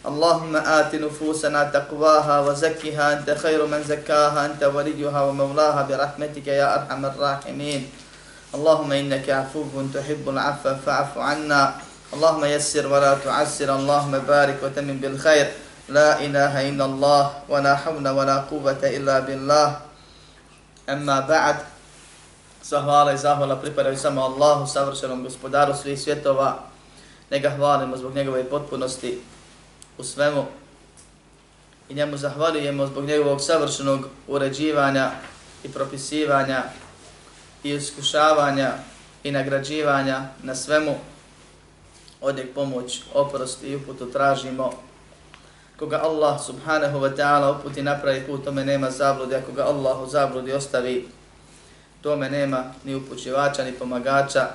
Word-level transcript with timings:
اللهم 0.00 0.56
آت 0.56 0.94
نفوسنا 0.94 1.64
تقواها 1.64 2.40
وزكها 2.40 3.12
أنت 3.12 3.28
خير 3.30 3.66
من 3.66 3.82
زكاها 3.84 4.46
أنت 4.46 4.62
وليها 4.64 5.20
ومولاها 5.22 5.82
برحمتك 5.82 6.46
يا 6.46 6.74
أرحم 6.74 7.04
الراحمين. 7.04 7.82
اللهم 8.54 8.92
إنك 8.92 9.30
عفو 9.30 9.68
تحب 9.94 10.24
العفو 10.28 10.74
فاعف 10.86 11.18
عنا. 11.18 11.62
اللهم 12.16 12.44
يسر 12.44 12.86
ولا 12.88 13.14
تعسر. 13.20 13.68
اللهم 13.68 14.14
بارك 14.24 14.56
وتمن 14.64 14.96
بالخير. 15.04 15.46
لا 15.92 16.16
إله 16.24 16.68
إلا 16.68 16.84
الله 16.84 17.24
ولا 17.48 17.76
حول 17.76 18.08
ولا 18.08 18.36
قوة 18.48 18.80
إلا 18.80 19.20
بالله. 19.20 19.68
أما 20.88 21.20
بعد 21.28 21.56
Zahvala 22.60 23.12
i 23.12 23.18
zahvala 23.18 23.56
pripadaju 23.56 23.96
samo 23.96 24.20
Allahu, 24.20 24.66
savršenom 24.66 25.24
gospodaru 25.24 25.74
svih 25.74 26.00
svjetova. 26.00 26.58
Nega 27.30 27.50
hvalimo 27.50 27.96
zbog 27.96 28.14
njegove 28.14 28.44
potpunosti. 28.44 29.18
U 30.00 30.04
svemu. 30.04 30.44
I 31.88 31.94
njemu 31.94 32.16
zahvaljujemo 32.16 32.86
zbog 32.86 33.04
njegovog 33.04 33.40
savršenog 33.40 34.08
uređivanja 34.28 35.10
i 35.64 35.68
propisivanja 35.68 36.62
i 37.64 37.70
iskušavanja 37.70 38.72
i 39.24 39.30
nagrađivanja 39.30 40.22
na 40.42 40.54
svemu. 40.54 40.94
Od 42.20 42.36
njeg 42.36 42.54
pomoć, 42.54 43.00
oprost 43.14 43.62
i 43.62 43.76
uputu 43.76 44.12
tražimo. 44.12 44.72
Koga 45.78 46.00
Allah 46.02 46.40
subhanahu 46.46 46.98
wa 46.98 47.16
ta'ala 47.16 47.58
uputi 47.58 47.82
napravi 47.82 48.26
put, 48.26 48.44
tome 48.44 48.64
nema 48.64 48.90
zabludi. 48.90 49.34
Ako 49.34 49.52
ga 49.52 49.64
Allah 49.64 50.00
u 50.02 50.06
zabludi 50.06 50.52
ostavi, 50.52 51.08
tome 52.02 52.30
nema 52.30 52.64
ni 52.84 52.94
upućivača, 52.94 53.64
ni 53.64 53.72
pomagača. 53.72 54.48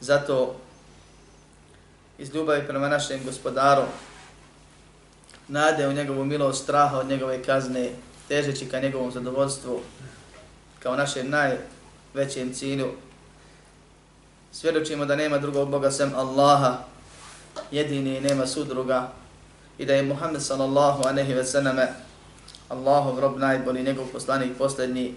Zato 0.00 0.54
iz 2.18 2.34
ljubavi 2.34 2.66
prema 2.66 2.88
našem 2.88 3.20
gospodaru, 3.24 3.82
nade 5.52 5.88
u 5.88 5.92
njegovu 5.92 6.24
milost, 6.24 6.62
straha 6.62 6.98
od 6.98 7.08
njegove 7.08 7.42
kazne, 7.42 7.90
težeći 8.28 8.66
ka 8.66 8.80
njegovom 8.80 9.10
zadovoljstvu, 9.10 9.80
kao 10.78 10.96
našem 10.96 11.30
najvećem 11.30 12.52
cilju. 12.54 12.88
Svjedočimo 14.52 15.04
da 15.04 15.16
nema 15.16 15.38
drugog 15.38 15.70
Boga 15.70 15.90
sem 15.90 16.12
Allaha, 16.16 16.78
jedini 17.70 18.20
nema 18.20 18.46
sudruga, 18.46 19.12
i 19.78 19.86
da 19.86 19.94
je 19.94 20.02
Muhammed 20.02 20.42
sallallahu 20.42 21.02
anehi 21.08 21.34
ve 21.34 21.44
sallame 21.44 21.88
Allahov 22.68 23.20
rob 23.20 23.38
najbolji, 23.38 23.82
njegov 23.82 24.06
poslanik 24.12 24.58
posljednji, 24.58 25.14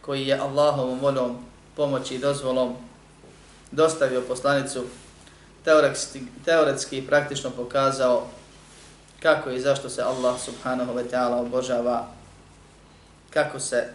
koji 0.00 0.26
je 0.26 0.38
Allahovom 0.38 1.00
voljom, 1.00 1.36
pomoći 1.76 2.14
i 2.14 2.18
dozvolom 2.18 2.76
dostavio 3.70 4.20
poslanicu, 4.28 4.84
teoretski, 5.64 6.20
teoretski 6.44 7.06
praktično 7.06 7.50
pokazao 7.50 8.26
kako 9.22 9.50
i 9.50 9.60
zašto 9.60 9.88
se 9.88 10.02
Allah 10.02 10.40
subhanahu 10.40 10.92
wa 10.92 11.04
ta'ala 11.10 11.40
obožava, 11.40 12.06
kako 13.30 13.60
se 13.60 13.88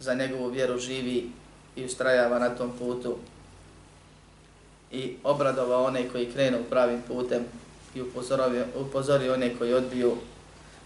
za 0.00 0.14
njegovu 0.14 0.48
vjeru 0.48 0.78
živi 0.78 1.30
i 1.76 1.84
ustrajava 1.84 2.38
na 2.38 2.48
tom 2.48 2.72
putu? 2.78 3.16
I 4.90 5.16
obradova 5.24 5.82
one 5.82 6.08
koji 6.08 6.32
krenu 6.32 6.58
pravim 6.70 7.02
putem 7.08 7.44
i 7.94 8.02
upozori, 8.02 8.62
upozorio 8.76 9.34
one 9.34 9.58
koji 9.58 9.74
odbiju. 9.74 10.16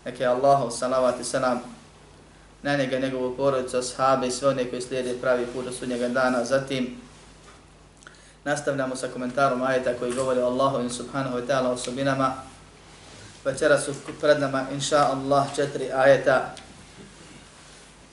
Neke 0.05 0.27
Allahov 0.27 0.71
salavat 0.71 1.21
i 1.21 1.25
salam 1.25 1.61
na 2.63 2.77
njega, 2.77 2.99
njegovu 2.99 3.37
porodicu, 3.37 3.77
ashabe 3.77 4.27
i 4.27 4.31
sve 4.31 4.49
one 4.49 4.71
koji 4.71 4.83
slijede 4.83 5.15
pravi 5.21 5.47
put 5.47 5.65
do 5.65 5.73
sudnjega 5.73 6.09
dana. 6.09 6.45
Zatim 6.45 6.97
nastavljamo 8.45 8.97
sa 8.97 9.09
komentarom 9.09 9.63
ajeta 9.63 9.95
koji 9.99 10.13
govori 10.13 10.41
o 10.41 10.47
Allahu 10.47 10.89
subhanahu 10.91 11.37
wa 11.37 11.47
ta'ala 11.47 11.69
osobinama. 11.69 12.35
Večera 13.45 13.79
su 13.81 13.93
pred 14.21 14.41
nama, 14.41 14.67
inša 14.73 14.99
Allah, 14.99 15.47
četiri 15.57 15.91
ajeta 15.93 16.55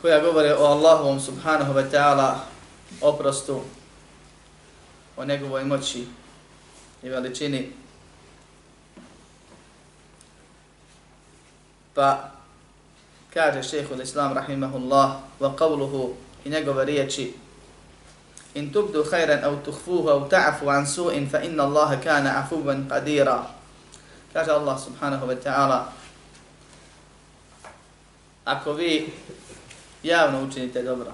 koja 0.02 0.20
govore 0.20 0.56
o 0.56 0.66
Allahovom 0.66 1.20
subhanahu 1.20 1.74
wa 1.74 1.92
ta'ala 1.92 2.36
oprostu, 3.02 3.62
o 5.18 5.26
njegovoj 5.26 5.66
moći 5.66 6.08
i 7.04 7.10
veličini. 7.10 7.72
Pa 11.94 12.32
kaže 13.34 13.64
šehu 13.64 13.94
l-Islam 13.96 14.34
rahimahullah 14.34 15.12
wa 15.40 15.56
qavluhu 15.56 16.14
i 16.46 16.50
njegove 16.50 16.86
riječi 16.86 17.34
In 18.54 18.74
tubdu 18.74 19.04
khayran 19.04 19.44
au 19.44 19.62
tuhfuhu 19.62 20.10
au 20.10 20.26
ta'afu 20.30 20.70
an 20.70 20.86
su'in 20.86 21.30
fa 21.30 21.38
inna 21.44 21.64
Allaha 21.64 22.02
kana 22.02 22.42
afuban 22.42 22.90
qadira. 22.90 23.59
Kaže 24.34 24.52
Allah 24.52 24.78
subhanahu 24.78 25.26
wa 25.26 25.36
ta'ala, 25.36 25.90
ako 28.46 28.74
vi 28.74 29.14
javno 30.04 30.44
učinite 30.44 30.84
dobro, 30.84 31.14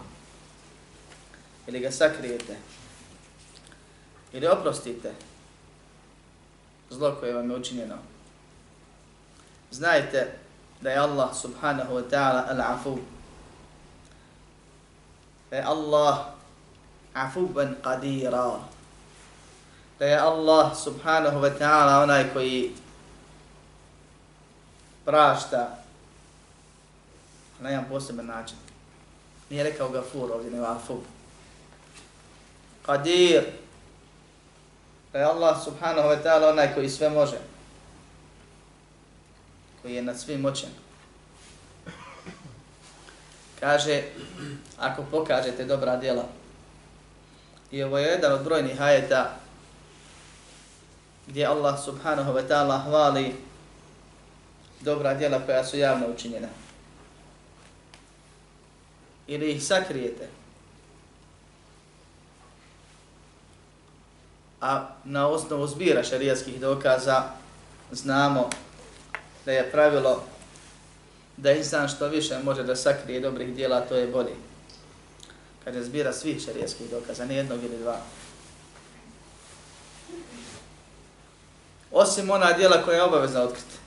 ili 1.67 1.79
ga 1.79 1.91
sakrijete, 1.91 2.55
ili 4.33 4.47
oprostite 4.47 5.13
zlo 6.89 7.15
koje 7.19 7.33
vam 7.33 7.49
je 7.49 7.55
učinjeno, 7.55 7.95
znajte 9.71 10.31
da 10.81 10.89
je 10.89 10.97
Allah 10.97 11.35
subhanahu 11.35 11.93
wa 11.93 12.03
ta'ala 12.09 12.47
al-afu, 12.49 12.97
da 15.49 15.55
je 15.55 15.63
Allah 15.63 16.17
afuban 17.13 17.75
qadira, 17.83 18.59
da 19.99 20.05
je 20.05 20.17
Allah 20.19 20.77
subhanahu 20.77 21.39
wa 21.39 21.57
ta'ala 21.59 22.03
onaj 22.03 22.33
koji 22.33 22.75
prašta 25.05 25.77
na 27.59 27.69
jedan 27.69 27.85
poseban 27.89 28.25
način. 28.25 28.57
Nije 29.49 29.63
rekao 29.63 29.89
gafur 29.89 30.31
ovdje, 30.31 30.51
nego 30.51 30.65
afub. 30.65 30.99
Qadir, 32.85 33.43
da 35.13 35.19
je 35.19 35.25
Allah 35.25 35.63
subhanahu 35.63 36.09
wa 36.09 36.23
ta'ala 36.23 36.49
onaj 36.49 36.73
koji 36.73 36.89
sve 36.89 37.09
može. 37.09 37.37
Koji 39.81 39.95
je 39.95 40.01
nad 40.01 40.19
svim 40.19 40.41
moćen. 40.41 40.69
Kaže, 43.59 44.03
ako 44.79 45.03
pokažete 45.11 45.65
dobra 45.65 45.97
djela, 45.97 46.23
i 47.71 47.83
ovo 47.83 47.97
je 47.97 48.05
jedan 48.05 48.33
od 48.33 48.43
brojnih 48.43 48.81
ajeta 48.81 49.35
gdje 51.27 51.45
Allah 51.45 51.83
subhanahu 51.85 52.33
wa 52.33 52.47
ta'ala 52.47 52.83
hvali 52.83 53.35
dobra 54.85 55.13
djela 55.13 55.39
koja 55.45 55.65
su 55.65 55.77
javno 55.77 56.07
učinjena. 56.15 56.47
Ili 59.27 59.51
ih 59.51 59.63
sakrijete. 59.63 60.27
A 64.61 64.87
na 65.03 65.27
osnovu 65.27 65.67
zbira 65.67 66.03
šarijatskih 66.03 66.59
dokaza 66.59 67.23
znamo 67.91 68.49
da 69.45 69.51
je 69.51 69.71
pravilo 69.71 70.23
da 71.37 71.51
insan 71.51 71.87
što 71.87 72.07
više 72.07 72.39
može 72.43 72.63
da 72.63 72.75
sakrije 72.75 73.19
dobrih 73.19 73.55
djela, 73.55 73.81
to 73.81 73.95
je 73.95 74.07
bolje. 74.07 74.35
Kad 75.63 75.75
je 75.75 75.83
zbira 75.83 76.13
svih 76.13 76.41
šarijatskih 76.45 76.89
dokaza, 76.89 77.25
ne 77.25 77.35
jednog 77.35 77.63
ili 77.63 77.77
dva. 77.77 77.97
Osim 81.91 82.29
ona 82.29 82.53
djela 82.53 82.81
koja 82.81 82.95
je 82.95 83.03
obavezna 83.03 83.41
otkriti. 83.41 83.84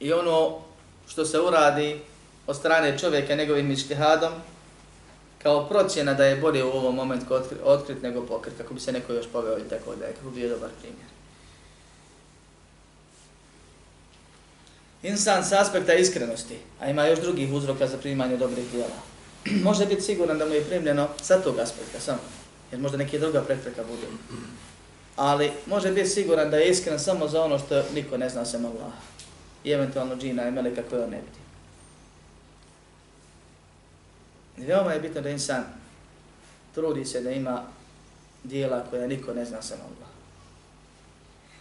I 0.00 0.12
ono 0.12 0.58
što 1.08 1.24
se 1.24 1.40
uradi 1.40 2.00
od 2.46 2.56
strane 2.56 2.98
čovjeka 2.98 3.34
njegovim 3.34 3.70
ištihadom, 3.70 4.32
kao 5.42 5.68
procjena 5.68 6.14
da 6.14 6.24
je 6.24 6.36
bolje 6.36 6.64
u 6.64 6.70
ovom 6.70 6.94
momentu 6.94 7.34
otkrit, 7.34 7.60
otkrit 7.64 8.02
nego 8.02 8.26
pokrit, 8.26 8.54
kako 8.58 8.74
bi 8.74 8.80
se 8.80 8.92
neko 8.92 9.12
još 9.12 9.26
poveo 9.32 9.58
i 9.58 9.68
tako 9.70 9.94
da 9.94 10.04
je, 10.04 10.12
kako 10.12 10.30
bi 10.30 10.40
bio 10.40 10.48
dobar 10.48 10.70
primjer. 10.80 11.06
Insan 15.02 15.44
s 15.44 15.52
aspekta 15.52 15.94
iskrenosti, 15.94 16.58
a 16.80 16.90
ima 16.90 17.06
još 17.06 17.20
drugih 17.20 17.52
uzroka 17.52 17.86
za 17.86 17.96
primanje 17.96 18.36
dobrih 18.36 18.70
dijela, 18.72 18.98
može 19.68 19.86
biti 19.86 20.02
siguran 20.02 20.38
da 20.38 20.46
mu 20.46 20.54
je 20.54 20.64
primljeno 20.64 21.08
sa 21.22 21.42
tog 21.42 21.58
aspekta 21.58 22.00
samo. 22.00 22.18
Jer 22.72 22.80
možda 22.80 22.98
neke 22.98 23.18
druga 23.18 23.42
prepreka 23.42 23.82
bude. 23.84 24.06
Ali 25.16 25.50
može 25.66 25.92
biti 25.92 26.08
siguran 26.08 26.50
da 26.50 26.56
je 26.56 26.70
iskren 26.70 26.98
samo 26.98 27.28
za 27.28 27.42
ono 27.42 27.58
što 27.58 27.82
niko 27.94 28.16
ne 28.16 28.28
zna 28.28 28.44
sem 28.44 28.64
Allaha 28.64 29.15
I 29.66 29.70
eventualno 29.72 30.16
džina 30.16 30.48
i 30.48 30.50
meleka 30.50 30.82
koje 30.90 31.04
on 31.04 31.10
ne 31.10 31.16
vidi. 31.16 31.38
Veoma 34.68 34.92
je 34.92 35.00
bitno 35.00 35.20
da 35.20 35.30
insan 35.30 35.64
trudi 36.74 37.04
se 37.04 37.20
da 37.20 37.30
ima 37.30 37.64
dijela 38.44 38.84
koja 38.90 39.06
niko 39.06 39.34
ne 39.34 39.44
zna 39.44 39.62
sam 39.62 39.78
Allah. 39.80 40.08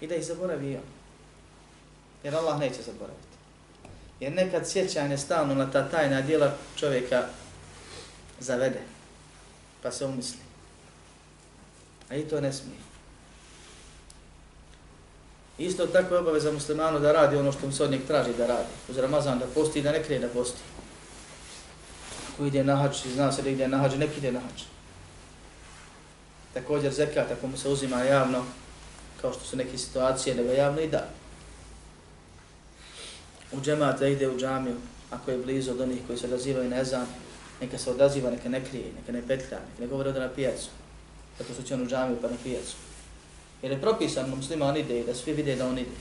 I 0.01 0.07
da 0.07 0.15
ih 0.15 0.25
zaboravi 0.25 0.75
on. 0.75 0.81
Jer 2.23 2.35
Allah 2.35 2.59
neće 2.59 2.81
zaboraviti. 2.81 3.35
Jer 4.19 4.33
nekad 4.33 4.69
sjećanje 4.69 5.17
stalno 5.17 5.55
na 5.55 5.71
ta 5.71 5.89
tajna 5.89 6.21
dijela 6.21 6.57
čovjeka 6.75 7.27
zavede. 8.39 8.81
Pa 9.83 9.91
se 9.91 10.05
umisli. 10.05 10.39
A 12.09 12.15
i 12.15 12.27
to 12.27 12.41
ne 12.41 12.53
smije. 12.53 12.84
Isto 15.57 15.87
tako 15.87 16.13
je 16.13 16.19
obaveza 16.19 16.51
muslimanu 16.51 16.99
da 16.99 17.11
radi 17.11 17.37
ono 17.37 17.51
što 17.51 17.67
mu 17.67 17.73
se 17.73 17.83
od 17.83 17.91
njeg 17.91 18.01
traži 18.07 18.33
da 18.37 18.47
radi. 18.47 18.69
Uz 18.89 18.97
Ramazan 18.97 19.39
da 19.39 19.45
posti 19.45 19.79
i 19.79 19.81
da 19.81 19.91
ne 19.91 20.03
krije 20.03 20.19
da 20.19 20.27
posti. 20.27 20.61
Ako 22.33 22.45
ide 22.45 22.63
na 22.63 22.75
hač, 22.75 23.05
zna 23.13 23.31
se 23.31 23.41
da 23.41 23.49
ide 23.49 23.67
na 23.67 23.77
hač, 23.77 23.95
nek 23.95 24.17
ide 24.17 24.31
na 24.31 24.39
hač. 24.39 24.63
Također 26.53 26.93
zekat, 26.93 27.31
ako 27.31 27.47
mu 27.47 27.57
se 27.57 27.69
uzima 27.69 28.03
javno, 28.03 28.43
kao 29.21 29.33
što 29.33 29.45
su 29.45 29.57
neke 29.57 29.77
situacije, 29.77 30.35
da 30.35 30.43
ga 30.43 30.53
javno 30.53 30.81
i 30.81 30.87
da. 30.87 31.07
U 33.51 33.61
džemata 33.61 34.07
ide 34.07 34.29
u 34.29 34.37
džamiju, 34.39 34.75
ako 35.11 35.31
je 35.31 35.37
blizu 35.37 35.71
od 35.71 35.81
onih 35.81 35.99
koji 36.07 36.17
se 36.19 36.27
odazivaju 36.27 36.69
na 36.69 36.79
ezan, 36.79 37.05
neka 37.61 37.77
se 37.77 37.91
odaziva, 37.91 38.31
neka 38.31 38.49
ne 38.49 38.65
krije, 38.65 38.91
neka 38.99 39.11
ne 39.11 39.21
petlja, 39.27 39.59
neka 39.69 39.81
ne 39.81 39.87
govore 39.87 40.13
na 40.13 40.29
pijacu. 40.29 40.69
Zato 41.37 41.53
su 41.53 41.63
će 41.63 41.73
on 41.73 41.81
u 41.81 41.87
džamiju 41.87 42.17
pa 42.21 42.27
na 42.27 42.35
pijacu. 42.43 42.75
Jer 43.61 43.71
je 43.71 43.81
propisan 43.81 44.29
musliman 44.29 44.77
ide 44.77 44.99
i 44.99 45.03
da 45.03 45.15
svi 45.15 45.33
vide 45.33 45.55
da 45.55 45.67
on 45.67 45.77
ide. 45.77 45.97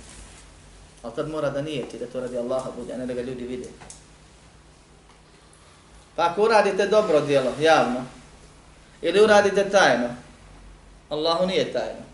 Ali 1.03 1.15
tad 1.15 1.31
mora 1.31 1.51
da 1.51 1.63
nije 1.63 1.89
ti 1.89 1.99
da 1.99 2.07
to 2.07 2.21
radi 2.21 2.39
Allaha 2.39 2.71
bude, 2.77 2.95
a 2.95 2.97
ne 2.97 3.07
da 3.07 3.15
ga 3.15 3.23
ljudi 3.23 3.45
vide. 3.45 3.69
Pa 6.17 6.31
ako 6.31 6.43
uradite 6.43 6.87
dobro 6.87 7.21
djelo, 7.21 7.53
javno, 7.61 8.05
ili 9.03 9.21
uradite 9.21 9.71
tajno, 9.71 10.09
Allahu 11.09 11.47
nije 11.47 11.73
tajno. 11.73 12.05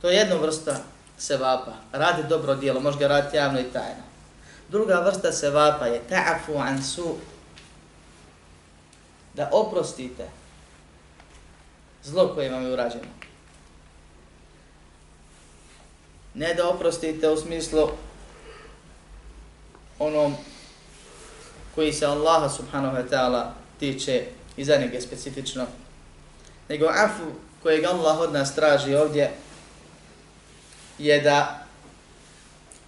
To 0.00 0.10
je 0.10 0.16
jedna 0.16 0.36
vrsta 0.36 0.76
sevapa. 1.18 1.72
Radi 1.92 2.22
dobro 2.28 2.54
djelo, 2.54 2.80
može 2.80 2.98
ga 2.98 3.08
raditi 3.08 3.36
javno 3.36 3.60
i 3.60 3.72
tajno. 3.72 4.02
Druga 4.68 4.94
vrsta 4.94 5.32
sevapa 5.32 5.86
je 5.86 6.02
ta'afu 6.10 6.58
an 6.60 6.82
su. 6.82 7.16
Da 9.34 9.50
oprostite 9.52 10.28
zlo 12.06 12.34
koje 12.34 12.50
vam 12.50 12.62
je 12.62 12.72
urađeno. 12.72 13.04
Ne 16.34 16.54
da 16.54 16.68
oprostite 16.68 17.28
u 17.28 17.36
smislu 17.36 17.88
onom 19.98 20.34
koji 21.74 21.92
se 21.92 22.06
Allaha 22.06 22.48
subhanahu 22.48 22.96
wa 22.96 23.08
ta'ala 23.10 23.50
tiče 23.80 24.26
i 24.56 24.64
za 24.64 24.76
njega 24.76 25.00
specifično, 25.00 25.66
nego 26.68 26.86
afu 26.86 27.24
kojeg 27.62 27.84
Allah 27.84 28.20
od 28.20 28.32
nas 28.32 28.54
traži 28.54 28.94
ovdje 28.94 29.32
je 30.98 31.20
da 31.20 31.66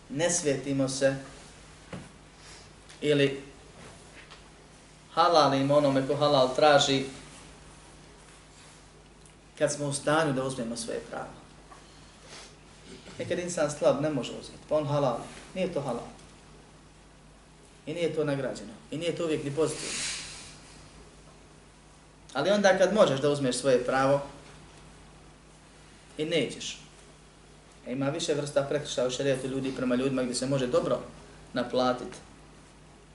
ne 0.08 0.30
svetimo 0.30 0.88
se 0.88 1.16
ili 3.00 3.42
halalimo 5.14 5.76
onome 5.76 6.06
ko 6.06 6.16
halal 6.16 6.54
traži 6.54 7.04
kad 9.58 9.72
smo 9.72 9.86
u 9.86 9.92
stanju 9.92 10.32
da 10.32 10.44
uzmemo 10.44 10.76
svoje 10.76 11.00
pravo. 11.10 11.28
Nekad 13.18 13.38
insan 13.38 13.70
slab 13.70 14.00
ne 14.00 14.10
može 14.10 14.32
uzeti, 14.32 14.58
pa 14.68 14.76
on 14.76 14.86
halal. 14.86 15.18
Nije 15.54 15.72
to 15.72 15.80
halal. 15.80 16.06
I 17.86 17.94
nije 17.94 18.14
to 18.14 18.24
nagrađeno. 18.24 18.72
I 18.90 18.98
nije 18.98 19.16
to 19.16 19.24
uvijek 19.24 19.44
ni 19.44 19.50
pozitivno. 19.50 19.94
Ali 22.32 22.50
onda 22.50 22.78
kad 22.78 22.94
možeš 22.94 23.20
da 23.20 23.30
uzmeš 23.30 23.56
svoje 23.56 23.84
pravo 23.84 24.20
i 26.18 26.24
nećeš. 26.24 26.78
E 27.86 27.92
ima 27.92 28.08
više 28.08 28.34
vrsta 28.34 28.62
prekršaja 28.62 29.08
u 29.08 29.10
šarijetu 29.10 29.46
ljudi 29.46 29.72
prema 29.76 29.94
ljudima 29.94 30.22
gdje 30.22 30.34
se 30.34 30.46
može 30.46 30.66
dobro 30.66 31.00
naplatiti. 31.52 32.16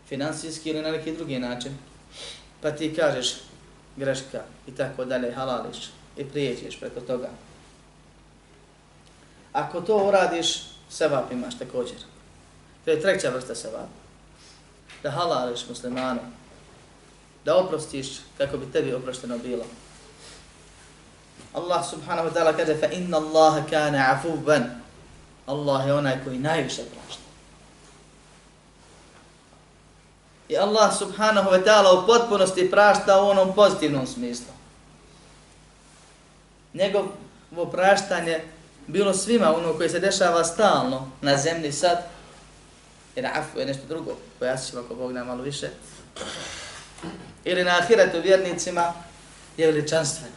Finansijski 0.08 0.70
ili 0.70 0.82
na 0.82 0.92
neki 0.92 1.16
drugi 1.16 1.40
način. 1.40 1.78
Pa 2.62 2.72
ti 2.72 2.96
kažeš 2.96 3.34
greška 3.98 4.42
i 4.68 4.72
tako 4.72 5.06
dalje, 5.06 5.32
halališ 5.32 5.78
i 6.18 6.26
prijeđeš 6.26 6.80
preko 6.80 7.02
toga. 7.02 7.30
Ako 9.54 9.82
to 9.82 10.08
uradiš, 10.08 10.64
sevap 10.90 11.32
imaš 11.32 11.58
također. 11.58 11.98
To 12.86 12.92
je 12.92 13.02
treća 13.02 13.30
vrsta 13.30 13.56
sevapa 13.56 14.04
da 15.04 15.12
halališ 15.12 15.70
muslimanu, 15.70 16.20
da 17.46 17.58
oprostiš 17.58 18.08
kako 18.38 18.58
bi 18.58 18.72
tebi 18.72 18.94
oprošteno 18.94 19.38
bilo. 19.38 19.64
Allah 21.54 21.90
subhanahu 21.90 22.30
wa 22.30 22.34
ta'ala 22.34 22.58
kaže 22.58 22.76
fa 22.76 22.88
inna 22.88 23.18
Allaha 23.18 23.62
kana 23.70 24.12
afuban. 24.12 24.64
Allah 25.46 25.88
je 25.88 25.94
onaj 25.94 26.24
koji 26.24 26.40
najviše 26.40 26.82
prašta. 26.82 27.24
I 30.50 30.58
Allah 30.58 30.98
subhanahu 30.98 31.50
wa 31.50 31.64
ta'ala 31.64 32.04
u 32.04 32.08
potpunosti 32.08 32.72
prašta 32.72 33.22
u 33.22 33.30
onom 33.30 33.56
pozitivnom 33.56 34.08
smislu. 34.08 34.53
Njegovo 36.74 37.66
praštanje 37.72 38.42
bilo 38.88 39.14
svima 39.14 39.56
ono 39.56 39.74
koje 39.74 39.90
se 39.90 40.00
dešava 40.00 40.44
stalno 40.44 41.12
na 41.22 41.38
zemlji 41.38 41.72
sad, 41.72 42.06
jer 43.16 43.26
afu 43.26 43.60
je 43.60 43.66
nešto 43.66 43.88
drugo, 43.88 44.18
pojasnit 44.40 44.70
ćemo 44.70 44.82
ako 44.82 44.96
Bog 44.96 45.12
nam 45.12 45.28
malo 45.28 45.44
više, 45.44 45.70
ili 47.44 47.64
na 47.64 47.78
ahiretu 47.78 48.22
vjernicima, 48.22 48.94
je 49.58 49.68
veličanstveno. 49.68 50.36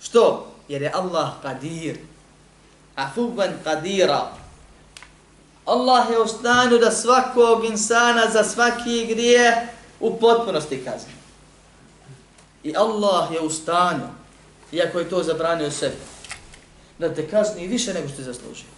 Što? 0.00 0.52
Jer 0.68 0.82
je 0.82 0.92
Allah 0.94 1.30
kadir. 1.42 1.98
Afuban 2.96 3.50
kadira. 3.64 4.32
Allah 5.64 6.10
je 6.10 6.20
u 6.20 6.26
stanju 6.26 6.78
da 6.78 6.90
svakog 6.90 7.64
insana 7.64 8.30
za 8.32 8.44
svaki 8.44 9.06
grije 9.06 9.68
u 10.00 10.18
potpunosti 10.18 10.84
kazni. 10.84 11.12
I 12.62 12.76
Allah 12.76 13.32
je 13.32 13.40
u 13.40 13.50
stanju, 13.50 14.06
iako 14.72 14.98
je 14.98 15.08
to 15.08 15.22
zabranio 15.22 15.70
sebi, 15.70 15.96
da 16.98 17.14
te 17.14 17.28
kazni 17.28 17.66
više 17.66 17.94
nego 17.94 18.08
što 18.08 18.16
ti 18.16 18.22
zaslužio. 18.22 18.68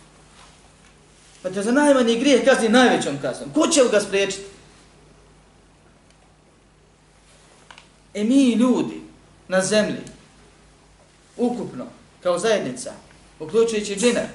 Pa 1.42 1.50
te 1.50 1.62
za 1.62 1.72
najmanji 1.72 2.18
grijeh 2.18 2.44
kazni 2.44 2.68
najvećom 2.68 3.18
kaznom. 3.22 3.52
Ko 3.52 3.68
će 3.68 3.80
ga 3.90 4.00
spriječiti? 4.00 4.44
E 8.14 8.24
mi 8.24 8.52
ljudi 8.52 9.00
na 9.48 9.60
zemlji, 9.60 10.00
ukupno, 11.36 11.86
kao 12.22 12.38
zajednica, 12.38 12.92
uključujući 13.40 13.96
džine, 13.96 14.28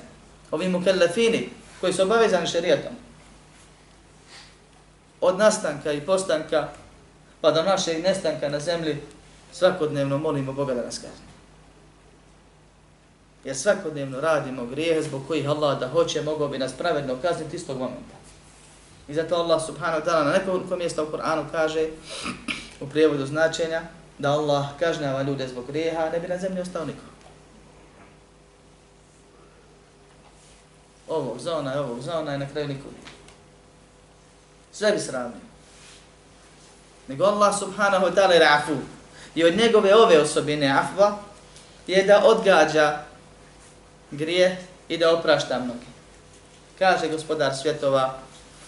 ovi 0.52 0.70
mukellefini, 0.70 1.50
koji 1.82 1.94
su 1.94 2.02
obavezani 2.02 2.48
šerijatom, 2.48 2.94
od 5.22 5.38
nastanka 5.38 5.92
i 5.92 6.02
postanka, 6.02 6.70
pa 7.42 7.52
do 7.52 7.64
našeg 7.64 8.04
nestanka 8.04 8.50
na 8.50 8.60
zemlji, 8.60 8.98
svakodnevno 9.52 10.18
molimo 10.18 10.54
Boga 10.54 10.74
da 10.74 10.82
nas 10.82 10.96
kazni. 10.96 11.33
Jer 13.44 13.56
svakodnevno 13.56 14.22
radimo 14.22 14.66
grijehe 14.66 15.02
zbog 15.02 15.22
kojih 15.28 15.50
Allah 15.50 15.80
da 15.80 15.88
hoće, 15.88 16.22
mogao 16.22 16.48
bi 16.48 16.58
nas 16.58 16.74
pravedno 16.74 17.16
kazniti 17.22 17.56
istog 17.56 17.78
momenta. 17.78 18.16
I 19.08 19.14
zato 19.14 19.36
Allah 19.36 19.66
subhanahu 19.66 20.02
wa 20.02 20.06
ta'ala 20.06 20.24
na 20.24 20.32
nekoliko 20.32 20.76
mjesta 20.76 21.04
u 21.04 21.12
Kur'anu 21.12 21.44
kaže 21.52 21.88
u 22.82 22.88
prijevodu 22.88 23.26
značenja 23.26 23.82
da 24.20 24.32
Allah 24.32 24.66
kažnjava 24.80 25.22
ljude 25.22 25.48
zbog 25.48 25.68
grijeha, 25.68 26.10
ne 26.10 26.20
bi 26.20 26.28
na 26.28 26.38
zemlji 26.38 26.62
ostao 26.62 26.86
niko. 26.86 27.04
Ovog 31.08 31.40
zona 31.40 31.76
i 31.76 31.78
ovog 31.78 32.02
zona 32.02 32.36
i 32.36 32.38
na 32.38 32.50
kraju 32.50 32.68
niko 32.68 32.88
Sve 34.72 34.92
bi 34.92 35.00
sravnio. 35.00 35.42
Nego 37.08 37.26
Allah 37.26 37.60
subhanahu 37.60 38.06
wa 38.06 38.16
ta'ala 38.16 38.32
je 38.32 38.48
afu. 38.48 38.78
I 39.36 39.44
od 39.44 39.58
njegove 39.58 39.96
ove 39.96 40.20
osobine 40.20 40.68
afva 40.68 41.18
je 41.88 42.04
da 42.04 42.24
odgađa 42.26 43.04
grije 44.13 44.57
i 44.89 44.99
da 44.99 45.15
oprašta 45.15 45.59
mnogi. 45.59 45.87
Kaže 46.79 47.09
gospodar 47.09 47.57
svjetova, 47.57 48.19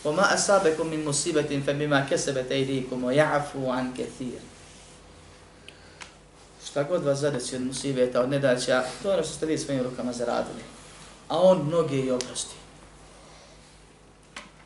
وَمَا 0.05 0.35
أَسَابَكُمْ 0.35 0.87
مِنْ 0.87 1.05
مُسِيبَةٍ 1.05 1.61
فَبِمَا 1.67 2.07
كَسَبَتْ 2.11 2.53
أَيْدِيكُمْ 2.53 3.05
وَيَعْفُوا 3.05 3.73
عَنْ 3.73 3.93
كَثِيرٍ 3.97 4.41
Šta 6.71 6.83
god 6.83 7.05
vas 7.05 7.19
zadesi 7.19 7.57
od 7.57 7.63
musibeta, 7.63 8.21
od 8.21 8.31
nedaća, 8.31 8.85
to 9.03 9.09
je 9.09 9.15
ono 9.15 9.25
što 9.25 9.35
ste 9.35 9.47
vi 9.47 9.59
svojim 9.59 9.83
rukama 9.83 10.13
zaradili. 10.13 10.63
A 11.29 11.41
on 11.41 11.67
mnoge 11.67 11.97
i 11.97 12.11
oprosti. 12.11 12.55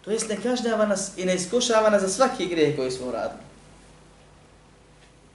To 0.04 0.10
jest 0.10 0.28
ne 0.28 0.42
kažnjava 0.42 0.86
nas 0.86 1.10
i 1.16 1.24
ne 1.24 1.34
iskušava 1.34 1.90
nas 1.90 2.02
za 2.02 2.08
svaki 2.08 2.46
grijeh 2.46 2.76
koji 2.76 2.90
smo 2.90 3.06
uradili. 3.06 3.40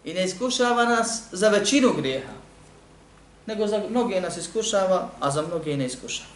I 0.03 0.13
ne 0.13 0.25
iskušava 0.25 0.85
nas 0.85 1.21
za 1.31 1.49
većinu 1.49 1.93
grijeha, 1.93 2.33
nego 3.46 3.66
za 3.66 3.82
mnoge 3.90 4.20
nas 4.20 4.36
iskušava, 4.36 5.08
a 5.20 5.30
za 5.30 5.42
mnoge 5.42 5.76
ne 5.76 5.86
iskušava. 5.86 6.28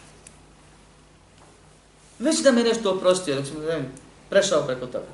Već 2.19 2.39
da 2.39 2.51
me 2.51 2.63
nešto 2.63 2.91
oprostio, 2.91 3.35
dok 3.35 3.45
sam 3.45 3.55
prešao 4.29 4.63
preko 4.63 4.85
toga. 4.85 5.07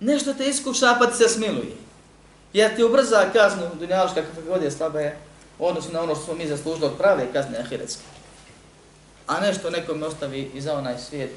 Nešto 0.00 0.34
te 0.34 0.48
iskuša 0.48 0.96
pa 0.98 1.06
ti 1.06 1.16
se 1.16 1.28
smiluje. 1.28 1.76
Jer 2.52 2.76
ti 2.76 2.84
ubrza 2.84 3.30
kaznu 3.32 3.70
dunjaloška 3.78 4.22
kakva 4.22 4.42
god 4.48 4.62
je 4.62 4.70
slaba 4.70 5.00
je, 5.00 5.18
odnosno 5.58 5.92
na 5.92 6.02
ono 6.02 6.14
što 6.14 6.24
smo 6.24 6.34
mi 6.34 6.46
zaslužili 6.46 6.86
od 6.86 6.98
prave 6.98 7.32
kazne 7.32 7.58
ahiretske. 7.58 8.02
A 9.26 9.40
nešto 9.40 9.70
nekom 9.70 10.02
ostavi 10.02 10.50
i 10.54 10.60
za 10.60 10.78
onaj 10.78 10.98
svijet, 10.98 11.30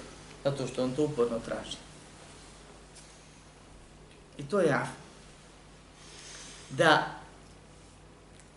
zato 0.44 0.68
što 0.68 0.84
on 0.84 0.96
to 0.96 1.04
uporno 1.04 1.40
traži. 1.40 1.78
I 4.38 4.44
to 4.44 4.60
je 4.60 4.74
af. 4.74 4.88
Da 6.70 7.25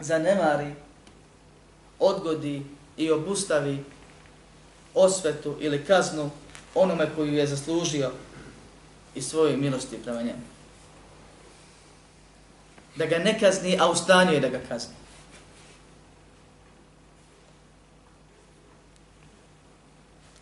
zanemari, 0.00 0.74
odgodi 1.98 2.62
i 2.96 3.10
obustavi 3.10 3.84
osvetu 4.94 5.56
ili 5.60 5.84
kaznu 5.84 6.30
onome 6.74 7.08
koju 7.16 7.34
je 7.34 7.46
zaslužio 7.46 8.10
i 9.14 9.22
svoje 9.22 9.56
milosti 9.56 9.98
prema 10.04 10.22
njemu. 10.22 10.42
Da 12.96 13.06
ga 13.06 13.18
ne 13.18 13.38
kazni, 13.40 13.78
a 13.80 13.90
u 13.90 13.94
stanju 13.94 14.32
je 14.32 14.40
da 14.40 14.48
ga 14.48 14.60
kazni. 14.68 14.94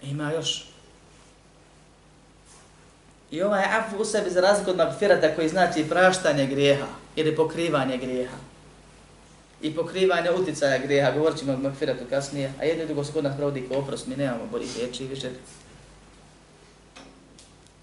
Ima 0.03 0.33
još. 0.33 0.65
I 3.31 3.43
ovaj 3.43 3.65
afu 3.65 3.97
u 3.97 4.05
sebi 4.05 4.31
za 4.31 4.41
razliku 4.41 4.71
od 4.71 4.77
magfirata 4.77 5.35
koji 5.35 5.49
znači 5.49 5.89
praštanje 5.89 6.47
grijeha 6.47 6.87
ili 7.17 7.37
pokrivanje 7.37 7.97
grijeha 7.97 8.46
i 9.63 9.75
pokrivanje 9.75 10.31
uticaja 10.31 10.79
greha, 10.79 11.11
govorit 11.11 11.39
ćemo 11.39 11.53
o 11.53 11.57
magfiratu 11.57 12.05
kasnije, 12.11 12.53
a 12.61 12.65
jedno 12.65 12.83
i 12.83 12.87
drugo 12.87 13.05
se 13.05 13.13
kod 13.13 13.25
nas 13.25 13.37
provodi 13.37 13.69
kao 13.69 13.79
oprost, 13.79 14.07
mi 14.07 14.17
nemamo 14.17 14.47
boljih 14.47 14.77
riječi 14.77 15.07
više. 15.07 15.31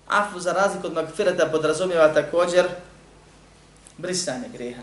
Afu 0.07 0.39
za 0.39 0.53
razliku 0.53 0.87
od 0.87 0.93
magfirata 0.93 1.49
podrazumijeva 1.51 2.13
također 2.13 2.65
brisanje 3.97 4.49
greha. 4.53 4.81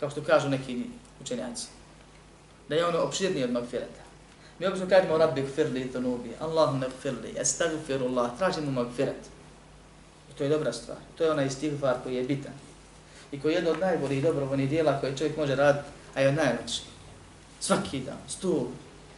Kao 0.00 0.10
što 0.10 0.22
kažu 0.22 0.48
neki 0.48 0.84
učenjaci. 1.20 1.66
Da 2.68 2.74
je 2.74 2.86
ono 2.86 2.98
opširnije 2.98 3.44
od 3.44 3.52
magfirata. 3.52 4.04
Mi 4.58 4.66
obično 4.66 4.88
kažemo 4.88 5.18
rabbi 5.18 5.42
gfirli 5.42 5.92
to 5.92 6.00
nubi, 6.00 6.30
gfirli, 6.98 7.34
estagfirullah, 7.38 8.30
tražimo 8.38 8.70
magfirat. 8.70 9.26
I 10.30 10.38
to 10.38 10.44
je 10.44 10.50
dobra 10.50 10.72
stvar. 10.72 10.98
To 11.18 11.24
je 11.24 11.30
onaj 11.30 11.46
istighfar 11.46 11.96
koji 12.02 12.14
je 12.14 12.22
bitan 12.22 12.52
i 13.34 13.40
koji 13.40 13.52
je 13.52 13.56
jedno 13.56 13.70
od 13.70 13.80
najboljih 13.80 14.22
dobrovoljnih 14.22 14.68
dijela 14.68 15.00
koje 15.00 15.16
čovjek 15.16 15.36
može 15.36 15.54
raditi, 15.54 15.88
a 16.14 16.20
je 16.20 16.32
najveći. 16.32 16.82
Svaki 17.60 18.00
dan, 18.00 18.18
stu, 18.28 18.68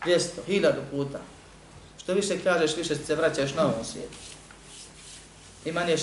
dvijesto, 0.04 0.42
hiljadu 0.46 0.80
puta. 0.90 1.18
Što 1.98 2.14
više 2.14 2.38
kažeš, 2.38 2.76
više 2.76 2.96
se 2.96 3.14
vraćaš 3.14 3.54
na 3.54 3.62
ovom 3.62 3.84
svijetu. 3.84 4.16
I 5.64 5.72
manje 5.72 5.96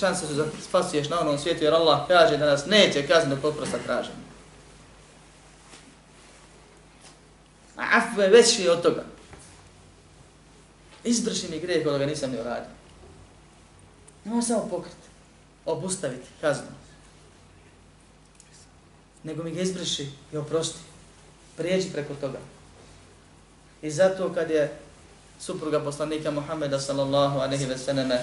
šanse 0.00 0.26
su 0.26 0.34
da 0.34 0.44
spasuješ 0.68 1.08
na 1.08 1.20
onom 1.20 1.38
svijetu, 1.38 1.64
jer 1.64 1.74
Allah 1.74 2.08
kaže 2.08 2.36
da 2.36 2.46
nas 2.46 2.66
neće 2.66 3.06
kazniti 3.06 3.42
poprosta 3.42 3.78
traženja. 3.86 4.30
A 7.76 7.82
afve 7.92 8.28
veći 8.28 8.68
od 8.68 8.82
toga. 8.82 9.04
Izbrši 11.04 11.48
mi 11.50 11.60
grijeh 11.60 11.84
kod 11.84 11.98
ga 11.98 12.06
nisam 12.06 12.30
ni 12.30 12.40
uradio. 12.40 12.70
Nemoj 14.24 14.42
samo 14.42 14.68
pokriti, 14.70 15.08
obustaviti 15.66 16.28
kaznu 16.40 16.79
nego 19.24 19.42
mi 19.42 19.50
ga 19.50 19.60
izbriši 19.60 20.08
i 20.32 20.36
oprosti. 20.36 20.78
Prijeđi 21.56 21.92
preko 21.92 22.14
toga. 22.14 22.38
I 23.82 23.90
zato 23.90 24.32
kad 24.34 24.50
je 24.50 24.72
supruga 25.40 25.80
poslanika 25.80 26.30
Muhammeda 26.30 26.80
sallallahu 26.80 27.38
alaihi 27.38 27.66
ve 27.66 27.78
selleme 27.78 28.22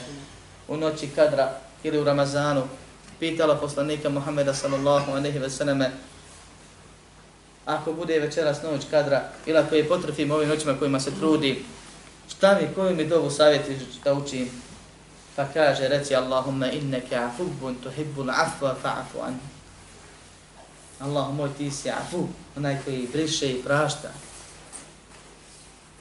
u 0.68 0.78
noći 0.78 1.08
kadra 1.08 1.60
ili 1.84 2.00
u 2.00 2.04
Ramazanu 2.04 2.64
pitala 3.20 3.56
poslanika 3.56 4.10
Muhammeda 4.10 4.54
sallallahu 4.54 5.12
alaihi 5.12 5.40
ve 5.40 5.50
selleme 5.50 5.92
ako 7.66 7.94
bude 7.94 8.20
večeras 8.20 8.64
noć 8.64 8.82
kadra 8.92 9.24
ili 9.46 9.58
ako 9.58 9.76
je 9.76 9.88
potrefim 9.88 10.32
ovim 10.32 10.50
noćima 10.50 10.78
kojima 10.80 11.00
se 11.00 11.12
trudi, 11.20 11.64
šta 12.30 12.60
mi, 12.62 12.76
koju 12.76 12.96
mi 12.96 13.08
dovu 13.08 13.30
savjeti 13.30 13.78
da 14.04 14.14
učim? 14.14 14.50
Pa 15.36 15.46
kaže, 15.54 15.88
reci 15.88 16.16
Allahumma 16.16 16.72
inneke 16.72 17.16
afubbun 17.16 17.76
tuhibbul 17.84 18.30
afva 18.30 18.76
fa'afu 18.84 19.22
anhu. 19.26 19.57
Allah 21.00 21.34
moj 21.34 21.50
ti 21.58 21.72
si 21.72 21.90
afu, 21.90 22.28
onaj 22.58 22.78
koji 22.86 23.10
briše 23.14 23.52
i 23.52 23.64
prašta. 23.64 24.10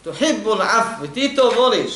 Tuhibbul 0.04 0.62
afu, 0.62 1.06
ti 1.14 1.34
to 1.36 1.52
voliš. 1.56 1.92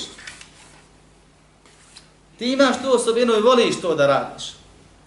Ti 2.39 2.53
imaš 2.53 2.77
tu 2.83 2.95
osobinu 2.95 3.33
i 3.33 3.41
voliš 3.41 3.81
to 3.81 3.95
da 3.95 4.07
radiš. 4.07 4.53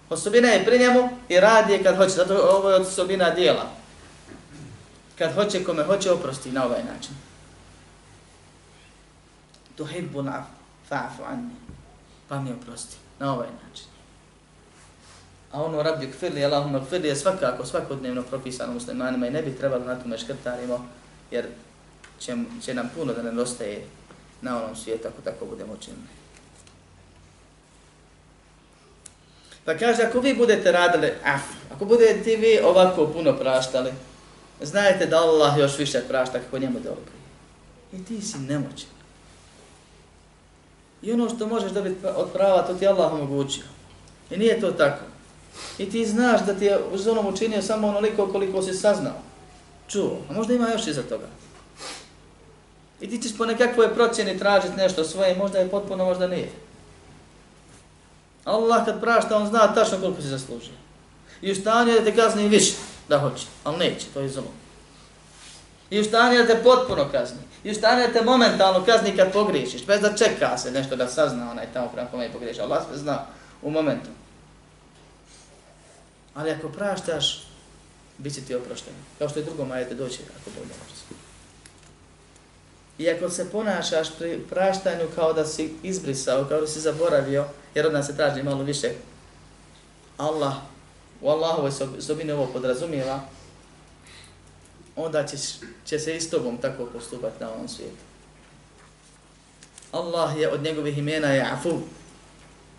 Osobina 0.10 0.48
je 0.48 0.66
pri 0.66 0.80
njemu 0.80 1.10
i 1.30 1.40
radi 1.40 1.74
je 1.74 1.84
kad 1.84 1.98
hoće, 1.98 2.10
zato 2.10 2.36
ovo 2.36 2.70
je 2.70 2.76
osobina 2.76 3.30
dijela. 3.30 3.72
Kad 5.18 5.36
hoće 5.36 5.64
kome 5.64 5.84
hoće 5.84 6.12
oprosti 6.12 6.52
na 6.52 6.66
ovaj 6.66 6.84
način. 6.94 7.16
Tuhibbul 9.78 10.30
afu, 10.30 10.54
fa'afu 10.90 11.24
anni. 11.28 11.56
Pa 12.28 12.40
mi 12.40 12.52
oprosti 12.52 12.98
na 13.20 13.34
ovaj 13.34 13.48
način. 13.48 13.93
A 15.54 15.62
ono 15.62 15.84
rabbi 15.84 16.12
kfirli, 16.12 16.46
Allahumma 16.46 16.86
kfirli 16.86 17.08
je 17.08 17.16
svakako, 17.16 17.66
svakodnevno 17.66 18.24
propisano 18.24 18.74
muslimanima 18.74 19.28
i 19.28 19.32
ne 19.32 19.42
bi 19.42 19.58
trebalo 19.58 19.86
na 19.86 19.96
tome 19.96 20.18
škrtarimo, 20.18 20.86
jer 21.32 21.46
će, 22.20 22.36
će 22.62 22.74
nam 22.74 22.90
puno 22.96 23.14
da 23.14 23.22
ne 23.22 23.32
dostaje 23.32 23.86
na 24.42 24.64
onom 24.64 24.76
svijetu 24.76 25.08
ako 25.08 25.22
tako 25.22 25.46
budemo 25.46 25.74
učinili. 25.74 26.08
Pa 29.66 29.78
kaže, 29.78 30.04
ako 30.04 30.20
vi 30.20 30.34
budete 30.34 30.72
radili 30.72 31.12
af, 31.24 31.42
ako 31.76 31.86
budete 31.86 32.36
vi 32.36 32.60
ovako 32.64 33.08
puno 33.08 33.38
praštali, 33.38 33.92
znajte 34.62 35.06
da 35.06 35.18
Allah 35.18 35.58
još 35.58 35.78
više 35.78 36.02
prašta 36.08 36.40
kako 36.40 36.60
njemu 36.60 36.80
dobro. 36.80 37.14
I 37.94 38.06
ti 38.06 38.22
si 38.22 38.38
nemoćan. 38.38 38.90
I 41.02 41.14
ono 41.14 41.30
što 41.30 41.48
možeš 41.48 41.72
dobiti 41.72 42.06
od 42.16 42.32
prava, 42.34 42.62
to 42.62 42.74
ti 42.74 42.88
Allah 42.88 43.14
omogućio. 43.14 43.64
I 44.32 44.38
nije 44.38 44.62
to 44.62 44.72
tako. 44.72 45.13
I 45.78 45.90
ti 45.90 46.06
znaš 46.06 46.42
da 46.46 46.54
ti 46.54 46.66
je 46.66 46.80
u 46.94 46.98
zonom 46.98 47.28
učinio 47.28 47.62
samo 47.62 47.88
onoliko 47.88 48.28
koliko 48.28 48.62
si 48.62 48.74
saznao. 48.74 49.22
Čuo. 49.88 50.18
A 50.30 50.34
možda 50.34 50.54
ima 50.54 50.70
još 50.70 50.88
iza 50.88 51.04
toga. 51.04 51.28
I 53.02 53.10
ti 53.10 53.22
ćeš 53.22 53.38
po 53.38 53.46
nekakvoj 53.46 53.94
procjeni 53.94 54.40
tražiti 54.40 54.78
nešto 54.78 55.04
svoje, 55.04 55.36
možda 55.36 55.60
je 55.60 55.70
potpuno, 55.70 56.06
možda 56.06 56.28
nije. 56.28 56.50
Allah 58.46 58.86
kad 58.86 59.02
prašta, 59.02 59.38
on 59.38 59.48
zna 59.48 59.74
tačno 59.74 60.00
koliko 60.00 60.22
si 60.22 60.28
zaslužio. 60.28 60.74
I 61.42 61.52
u 61.52 61.56
stanju 61.56 61.94
da 61.94 62.04
te 62.04 62.16
kazni 62.16 62.48
više, 62.48 62.74
da 63.10 63.20
hoće, 63.20 63.46
ali 63.64 63.78
neće, 63.78 64.06
to 64.14 64.20
je 64.20 64.30
zlo. 64.30 64.52
I 65.90 66.00
u 66.00 66.04
stanju 66.04 66.38
da 66.38 66.48
te 66.48 66.64
potpuno 66.64 67.08
kazni. 67.12 67.40
I 67.64 67.72
u 67.72 67.76
stanju 67.76 68.08
da 68.08 68.14
te 68.14 68.26
momentalno 68.26 68.86
kazni 68.86 69.18
kad 69.18 69.34
pogriješiš, 69.34 69.86
bez 69.86 70.02
da 70.02 70.18
čeka 70.18 70.58
se 70.58 70.72
nešto 70.72 70.96
da 70.96 71.08
sazna 71.08 71.52
onaj 71.52 71.66
tamo 71.74 71.88
prema 71.94 72.08
kome 72.08 72.24
je 72.24 72.32
pogriješao. 72.32 72.66
Allah 72.66 72.84
sve 72.88 72.98
zna 72.98 73.26
u 73.62 73.72
momentu. 73.72 74.10
Ali 76.34 76.52
ako 76.52 76.70
praštaš, 76.70 77.48
bit 78.18 78.34
će 78.36 78.42
ti 78.42 78.56
oprošteno. 78.56 78.98
Kao 79.20 79.30
što 79.30 79.40
je 79.40 79.46
drugom 79.46 79.72
ajete 79.72 79.96
doći 79.96 80.20
ako 80.42 80.50
Bog 80.50 80.64
ne 80.64 80.74
može. 80.84 80.94
I 82.98 83.10
ako 83.10 83.30
se 83.30 83.52
ponašaš 83.52 84.08
pri 84.18 84.40
praštanju 84.50 85.08
kao 85.16 85.34
da 85.34 85.46
si 85.46 85.74
izbrisao, 85.84 86.46
kao 86.46 86.62
da 86.62 86.68
si 86.68 86.80
zaboravio, 86.80 87.46
jer 87.76 87.88
od 87.88 87.94
nas 87.94 88.08
se 88.08 88.16
traži 88.16 88.44
malo 88.44 88.64
više, 88.64 88.92
Allah, 90.18 90.54
u 91.22 91.30
Allahovoj 91.30 91.72
sobini 92.00 92.32
ovo 92.32 92.48
podrazumijeva, 92.54 93.22
onda 94.96 95.26
će, 95.26 95.38
će 95.86 96.00
se 96.00 96.16
i 96.16 96.22
s 96.22 96.30
tobom 96.30 96.58
tako 96.58 96.86
postupati 96.86 97.44
na 97.44 97.50
ovom 97.50 97.68
svijetu. 97.68 98.04
Allah 99.92 100.38
je 100.38 100.50
od 100.50 100.64
njegovih 100.64 100.98
imena 100.98 101.28
je 101.28 101.42
afu, 101.42 101.80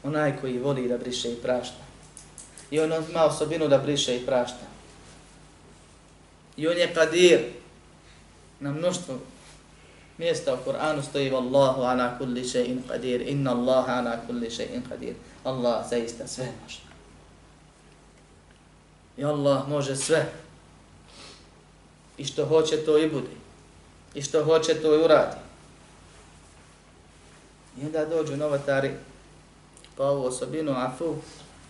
onaj 0.03 0.41
koji 0.41 0.59
voli 0.59 0.89
da 0.89 0.99
briše 0.99 1.33
i 1.33 1.37
prašta. 1.37 1.84
I 2.75 2.81
on 2.81 2.93
ima 2.93 3.25
osobinu 3.25 3.69
da 3.69 3.79
briše 3.79 4.17
i 4.17 4.27
prašta. 4.27 4.67
I 6.57 6.69
on 6.69 6.77
je 6.77 6.95
kadir. 6.95 7.41
Na 8.61 8.73
mnoštvo 8.73 9.19
mjesta 10.19 10.55
u 10.55 10.71
Kur'anu 10.71 11.03
stoji 11.03 11.31
Wallahu 11.31 11.83
ana 11.83 12.19
kulli 12.19 12.45
shay'in 12.45 12.79
qadir. 12.89 13.29
Inna 13.29 13.51
Allaha 13.51 13.93
ana 13.93 14.17
kulli 14.27 14.51
shay'in 14.51 14.83
qadir. 14.91 15.15
Allah 15.45 15.89
zaista 15.91 16.27
sve 16.27 16.53
može. 16.63 16.81
I 19.17 19.25
Allah 19.25 19.69
može 19.69 19.97
sve. 19.97 20.33
I 22.19 22.25
što 22.25 22.47
hoće 22.47 22.77
to 22.77 22.99
i 22.99 23.11
bude. 23.11 23.35
I 24.15 24.23
što 24.23 24.45
hoće 24.45 24.75
to 24.75 24.95
i 24.95 25.05
uradi. 25.05 25.37
I 27.83 27.87
onda 27.87 28.05
dođu 28.05 28.37
novatari 28.37 28.95
Pa 29.97 30.05
ovu 30.05 30.27
osobinu 30.27 30.73
afu, 30.77 31.17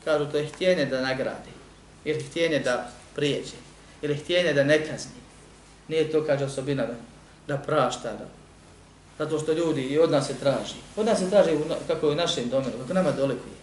kažu 0.04 0.26
to 0.30 0.36
je 0.36 0.46
htjenje 0.46 0.84
da 0.84 1.00
nagradi, 1.00 1.50
ili 2.04 2.22
htjenje 2.22 2.58
da 2.58 2.90
prijeđe, 3.14 3.56
ili 4.02 4.16
htjenje 4.16 4.52
da 4.52 4.64
ne 4.64 4.86
kazni. 4.86 5.20
Nije 5.88 6.12
to, 6.12 6.24
kaže 6.26 6.44
osobina, 6.44 6.86
da, 6.86 6.94
da 7.48 7.56
prašta, 7.62 8.12
da, 8.12 8.26
zato 9.18 9.38
što 9.38 9.52
ljudi 9.52 9.82
i 9.82 9.98
od 9.98 10.10
nas 10.10 10.26
se 10.26 10.34
traži. 10.34 10.74
Od 10.96 11.06
nas 11.06 11.18
se 11.18 11.30
traži 11.30 11.50
kako 11.86 12.06
je 12.06 12.12
u 12.12 12.16
našem 12.16 12.48
domenu, 12.48 12.72
kako 12.80 12.94
nama 12.94 13.10
dolikuje. 13.10 13.54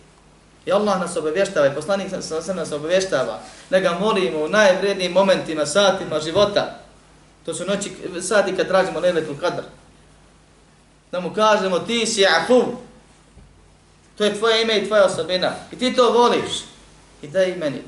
I 0.66 0.72
Allah 0.72 1.00
nas 1.00 1.18
obavještava 1.18 1.68
i 1.68 1.76
poslanik 1.76 2.08
sam 2.42 2.56
nas 2.56 2.72
obavještava 2.72 3.40
da 3.70 3.80
ga 3.80 3.98
molimo 4.00 4.44
u 4.44 4.50
najvrednijim 4.50 5.12
momentima, 5.12 5.66
satima 5.66 6.20
života. 6.20 6.80
To 7.46 7.54
su 7.54 7.66
noći, 7.66 7.92
sati 8.22 8.56
kad 8.56 8.68
tražimo 8.68 9.00
neletul 9.00 9.36
kadr. 9.38 9.64
Da 11.12 11.20
mu 11.20 11.34
kažemo 11.34 11.80
ti 11.80 12.06
si 12.06 12.26
afu. 12.26 12.64
To 14.22 14.26
je 14.26 14.38
tvoje 14.38 14.62
ime 14.62 14.78
i 14.78 14.88
tvoja 14.88 15.06
osobina. 15.06 15.52
I 15.72 15.76
ti 15.76 15.96
to 15.96 16.12
voliš. 16.12 16.52
I 17.22 17.28
daj 17.28 17.52
i 17.52 17.56
meni. 17.56 17.82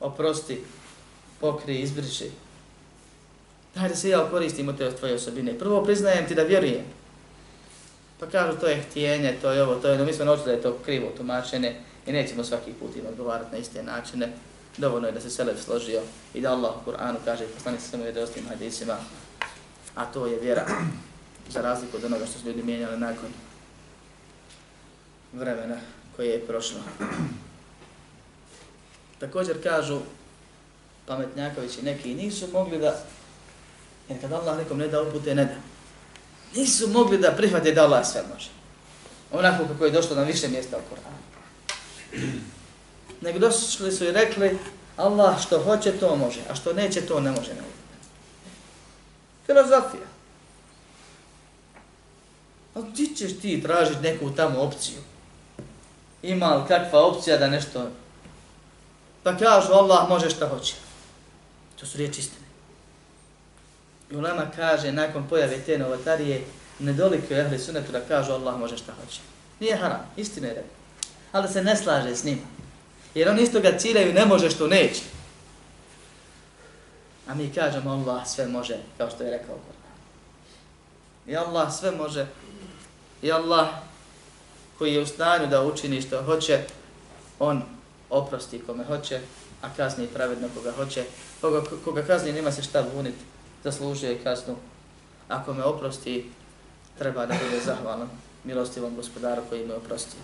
Oprosti, 0.00 0.60
pokri, 1.40 1.78
izbriši. 1.78 2.30
Daj 3.74 3.88
da 3.88 3.96
se 3.96 4.08
ja 4.08 4.28
koristim 4.30 4.68
od 4.68 4.78
te 4.78 4.90
tvoje 4.96 5.14
osobine. 5.14 5.58
Prvo 5.58 5.84
priznajem 5.84 6.26
ti 6.26 6.34
da 6.34 6.42
vjerujem. 6.42 6.84
Pa 8.20 8.26
kažu 8.26 8.58
to 8.60 8.66
je 8.66 8.82
htijenje, 8.82 9.38
to 9.42 9.50
je 9.50 9.62
ovo, 9.62 9.74
to 9.74 9.88
je, 9.88 9.98
no 9.98 10.04
mi 10.04 10.12
smo 10.12 10.24
naučili 10.24 10.46
da 10.46 10.52
je 10.52 10.62
to 10.62 10.78
krivo 10.84 11.12
tumačene 11.16 11.80
i 12.06 12.12
nećemo 12.12 12.44
svaki 12.44 12.72
put 12.72 12.96
im 12.96 13.06
odgovarati 13.06 13.52
na 13.52 13.58
iste 13.58 13.82
načine. 13.82 14.32
Dovoljno 14.76 15.08
je 15.08 15.12
da 15.12 15.20
se 15.20 15.30
Selef 15.30 15.64
složio 15.64 16.02
i 16.34 16.40
da 16.40 16.52
Allah 16.52 16.74
u 16.76 16.90
Kur'anu 16.90 17.16
kaže, 17.24 17.46
poslani 17.46 17.80
se 17.80 17.88
samo 17.88 18.02
vjerovstvim 18.02 18.44
hadisima, 18.48 18.96
a 19.94 20.04
to 20.04 20.26
je 20.26 20.38
vjera, 20.40 20.66
za 21.48 21.60
razliku 21.60 21.96
od 21.96 22.04
onoga 22.04 22.26
što 22.26 22.38
su 22.38 22.46
ljudi 22.46 22.62
mijenjali 22.62 22.98
nakon 22.98 23.28
vremena 25.34 25.76
koje 26.16 26.28
je 26.28 26.46
prošlo. 26.46 26.80
Također 29.18 29.62
kažu 29.62 30.00
pametnjakovići 31.06 31.82
neki 31.82 32.14
nisu 32.14 32.48
mogli 32.52 32.78
da, 32.78 33.04
jer 34.08 34.20
kad 34.20 34.32
Allah 34.32 34.58
nekom 34.58 34.78
ne 34.78 34.88
da 34.88 35.02
upute, 35.02 35.34
ne 35.34 35.44
da 35.44 35.54
nisu 36.54 36.88
mogli 36.88 37.18
da 37.18 37.32
prihvate 37.36 37.72
da 37.72 37.84
Allah 37.84 38.06
sve 38.06 38.22
može. 38.34 38.48
Onako 39.32 39.64
kako 39.68 39.84
je 39.84 39.90
došlo 39.90 40.16
na 40.16 40.22
više 40.22 40.48
mjesta 40.48 40.76
u 40.76 40.94
Koranu. 40.94 41.16
Nego 43.20 43.38
došli 43.38 43.92
su 43.92 44.04
i 44.04 44.12
rekli, 44.12 44.58
Allah 44.96 45.42
što 45.42 45.62
hoće 45.62 45.92
to 45.92 46.16
može, 46.16 46.40
a 46.50 46.54
što 46.54 46.72
neće 46.72 47.00
to 47.00 47.20
ne 47.20 47.30
može. 47.30 47.54
Ne 47.54 47.62
Filozofija. 49.46 50.06
Ali 52.74 52.94
ti 52.94 53.14
ćeš 53.16 53.40
ti 53.40 53.62
tražiti 53.62 54.02
neku 54.02 54.30
tamo 54.30 54.60
opciju? 54.60 54.98
Ima 56.24 56.54
li 56.54 56.68
kakva 56.68 57.06
opcija 57.06 57.36
da 57.36 57.48
nešto... 57.48 57.90
Pa 59.22 59.36
kažu 59.36 59.72
Allah 59.72 60.08
može 60.08 60.30
šta 60.30 60.48
hoće. 60.48 60.74
To 61.80 61.86
su 61.86 61.98
riječi 61.98 62.20
istine. 62.20 62.46
I 64.10 64.16
ulema 64.16 64.46
kaže, 64.56 64.92
nakon 64.92 65.28
pojave 65.28 65.58
te 65.58 65.78
novatarije 65.78 66.44
nedoliko 66.78 67.34
je 67.34 67.40
ehli 67.40 67.58
sunetu 67.58 67.92
da 67.92 68.00
kažu 68.00 68.32
Allah 68.32 68.58
može 68.58 68.76
šta 68.76 68.92
hoće. 68.92 69.20
Nije 69.60 69.76
haram, 69.76 70.10
istina 70.16 70.48
je 70.48 70.54
rekao. 70.54 70.70
Ali 71.32 71.48
se 71.48 71.62
ne 71.62 71.76
slaže 71.76 72.16
s 72.16 72.24
njima. 72.24 72.42
Jer 73.14 73.28
oni 73.28 73.42
isto 73.42 73.60
ga 73.60 73.78
ciljaju 73.78 74.12
ne 74.12 74.26
može 74.26 74.50
što 74.50 74.66
neće. 74.66 75.02
A 77.28 77.34
mi 77.34 77.52
kažemo 77.52 77.90
Allah 77.90 78.28
sve 78.28 78.46
može, 78.46 78.76
kao 78.98 79.10
što 79.10 79.24
je 79.24 79.30
rekao 79.30 79.54
Kur'an. 79.54 79.94
I 81.30 81.36
Allah 81.36 81.74
sve 81.74 81.90
može. 81.90 82.26
I 83.22 83.32
Allah 83.32 83.68
koji 84.78 84.94
je 84.94 85.02
u 85.02 85.06
stanju 85.06 85.46
da 85.46 85.62
učini 85.62 86.02
što 86.02 86.22
hoće, 86.22 86.60
on 87.38 87.62
oprosti 88.10 88.62
kome 88.66 88.84
hoće, 88.84 89.20
a 89.62 89.68
kazni 89.76 90.06
pravedno 90.06 90.48
koga 90.54 90.72
hoće. 90.72 91.04
Koga, 91.40 91.62
koga 91.84 92.02
kazni 92.02 92.32
nema 92.32 92.52
se 92.52 92.62
šta 92.62 92.84
buniti 92.94 93.18
zaslužio 93.64 94.10
je 94.10 94.22
kaznu. 94.22 94.56
Ako 95.28 95.54
me 95.54 95.64
oprosti, 95.64 96.30
treba 96.98 97.26
da 97.26 97.34
bude 97.44 97.60
zahvalan 97.64 98.08
milostivom 98.44 98.96
gospodaru 98.96 99.42
koji 99.48 99.66
me 99.66 99.74
oprostio. 99.74 100.20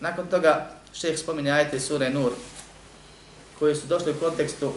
Nakon 0.00 0.26
toga 0.26 0.70
šeheh 0.92 1.18
spominje 1.18 1.50
ajete 1.50 1.80
sure 1.80 2.10
Nur, 2.10 2.32
koji 3.58 3.74
su 3.74 3.86
došli 3.86 4.12
u 4.12 4.20
kontekstu 4.20 4.72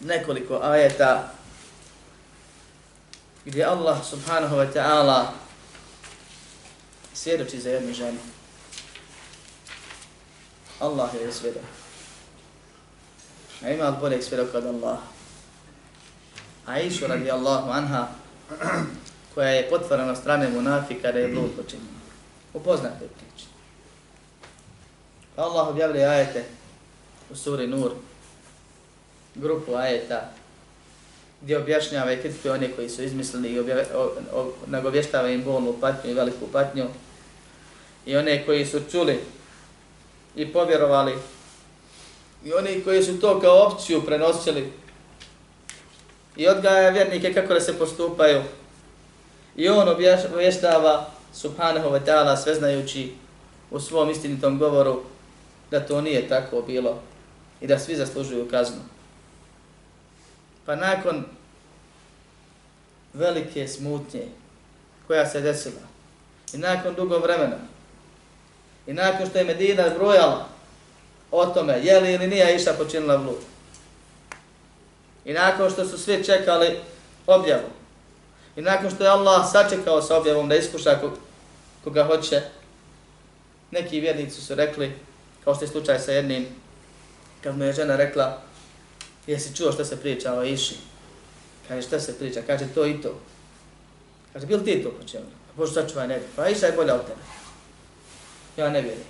nekoliko 0.00 0.60
ajeta 0.62 1.32
gdje 3.44 3.64
Allah 3.64 3.98
subhanahu 4.10 4.56
wa 4.56 4.72
ta'ala 4.74 5.24
svjedoči 7.16 7.60
za 7.60 7.70
jednu 7.70 7.94
ženu. 7.94 8.18
Allah 10.80 11.14
je 11.14 11.32
svjedok. 11.32 11.62
A 13.64 13.70
ima 13.70 13.88
li 13.88 13.96
boljeg 14.00 14.22
svjedoka 14.22 14.58
od 14.58 14.66
Allaha? 14.66 15.02
Aisha 16.66 17.06
radijallahu 17.06 17.70
anha, 17.70 18.08
koja 19.34 19.48
je 19.48 19.70
potvorena 19.70 20.16
strane 20.16 20.48
munafika 20.48 21.12
da 21.12 21.18
je 21.18 21.28
blud 21.28 21.50
počinjena. 21.56 22.00
Upoznate 22.54 22.98
priče. 22.98 23.46
Pa 25.36 25.42
Allah 25.42 25.68
objavlja 25.68 26.08
ajete 26.08 26.44
u 27.30 27.36
suri 27.36 27.66
Nur, 27.66 27.92
grupu 29.34 29.74
ajeta, 29.74 30.30
gdje 31.40 31.58
objašnjava 31.58 32.12
i 32.12 32.20
kritikuje 32.20 32.54
one 32.54 32.72
koji 32.72 32.88
su 32.88 33.02
izmislili 33.02 33.48
i 33.48 33.62
nagovještava 34.66 35.28
im 35.28 35.44
bolnu 35.44 35.74
patnju 35.80 36.10
i 36.10 36.14
veliku 36.14 36.46
patnju. 36.52 36.86
I 38.06 38.16
one 38.16 38.46
koji 38.46 38.66
su 38.66 38.80
čuli 38.90 39.20
i 40.36 40.52
povjerovali 40.52 41.14
i 42.44 42.52
oni 42.52 42.84
koji 42.84 43.02
su 43.02 43.20
to 43.20 43.40
kao 43.40 43.66
opciju 43.66 44.02
prenosili 44.06 44.72
i 46.36 46.48
odgaja 46.48 46.90
vjernike 46.90 47.34
kako 47.34 47.54
da 47.54 47.60
se 47.60 47.78
postupaju. 47.78 48.42
I 49.56 49.68
on 49.68 49.88
obještava 50.32 51.10
subhanahu 51.34 51.88
wa 51.88 52.00
ta'ala 52.06 52.36
sveznajući 52.36 53.12
u 53.70 53.80
svom 53.80 54.10
istinitom 54.10 54.58
govoru 54.58 55.02
da 55.70 55.86
to 55.86 56.00
nije 56.00 56.28
tako 56.28 56.62
bilo 56.66 56.98
i 57.60 57.66
da 57.66 57.78
svi 57.78 57.96
zaslužuju 57.96 58.48
kaznu. 58.50 58.80
Pa 60.66 60.76
nakon 60.76 61.24
velike 63.12 63.68
smutnje 63.68 64.22
koja 65.06 65.26
se 65.26 65.40
desila 65.40 65.82
i 66.52 66.58
nakon 66.58 66.94
dugo 66.94 67.18
vremena 67.18 67.56
i 68.86 68.92
nakon 68.92 69.26
što 69.26 69.38
je 69.38 69.44
Medina 69.44 69.88
brojala 69.98 70.48
o 71.30 71.46
tome 71.46 71.80
je 71.82 72.00
li 72.00 72.12
ili 72.12 72.26
nije 72.26 72.56
išta 72.56 72.72
počinila 72.72 73.18
blud. 73.18 73.38
I 75.24 75.32
nakon 75.32 75.70
što 75.70 75.84
su 75.84 75.98
svi 75.98 76.24
čekali 76.24 76.76
objavu, 77.26 77.68
i 78.56 78.60
nakon 78.60 78.90
što 78.90 79.04
je 79.04 79.10
Allah 79.10 79.50
sačekao 79.52 80.02
sa 80.02 80.16
objavom 80.16 80.48
da 80.48 80.56
iskuša 80.56 80.98
koga 81.84 82.04
hoće, 82.04 82.42
neki 83.70 84.00
vjernici 84.00 84.40
su 84.40 84.54
rekli, 84.54 84.92
kao 85.44 85.54
što 85.54 85.64
je 85.64 85.68
slučaj 85.68 85.98
sa 85.98 86.12
jednim, 86.12 86.46
kad 87.42 87.58
mu 87.58 87.64
je 87.64 87.72
žena 87.72 87.96
rekla, 87.96 88.42
jesi 89.26 89.56
čuo 89.56 89.72
što 89.72 89.84
se 89.84 90.00
priča 90.00 90.34
o 90.34 90.44
Iši? 90.44 90.74
Kaže, 91.68 91.82
što 91.82 92.00
se 92.00 92.18
priča? 92.18 92.42
Kaže, 92.46 92.64
to 92.74 92.86
i 92.86 93.00
to. 93.02 93.20
Kaže, 94.32 94.46
bil 94.46 94.64
ti 94.64 94.82
to 94.82 94.90
počeo? 94.90 95.20
Bože, 95.56 95.72
sačuvaj, 95.72 96.08
ne 96.08 96.20
Pa 96.36 96.48
Iša 96.48 96.66
je 96.66 96.72
bolja 96.72 96.94
od 96.94 97.06
tebe. 97.06 97.35
Ja 98.56 98.68
ne 98.68 98.80
vjerujem. 98.80 99.06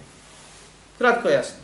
Kratko 0.98 1.28
jasno. 1.28 1.56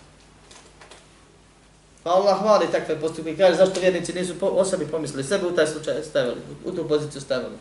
Pa 2.03 2.11
Allah 2.11 2.39
hvali 2.39 2.67
takve 2.73 3.01
postupke 3.01 3.33
i 3.33 3.37
kaže 3.37 3.57
zašto 3.57 3.81
vjernici 3.81 4.13
nisu 4.13 4.39
po, 4.39 4.47
o 4.47 4.65
sebi 4.65 4.87
pomislili, 4.87 5.25
sebe 5.25 5.47
u 5.47 5.57
taj 5.57 5.67
slučaj 5.67 6.03
stavili, 6.03 6.37
u 6.65 6.73
tu 6.73 6.89
poziciju 6.89 7.21
stavili. 7.21 7.57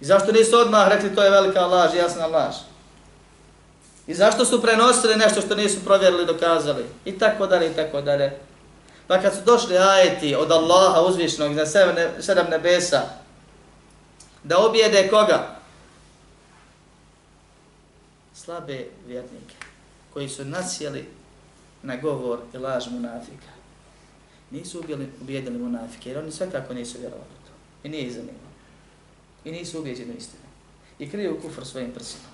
I 0.00 0.04
zašto 0.04 0.32
nisu 0.32 0.58
odmah 0.58 0.88
rekli 0.88 1.14
to 1.14 1.22
je 1.22 1.30
velika 1.30 1.66
laž, 1.66 1.94
jasna 1.94 2.26
laž. 2.26 2.54
I 4.06 4.14
zašto 4.14 4.44
su 4.44 4.62
prenosili 4.62 5.16
nešto 5.16 5.40
što 5.40 5.54
nisu 5.54 5.84
provjerili, 5.84 6.26
dokazali. 6.26 6.84
I 7.04 7.18
tako 7.18 7.46
dalje, 7.46 7.70
i 7.70 7.74
tako 7.74 8.00
dalje. 8.00 8.38
Pa 9.06 9.20
kad 9.20 9.34
su 9.34 9.40
došli 9.44 9.78
ajeti 9.78 10.34
od 10.34 10.52
Allaha 10.52 11.00
uzvišnog 11.00 11.52
na 11.52 11.66
sedam 12.20 12.50
nebesa, 12.50 13.02
da 14.44 14.58
objede 14.58 15.08
koga? 15.08 15.59
Slabe 18.44 18.86
vjernike, 19.06 19.54
koji 20.12 20.28
su 20.28 20.44
nasjeli 20.44 21.04
na 21.82 21.96
govor 21.96 22.38
i 22.54 22.58
laž 22.58 22.86
munafika. 22.90 23.52
Nisu 24.50 24.80
ubijeli, 24.80 25.08
ubijedili 25.20 25.58
munafike, 25.58 26.08
jer 26.08 26.18
oni 26.18 26.32
svakako 26.32 26.74
nisu 26.74 26.98
vjerovali 26.98 27.30
to. 27.46 27.52
I 27.84 27.88
nije 27.88 28.02
ih 28.02 28.12
zanimalo. 28.12 28.50
I 29.44 29.52
nisu 29.52 29.80
ubijeđeni 29.80 30.14
istinu. 30.18 30.42
I 30.98 31.10
kriju 31.10 31.40
kufr 31.42 31.64
svojim 31.64 31.92
prsima. 31.92 32.24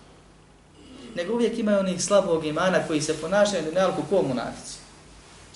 Nego 1.15 1.35
uvijek 1.35 1.59
imaju 1.59 1.79
onih 1.79 2.05
slabog 2.05 2.47
imana 2.47 2.87
koji 2.87 3.01
se 3.01 3.21
ponašaju 3.21 3.65
na 3.65 3.71
nealku 3.71 4.03
ko 4.11 4.23
munafici. 4.23 4.79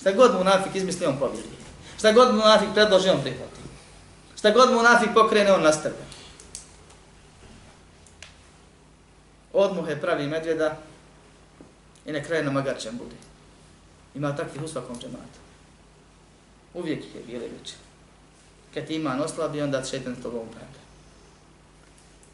Šta 0.01 0.11
god 0.11 0.35
munafik 0.35 0.75
izmisli, 0.75 1.05
on 1.05 1.19
pobjedi. 1.19 1.55
Šta 1.97 2.11
god 2.11 2.35
munafik 2.35 2.69
predloži, 2.73 3.09
on 3.09 3.21
prihvati. 3.21 3.61
Šta 4.37 4.51
god 4.51 4.71
munafik 4.73 5.09
pokrene, 5.13 5.53
on 5.53 5.63
nastavlja. 5.63 6.10
Odmuhe 9.53 10.01
pravi 10.01 10.27
medvjeda 10.27 10.77
i 12.05 12.11
na 12.11 12.23
kraju 12.23 12.45
na 12.45 12.51
magarčan 12.51 12.97
bude. 12.97 13.15
Ima 14.15 14.35
takvih 14.35 14.63
u 14.63 14.67
svakom 14.67 14.99
džematu. 14.99 15.39
Uvijek 16.73 17.03
je 17.15 17.21
bile 17.27 17.47
večer. 17.59 17.77
Kad 18.73 18.87
ti 18.87 18.95
iman 18.95 19.21
oslabi, 19.21 19.61
onda 19.61 19.83
šetan 19.83 20.15
s 20.15 20.23
tobom 20.23 20.47
upravlja. 20.47 20.81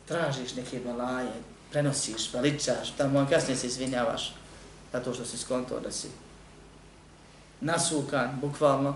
Tražiš 0.06 0.56
neke 0.56 0.80
balaje, 0.80 1.32
prenosiš, 1.72 2.34
veličaš, 2.34 2.92
tamo 2.98 3.20
on 3.20 3.28
kasnije 3.28 3.58
se 3.58 3.68
izvinjavaš 3.68 4.34
zato 4.94 5.14
što 5.14 5.26
si 5.26 5.38
skonto 5.38 5.80
da 5.80 5.92
si 5.92 6.08
nasukan, 7.62 8.40
bukvalno, 8.42 8.96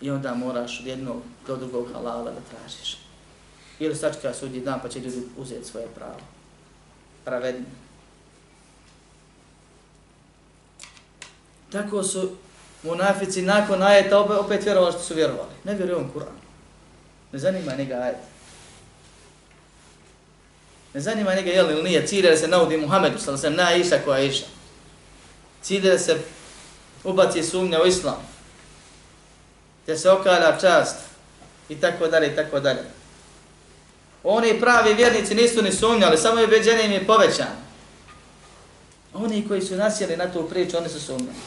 i 0.00 0.10
onda 0.10 0.34
moraš 0.34 0.80
od 0.80 0.86
jednog 0.86 1.22
do 1.46 1.56
drugog 1.56 1.88
halala 1.92 2.30
da 2.30 2.40
tražiš. 2.50 2.98
Ili 3.78 3.94
sačka 3.94 4.34
sudi 4.34 4.60
dan 4.60 4.80
pa 4.82 4.88
će 4.88 5.00
ljudi 5.00 5.22
uzeti 5.36 5.64
svoje 5.64 5.86
pravo 5.94 6.20
pravedni. 7.28 7.66
Tako 11.72 12.02
su 12.02 12.36
munafici 12.82 13.42
nakon 13.42 13.82
ajeta 13.82 14.20
opet 14.20 14.64
vjerovali 14.64 14.92
što 14.92 15.02
su 15.02 15.14
vjerovali. 15.14 15.50
Ne 15.64 15.74
vjeruju 15.74 15.98
on 15.98 16.10
Kur'an. 16.14 16.36
Ne 17.32 17.38
zanima 17.38 17.72
njega 17.72 17.94
ajet. 17.94 18.16
Ne 20.94 21.00
zanima 21.00 21.34
njega 21.34 21.50
je 21.50 21.62
li 21.62 21.72
ili 21.72 21.82
nije. 21.82 22.06
Cilje 22.06 22.36
se 22.36 22.48
naudi 22.48 22.76
Muhammedu, 22.76 23.18
sada 23.18 23.36
sam 23.36 23.54
na 23.54 23.74
Iša 23.74 23.98
koja 24.04 24.18
je 24.18 24.28
Iša. 24.28 24.46
Cilje 25.62 25.98
se 25.98 26.18
ubaci 27.04 27.42
sumnja 27.42 27.82
u 27.82 27.86
islam. 27.86 28.28
Te 29.86 29.96
se 29.96 30.10
okala 30.10 30.58
čast. 30.60 30.96
I 31.68 31.80
tako 31.80 32.06
dalje, 32.06 32.32
i 32.32 32.36
tako 32.36 32.60
dalje. 32.60 32.97
Oni 34.24 34.60
pravi 34.60 34.94
vjernici 34.94 35.34
nisu 35.34 35.62
ni 35.62 35.72
sumnjali, 35.72 36.16
samo 36.16 36.40
je 36.40 36.46
ubeđenje 36.46 36.84
im 36.84 36.92
je 36.92 37.06
povećano. 37.06 37.68
Oni 39.14 39.48
koji 39.48 39.62
su 39.62 39.76
nasjeli 39.76 40.16
na 40.16 40.32
tu 40.32 40.48
priču, 40.48 40.76
oni 40.76 40.88
su 40.88 41.00
sumnjali. 41.00 41.38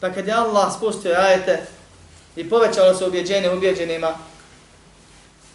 Pa 0.00 0.12
kad 0.12 0.26
je 0.26 0.32
Allah 0.32 0.72
spustio 0.76 1.14
ajete 1.18 1.66
i 2.36 2.50
povećalo 2.50 2.94
se 2.94 3.04
ubjeđenje 3.04 3.50
ubjeđenima 3.50 4.18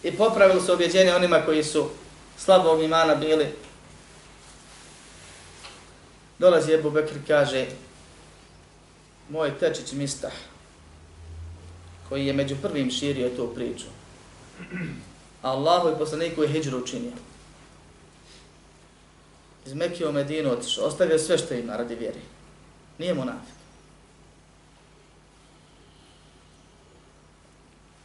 i 0.03 0.11
popravilo 0.11 0.61
se 0.61 0.73
ubjeđenje 0.73 1.13
onima 1.13 1.41
koji 1.45 1.63
su 1.63 1.89
slabog 2.37 2.83
imana 2.83 3.15
bili, 3.15 3.47
dolazi 6.39 6.73
Ebu 6.73 6.91
Bekr 6.91 7.13
kaže 7.27 7.65
moj 9.29 9.59
tečić 9.59 9.91
Mistah 9.91 10.33
koji 12.09 12.25
je 12.25 12.33
među 12.33 12.55
prvim 12.61 12.91
širio 12.91 13.29
tu 13.29 13.51
priču. 13.55 13.85
Allahu 15.41 15.89
i 15.89 15.97
poslaniku 15.97 16.43
je 16.43 16.49
hijđru 16.49 16.77
učinio. 16.77 17.13
Iz 19.65 19.73
Mekije 19.73 20.09
u 20.09 20.11
Medinu 20.11 20.51
otišao, 20.51 20.85
ostavio 20.85 21.19
sve 21.19 21.37
što 21.37 21.53
ima 21.53 21.77
radi 21.77 21.95
vjeri. 21.95 22.21
Nije 22.97 23.13
munafik. 23.13 23.59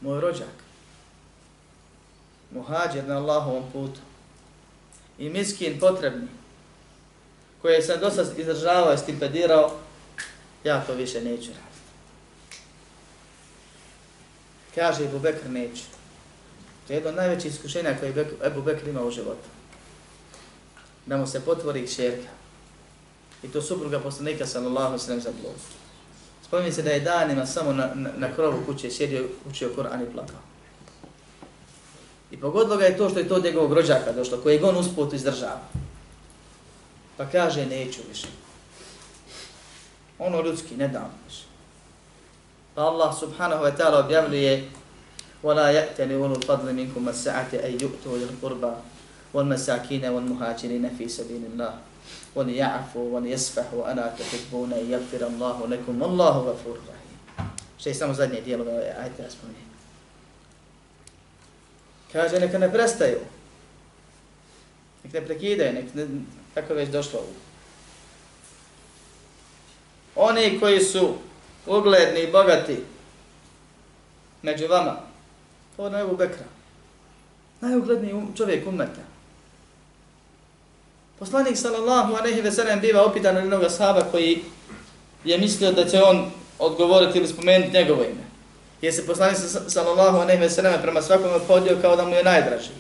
moj 0.05 0.21
rođak, 0.21 0.57
muhađer 2.51 3.05
na 3.05 3.17
Allahovom 3.17 3.65
putu 3.73 4.01
i 5.19 5.29
miskin 5.29 5.79
potrebni, 5.81 6.29
koje 7.63 7.83
sam 7.83 8.01
dosta 8.01 8.23
izdržavao 8.37 8.95
i 8.95 8.99
stipendirao, 8.99 9.73
ja 10.65 10.85
to 10.87 10.95
više 10.95 11.21
neću 11.21 11.51
raditi. 11.51 11.75
Kaže 14.75 15.05
Ibu 15.05 15.19
Bekr, 15.19 15.51
neću. 15.51 15.83
To 16.87 16.93
je 16.93 16.97
jedno 16.97 17.11
od 17.11 17.17
najvećih 17.17 17.53
iskušenja 17.53 17.97
koje 18.01 18.11
je 18.11 18.27
Ebu 18.45 18.63
Bekr 18.63 18.89
imao 18.89 19.07
u 19.07 19.11
životu. 19.11 19.49
Da 21.07 21.17
mu 21.17 21.27
se 21.27 21.41
potvori 21.41 21.87
šerka. 21.87 22.29
I 23.43 23.49
to 23.49 23.63
supruga 23.63 24.01
poslanika 24.01 24.47
sallallahu 24.47 24.99
sallam 24.99 25.21
za 25.21 25.31
blogu. 25.43 25.59
Spominje 26.47 26.73
se 26.73 26.83
da 26.83 26.91
je 26.91 27.01
danima 27.01 27.47
samo 27.47 27.73
na, 27.73 27.91
na, 27.95 28.11
na 28.17 28.35
krovu 28.35 28.63
kuće 28.67 28.91
sjedio, 28.91 29.29
učio 29.51 29.73
Koran 29.77 30.03
i 30.03 30.13
plakao. 30.13 30.41
I 32.31 32.41
pogodilo 32.41 32.77
ga 32.77 32.85
je 32.85 32.97
to 32.97 33.09
što 33.09 33.19
je 33.19 33.29
to 33.29 33.35
od 33.35 33.45
njegovog 33.45 33.73
rođaka 33.73 34.13
došlo, 34.13 34.39
koji 34.43 34.63
on 34.63 34.77
usput 34.77 35.13
izdržava. 35.13 35.61
Pa 37.17 37.27
kaže, 37.27 37.67
neću 37.67 38.01
više. 38.09 38.27
Ono 40.19 40.43
ljudski, 40.43 40.77
ne 40.77 40.89
dam 40.89 41.11
više. 41.27 41.43
Pa 42.75 42.83
Allah 42.83 43.19
subhanahu 43.19 43.65
wa 43.65 43.77
ta'ala 43.77 44.05
objavljuje 44.05 44.71
وَلَا 45.44 45.72
يَأْتَنِ 45.72 46.12
وَلُوا 46.12 46.36
الْفَضْلِ 46.36 46.74
مِنْكُمْ 46.74 47.06
مَسَّعَةِ 47.06 47.52
أَيْ 47.54 47.78
يُؤْتُوا 47.82 48.18
لِلْقُرْبَى 48.18 48.74
وَالْمَسَاكِينَ 49.34 50.06
وَالْمُهَاجِرِينَ 50.06 50.90
فِي 50.98 51.08
سَبِيلِ 51.08 51.44
اللَّهِ 51.54 51.74
وَلِيَعْفُوا 52.36 53.06
وَلِيَسْفَحُوا 53.16 53.92
أَلَا 53.92 54.08
تُحِبُّونَ 54.20 54.72
يَغْفِرَ 54.72 55.22
اللَّهُ 55.28 55.58
لَكُمْ 55.68 55.96
وَاللَّهُ 56.02 56.36
غَفُورٌ 56.50 56.78
رَحِيمٌ 56.92 57.18
Što 57.80 57.90
je 57.90 57.96
samo 57.96 58.14
zadnje 58.14 58.42
dijelo 58.42 58.64
ove 58.64 58.96
ajte 59.00 59.24
da 59.24 59.30
spominje. 59.30 59.70
Kaže, 62.12 62.40
neka 62.40 62.58
ne 62.58 62.72
prestaju. 62.72 63.20
Nek 65.04 65.14
ne 65.14 65.22
prekidaju, 65.22 65.74
nek 65.74 65.94
ne, 65.94 66.08
tako 66.54 66.74
već 66.74 66.90
došlo. 66.90 67.20
Oni 70.16 70.60
koji 70.60 70.80
su 70.80 71.14
ugledni 71.66 72.20
i 72.20 72.32
bogati 72.32 72.78
među 74.42 74.68
vama, 74.68 75.03
to 75.77 75.87
je 75.87 76.01
Ebu 76.01 76.17
Bekra. 76.17 76.45
Najugledniji 77.61 78.13
um, 78.13 78.33
čovjek 78.37 78.67
umeta. 78.67 79.01
Poslanik 81.19 81.57
sallallahu 81.57 82.15
alejhi 82.15 82.41
ve 82.41 82.53
sellem 82.53 82.81
biva 82.81 83.05
opitan 83.05 83.37
od 83.37 83.43
jednog 83.43 83.63
ashaba 83.63 84.01
koji 84.11 84.45
je 85.25 85.39
mislio 85.39 85.73
da 85.73 85.85
će 85.89 86.03
on 86.03 86.31
odgovoriti 86.59 87.19
ili 87.19 87.29
spomenuti 87.29 87.73
njegovo 87.73 88.03
ime. 88.03 88.25
Jer 88.83 88.95
se 88.95 89.07
poslanik 89.07 89.39
sallallahu 89.69 90.19
alejhi 90.19 90.41
ve 90.41 90.51
sellem 90.51 90.83
prema 90.83 91.03
svakome 91.03 91.39
podio 91.49 91.79
kao 91.83 91.97
da 91.97 92.05
mu 92.05 92.15
je 92.15 92.25
najdraži. 92.25 92.71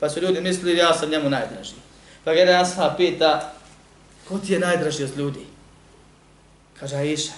Pa 0.00 0.10
su 0.10 0.20
ljudi 0.20 0.40
mislili 0.40 0.78
ja 0.78 0.94
sam 0.94 1.10
njemu 1.10 1.30
najdraži. 1.30 1.74
Pa 2.24 2.32
ga 2.32 2.38
jedan 2.38 2.60
ashab 2.60 2.96
pita 2.96 3.52
ko 4.28 4.38
ti 4.38 4.52
je 4.52 4.58
najdraži 4.58 5.04
od 5.04 5.16
ljudi? 5.16 5.46
Kaže 6.80 6.96
Aisha. 6.96 7.32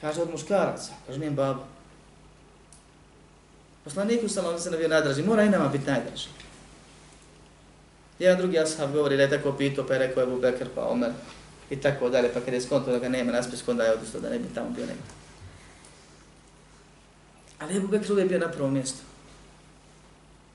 Kaže 0.00 0.22
od 0.22 0.30
muškaraca. 0.30 0.92
Kaže 1.06 1.18
njen 1.18 1.34
baba. 1.34 1.73
Poslaniku 3.84 4.28
sallallahu 4.28 4.54
alejhi 4.54 4.64
ve 4.64 4.70
sellem 4.70 4.82
je 4.82 4.88
najdraži. 4.88 5.22
Mora 5.22 5.42
i 5.42 5.50
nama 5.50 5.68
biti 5.68 5.86
najdraži. 5.86 6.28
Jedan 8.18 8.38
drugi 8.38 8.58
ashab 8.58 8.92
govori 8.92 9.16
da 9.16 9.22
je 9.22 9.30
tako 9.30 9.52
pitao, 9.52 9.86
pa 9.86 9.92
je 9.92 9.98
rekao 9.98 10.22
Ebu 10.22 10.38
Bekr, 10.38 10.68
pa 10.74 10.86
Omer, 10.88 11.10
i 11.70 11.80
tako 11.80 12.08
dalje, 12.08 12.32
pa 12.34 12.40
kada 12.40 12.56
je 12.56 12.60
skonto 12.60 12.90
da 12.90 12.98
ga 12.98 13.08
nema 13.08 13.32
na 13.32 13.42
spisku, 13.42 13.70
onda 13.70 13.84
je 13.84 13.92
odustao 13.92 14.20
da 14.20 14.30
ne 14.30 14.38
bi 14.38 14.54
tamo 14.54 14.70
bio 14.70 14.86
nekada. 14.86 15.14
Ali 17.58 17.76
Ebu 17.76 17.88
Bekr 17.88 18.12
uvijek 18.12 18.28
bio 18.28 18.38
na 18.38 18.48
prvom 18.48 18.72
mjestu. 18.72 18.98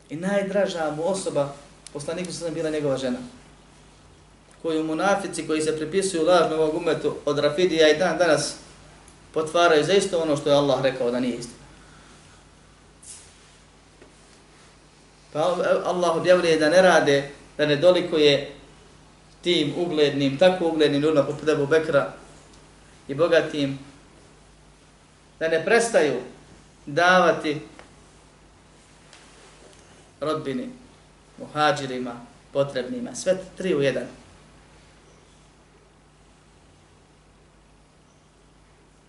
I 0.10 0.16
najdraža 0.16 0.94
mu 0.96 1.08
osoba, 1.08 1.54
poslaniku 1.94 2.32
sam 2.34 2.54
bila 2.54 2.70
njegova 2.70 2.98
žena, 2.98 3.18
koju 4.62 4.84
munafici 4.84 5.48
koji 5.48 5.62
se 5.62 5.78
pripisuju 5.78 6.26
lažno 6.26 6.56
ovog 6.56 6.76
umetu 6.76 7.16
od 7.26 7.40
Rafidija 7.40 7.90
i 7.90 7.98
dan 7.98 8.18
danas 8.18 8.56
potvaraju 9.34 9.84
za 9.84 9.94
isto 9.94 10.20
ono 10.20 10.38
što 10.38 10.50
je 10.50 10.56
Allah 10.56 10.82
rekao 10.82 11.12
da 11.12 11.20
nije 11.20 11.38
isto. 11.38 11.59
Pa 15.34 15.40
e, 15.40 15.44
Allah 15.86 16.16
objavljuje 16.16 16.58
da 16.58 16.70
ne 16.70 16.82
rade 16.82 17.30
da 17.58 17.66
ne 17.66 17.76
dolikuje 17.76 18.52
tim 19.42 19.74
uglednim, 19.78 20.38
tako 20.38 20.68
uglednim 20.68 21.02
ljudima 21.02 21.24
poput 21.24 21.50
Ebu 21.50 21.68
Bekra 21.68 22.14
i 23.08 23.16
bogatim, 23.16 23.80
da 25.40 25.48
ne 25.48 25.66
prestaju 25.66 26.14
davati 26.86 27.62
rodbini, 30.22 30.70
muhađirima, 31.38 32.16
potrebnima, 32.54 33.16
sve 33.16 33.38
tri 33.58 33.76
u 33.76 33.82
jedan. 33.82 34.08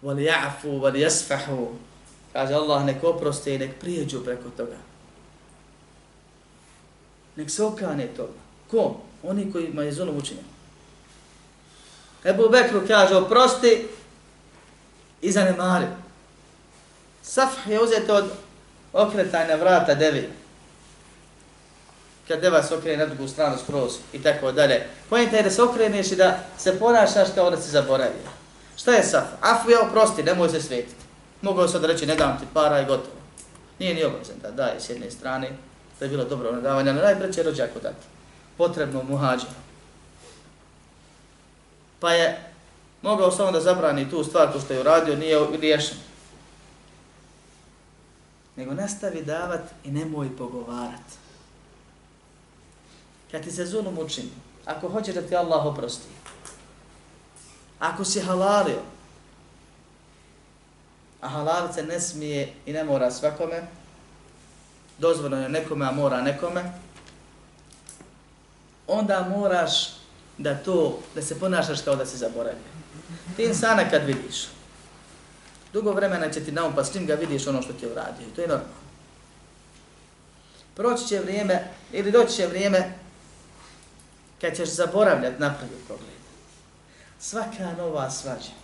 Vali 0.02 0.24
ja'fu, 0.24 0.80
vali 0.82 1.00
jasfahu, 1.00 1.68
kaže 2.32 2.54
Allah, 2.54 2.84
nek 2.84 3.04
oproste 3.04 3.54
i 3.54 3.58
nek 3.58 3.80
prijeđu 3.80 4.24
preko 4.24 4.50
toga. 4.56 4.89
Nek 7.40 7.50
se 7.50 7.64
okane 7.64 8.06
toga. 8.06 8.32
Ko? 8.70 8.96
Oni 9.22 9.52
koji 9.52 9.66
ima 9.66 9.82
je 9.82 9.92
zulum 9.92 10.16
učinjen. 10.16 10.44
Ebu 12.24 12.48
Bekru 12.48 12.82
kaže, 12.86 13.16
oprosti 13.16 13.88
i 15.22 15.32
zanemari. 15.32 15.86
Saf 17.22 17.66
je 17.66 17.82
uzeti 17.82 18.10
od 18.10 18.24
okretajna 18.92 19.54
vrata 19.54 19.94
devi. 19.94 20.28
Kad 22.28 22.40
deva 22.40 22.62
se 22.62 22.74
okrene 22.74 22.96
na 22.96 23.06
drugu 23.06 23.28
stranu 23.28 23.56
skroz 23.62 23.92
i 24.12 24.22
tako 24.22 24.52
dalje. 24.52 24.86
Pojenta 25.08 25.36
je 25.36 25.42
da 25.42 25.50
se 25.50 25.62
okreneš 25.62 26.12
i 26.12 26.16
da 26.16 26.38
se 26.58 26.78
ponašaš 26.78 27.28
kao 27.34 27.50
da 27.50 27.56
se 27.56 27.70
zaboravio. 27.70 28.30
Šta 28.76 28.92
je 28.92 29.02
saf? 29.02 29.24
Afu 29.40 29.70
je 29.70 29.78
oprosti, 29.78 30.22
nemoj 30.22 30.48
se 30.48 30.60
svetiti. 30.62 31.04
Mogao 31.42 31.68
sad 31.68 31.84
reći, 31.84 32.06
ne 32.06 32.16
dam 32.16 32.38
ti 32.40 32.46
para 32.54 32.80
i 32.80 32.84
gotovo. 32.84 33.16
Nije 33.78 33.94
ni 33.94 34.04
obrazan 34.04 34.36
da 34.42 34.50
daje 34.50 34.80
s 34.80 34.90
jedne 34.90 35.10
strane, 35.10 35.50
da 36.00 36.06
je 36.06 36.10
bilo 36.10 36.24
dobro 36.24 36.48
ono, 36.48 36.56
nadavanje, 36.56 36.90
ali 36.90 37.00
najpreće 37.00 37.42
rođaku 37.42 37.80
dati. 37.82 38.06
Potrebno 38.56 39.02
mu. 39.02 39.18
Pa 42.00 42.12
je 42.12 42.52
mogao 43.02 43.30
samo 43.30 43.52
da 43.52 43.60
zabrani 43.60 44.10
tu 44.10 44.24
stvar 44.24 44.52
ko 44.52 44.60
što 44.60 44.72
je 44.72 44.80
uradio, 44.80 45.16
nije 45.16 45.46
riješen. 45.60 45.98
Nego 48.56 48.74
nastavi 48.74 49.24
davat 49.24 49.60
i 49.84 49.90
nemoj 49.90 50.36
pogovarat. 50.36 51.00
Kad 53.30 53.42
ti 53.42 53.50
se 53.50 53.66
zulum 53.66 53.98
učini, 53.98 54.30
ako 54.66 54.88
hoće 54.88 55.12
da 55.12 55.22
ti 55.22 55.36
Allah 55.36 55.66
oprosti, 55.66 56.08
ako 57.78 58.04
si 58.04 58.20
halalio, 58.20 58.82
a 61.20 61.28
halal 61.28 61.72
se 61.72 61.82
ne 61.82 62.00
smije 62.00 62.52
i 62.66 62.72
ne 62.72 62.84
mora 62.84 63.10
svakome, 63.10 63.62
dozvoljeno 65.00 65.42
je 65.42 65.48
nekome, 65.48 65.86
a 65.86 65.92
mora 65.92 66.22
nekome, 66.22 66.72
onda 68.86 69.26
moraš 69.36 69.72
da 70.38 70.54
to, 70.54 70.98
da 71.14 71.22
se 71.22 71.40
ponašaš 71.40 71.82
kao 71.82 71.96
da 71.96 72.06
se 72.06 72.16
zaboravio. 72.16 72.70
Ti 73.36 73.44
insana 73.44 73.90
kad 73.90 74.04
vidiš, 74.04 74.48
dugo 75.72 75.92
vremena 75.92 76.30
će 76.30 76.44
ti 76.44 76.52
naum, 76.52 76.74
pa 76.74 76.84
s 76.84 76.94
njim 76.94 77.06
ga 77.06 77.14
vidiš 77.14 77.46
ono 77.46 77.62
što 77.62 77.72
ti 77.72 77.84
je 77.84 77.92
uradio. 77.92 78.26
To 78.36 78.40
je 78.40 78.48
normalno. 78.48 78.80
Proći 80.74 81.08
će 81.08 81.18
vrijeme, 81.18 81.64
ili 81.92 82.12
doći 82.12 82.36
će 82.36 82.46
vrijeme, 82.46 82.92
kad 84.40 84.56
ćeš 84.56 84.68
zaboravljati 84.68 85.40
napravi 85.40 85.76
pogled. 85.88 86.20
Svaka 87.18 87.72
nova 87.78 88.10
svađa 88.10 88.60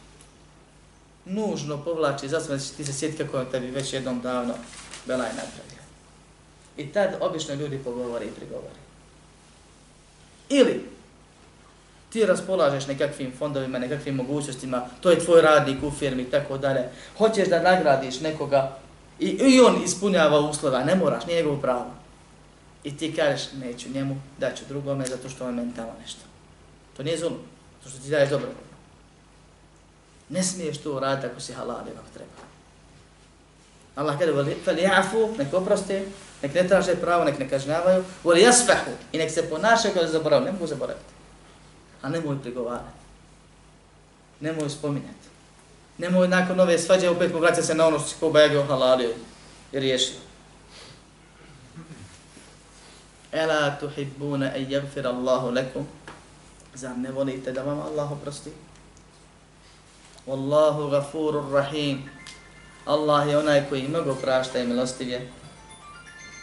nužno 1.25 1.85
povlači 1.85 2.29
za 2.29 2.41
sve, 2.41 2.59
ti 2.77 2.85
se 2.85 2.93
sjeti 2.93 3.19
kako 3.19 3.45
tebi 3.45 3.71
već 3.71 3.93
jednom 3.93 4.21
davno 4.21 4.55
belaj 5.07 5.29
napravi. 5.29 5.76
I 6.77 6.87
tad 6.93 7.17
obično 7.21 7.55
ljudi 7.55 7.79
pogovore 7.79 8.25
i 8.25 8.31
prigovore. 8.31 8.75
Ili 10.49 10.85
ti 12.13 12.27
raspolažeš 12.27 12.87
nekakvim 12.87 13.33
fondovima, 13.39 13.79
nekakvim 13.79 14.15
mogućnostima, 14.15 14.87
to 15.01 15.11
je 15.11 15.19
tvoj 15.19 15.43
radnik 15.43 15.83
u 15.83 15.91
firmi 15.91 16.23
i 16.23 16.31
tako 16.31 16.59
dalje. 16.59 16.89
Hoćeš 17.19 17.49
da 17.49 17.63
nagradiš 17.63 18.21
nekoga 18.21 18.79
i, 19.19 19.27
i 19.27 19.61
on 19.61 19.83
ispunjava 19.85 20.41
uslova, 20.41 20.85
ne 20.85 20.95
moraš, 20.95 21.27
nije 21.27 21.43
njegov 21.43 21.61
pravo. 21.61 21.91
I 22.85 22.97
ti 22.97 23.13
kažeš, 23.17 23.53
neću 23.53 23.89
njemu, 23.91 24.17
daću 24.39 24.65
drugome, 24.69 25.07
zato 25.07 25.29
što 25.29 25.47
on 25.47 25.55
meni 25.55 25.75
tamo 25.77 25.93
nešto. 26.03 26.21
To 26.97 27.03
nije 27.03 27.19
zulum, 27.19 27.39
to 27.83 27.89
što 27.89 27.99
ti 27.99 28.11
daješ 28.11 28.31
dobro. 28.31 28.49
Ne 30.29 30.43
smiješ 30.43 30.79
to 30.79 31.01
raditi 31.01 31.27
ako 31.27 31.41
si 31.41 31.53
halal 31.53 31.77
ako 31.77 32.11
treba. 32.15 32.47
Allah 33.95 34.19
kada 34.19 34.33
voli, 34.33 34.57
fali 34.65 34.83
jafu, 34.83 35.35
neko 35.39 35.59
oprosti, 35.59 36.03
nek 36.47 36.55
ne 36.55 36.69
traže 36.69 36.95
pravo, 36.95 37.25
nek 37.25 37.39
ne 37.39 37.49
kažnjavaju, 37.49 38.05
voli 38.25 38.43
jasfahu, 38.43 38.91
i 39.13 39.19
nek 39.19 39.31
se 39.31 39.51
ponašaju 39.51 39.95
kada 39.95 40.09
zaborav, 40.09 40.45
ne 40.45 40.53
mogu 40.53 40.67
zaboraviti. 40.67 41.13
A 42.03 42.09
nemoj 42.09 42.43
prigovarati. 42.43 43.03
Nemoj 44.41 44.71
spominjati. 44.71 45.27
Nemoj 45.99 46.29
nakon 46.29 46.61
ove 46.61 46.79
svađe 46.79 47.09
opet 47.09 47.33
povraćati 47.33 47.67
se 47.67 47.75
na 47.75 47.87
ono 47.87 47.99
što 47.99 48.09
si 48.09 48.15
ko 48.21 48.31
bajagio 48.31 48.63
halalio 48.63 49.11
i 49.73 49.81
riješio. 49.81 50.17
Ela 53.33 53.77
tuhibbuna 53.81 54.57
en 54.57 54.71
jagfir 54.71 55.07
Allahu 55.07 55.51
lekum. 55.51 55.87
Zar 56.75 56.99
ne 56.99 57.11
volite 57.11 57.53
da 57.53 57.63
vam 57.63 57.81
Allah 57.81 58.13
oprosti? 58.13 58.51
Wallahu 60.27 60.91
gafurur 60.91 61.53
rahim. 61.53 62.11
Allah 62.85 63.29
je 63.29 63.39
onaj 63.39 63.69
koji 63.69 63.89
mnogo 63.89 64.15
prašta 64.15 64.59
i 64.59 64.67
milostiv 64.67 65.09
je. 65.09 65.29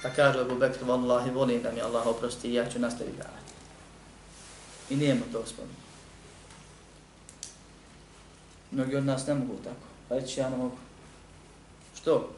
Pa 0.03 0.09
kaže 0.09 0.39
Abu 0.39 0.55
Bekr, 0.55 0.83
Wallahi, 0.83 1.31
volim 1.31 1.61
da 1.63 1.71
mi 1.71 1.81
Allah 1.81 2.07
oprosti 2.07 2.49
i 2.49 2.53
ja 2.53 2.69
ću 2.69 2.79
nastaviti 2.79 3.17
davati. 3.17 3.53
I 4.89 4.95
nije 4.95 5.13
mu 5.15 5.21
to 5.31 5.45
spomenuo. 5.45 5.83
Mnogi 8.71 8.95
od 8.95 9.05
nas 9.05 9.27
ne 9.27 9.33
mogu 9.33 9.57
tako. 9.63 9.87
Pa 10.09 10.15
reći 10.15 10.39
ja 10.39 10.49
ne 10.49 10.57
mogu. 10.57 10.77
Što? 11.95 12.29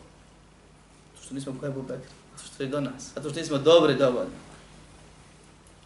Zato 1.13 1.25
što 1.25 1.33
nismo 1.33 1.55
koji 1.59 1.71
Abu 1.71 1.81
Bekr. 1.81 2.09
Zato 2.35 2.47
što 2.53 2.63
je 2.63 2.69
do 2.69 2.81
nas. 2.81 3.11
Zato 3.15 3.29
što 3.29 3.39
nismo 3.39 3.57
dobri 3.57 3.95
dovoljno. 3.95 4.45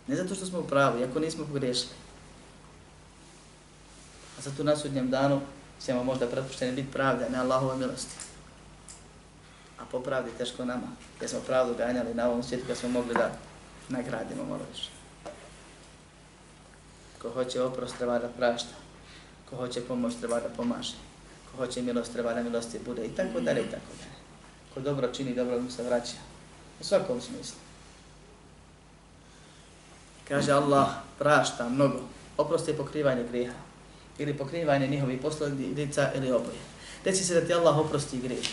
Ne 0.07 0.15
zato 0.15 0.35
što 0.35 0.45
smo 0.45 0.59
u 0.59 0.67
pravu, 0.67 0.99
iako 0.99 1.19
nismo 1.19 1.45
pogrešili. 1.45 1.93
A 4.37 4.41
zato 4.41 4.63
na 4.63 4.75
sudnjem 4.75 5.09
danu 5.09 5.41
ćemo 5.85 6.03
možda 6.03 6.27
prepušteni 6.27 6.71
biti 6.71 6.91
pravda, 6.91 7.29
ne 7.29 7.37
Allahova 7.37 7.75
milosti. 7.75 8.15
A 9.81 9.85
po 9.91 9.99
pravdi 9.99 10.31
teško 10.37 10.65
nama, 10.65 10.87
jer 11.21 11.29
smo 11.29 11.39
pravdu 11.39 11.75
ganjali 11.77 12.13
na 12.13 12.29
ovom 12.29 12.43
svijetu 12.43 12.67
kad 12.67 12.77
smo 12.77 12.89
mogli 12.89 13.13
da 13.13 13.31
nagradimo 13.89 14.43
malo 14.43 14.61
više. 14.73 14.89
Ko 17.21 17.29
hoće 17.29 17.61
oprost 17.61 17.97
treba 17.97 18.19
da 18.19 18.27
prašta, 18.27 18.75
ko 19.49 19.55
hoće 19.55 19.81
pomoć 19.81 20.13
treba 20.15 20.39
da 20.39 20.49
pomaže, 20.49 20.95
ko 21.51 21.57
hoće 21.57 21.81
milost 21.81 22.13
treba 22.13 22.33
da 22.33 22.43
milosti 22.43 22.79
bude 22.85 23.05
i 23.05 23.09
tako 23.09 23.39
dalje 23.39 23.61
i 23.61 23.71
tako 23.71 23.91
dalje. 23.99 24.19
Ko 24.73 24.79
dobro 24.79 25.07
čini, 25.07 25.35
dobro 25.35 25.61
mu 25.61 25.71
se 25.71 25.83
vraća. 25.83 26.17
U 26.81 26.83
svakom 26.83 27.21
smislu. 27.21 27.57
Kaže 30.27 30.51
Allah, 30.51 30.87
prašta 31.19 31.69
mnogo, 31.69 31.99
oprosti 32.37 32.77
pokrivanje 32.77 33.23
grijeha 33.23 33.53
ili 34.17 34.37
pokrivanje 34.37 34.87
njihovih 34.87 35.21
posljedica 35.21 36.11
ili 36.15 36.31
oboje. 36.31 36.57
Deci 37.03 37.23
se 37.23 37.33
da 37.33 37.47
ti 37.47 37.53
Allah 37.53 37.77
oprosti 37.77 38.17
grijeh. 38.17 38.45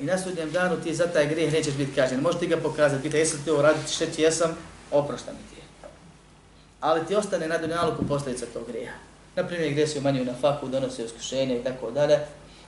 I 0.00 0.04
na 0.04 0.18
sudnjem 0.18 0.50
danu 0.50 0.76
ti 0.82 0.94
za 0.94 1.06
taj 1.06 1.26
grijeh 1.26 1.52
nećeš 1.52 1.74
biti 1.74 1.94
kažen. 1.94 2.20
Možeš 2.20 2.40
ti 2.40 2.46
ga 2.46 2.56
pokazati, 2.56 3.02
pita 3.02 3.16
jesi 3.16 3.36
li 3.36 3.42
ti 3.42 3.50
ovo 3.50 3.62
raditi 3.62 3.92
šta 3.92 4.06
ti 4.06 4.22
jesam, 4.22 4.56
oprošta 4.90 5.32
mi 5.32 5.38
ti 5.38 5.60
je. 5.60 5.88
Ali 6.80 7.06
ti 7.06 7.16
ostane 7.16 7.48
na 7.48 7.58
dunjaluku 7.58 8.06
posljedica 8.08 8.46
tog 8.46 8.66
grijeha. 8.68 8.96
Naprimjer, 9.36 9.72
gdje 9.72 9.86
si 9.86 9.98
umanjio 9.98 10.24
na 10.24 10.34
faku, 10.40 10.68
donosi 10.68 11.04
uskušenje 11.04 11.60
i 11.60 11.64
tako 11.64 11.90
dalje. 11.90 12.18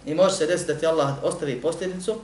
I 0.07 0.15
može 0.15 0.35
se 0.35 0.47
desiti 0.47 0.73
da 0.73 0.79
ti 0.79 0.87
Allah 0.87 1.25
ostavi 1.25 1.61
posljedicu, 1.61 2.21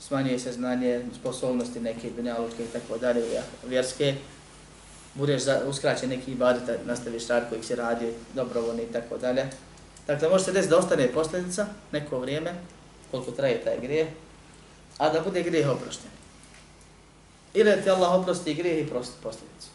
smanjuje 0.00 0.38
se 0.38 0.52
znanje, 0.52 1.04
sposobnosti 1.20 1.80
neke 1.80 2.10
dunjalučke 2.10 2.64
i 2.64 2.72
tako 2.72 2.98
dalje, 2.98 3.22
vjerske, 3.66 4.14
budeš 5.14 5.42
za, 5.42 5.60
uskraćen 5.66 6.08
neki 6.08 6.32
ibadet, 6.32 6.86
nastaviš 6.86 7.28
rad 7.28 7.48
koji 7.48 7.62
si 7.62 7.74
radio, 7.74 8.08
dobrovoljni 8.34 8.82
i 8.82 8.92
tako 8.92 9.18
dalje. 9.18 9.46
Dakle, 10.06 10.28
može 10.28 10.44
se 10.44 10.52
desiti 10.52 10.70
da 10.70 10.78
ostane 10.78 11.12
posljedica 11.12 11.66
neko 11.92 12.18
vrijeme, 12.18 12.54
koliko 13.10 13.30
traje 13.30 13.64
taj 13.64 13.80
grijeh, 13.80 14.08
a 14.98 15.08
da 15.08 15.20
bude 15.20 15.42
grijeh 15.42 15.68
oprošten. 15.68 16.10
Ili 17.54 17.70
da 17.70 17.82
ti 17.82 17.90
Allah 17.90 18.12
oprosti 18.12 18.54
grijeh 18.54 18.86
i 18.86 18.90
prosti 18.90 19.14
posljedicu. 19.22 19.68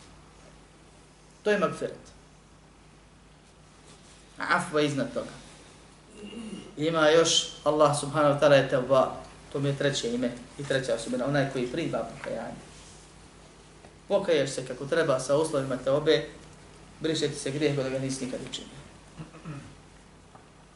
To 1.43 1.51
je 1.51 1.59
magfiret. 1.59 2.09
Afva 4.37 4.81
iznad 4.81 5.13
toga. 5.13 5.31
Ima 6.77 7.09
još 7.09 7.47
Allah 7.63 7.99
subhanahu 7.99 8.33
wa 8.33 8.39
ta'ala 8.39 8.53
je 8.53 8.69
tevba, 8.69 9.15
to 9.51 9.59
mi 9.59 9.69
je 9.69 9.77
treće 9.77 10.13
ime 10.13 10.31
i 10.59 10.63
treća 10.63 10.95
osobina, 10.95 11.25
onaj 11.25 11.49
koji 11.51 11.67
priba 11.67 12.07
pokajanje 12.17 12.69
pokaješ 14.09 14.49
se 14.49 14.65
kako 14.65 14.85
treba 14.85 15.19
sa 15.19 15.37
uslovima 15.37 15.77
te 15.77 15.91
obe, 15.91 16.25
briše 16.99 17.27
ti 17.27 17.35
se 17.35 17.51
grijeh 17.51 17.75
da 17.75 17.89
ga 17.89 17.99
nisi 17.99 18.25
nikad 18.25 18.39
učinio. 18.49 18.78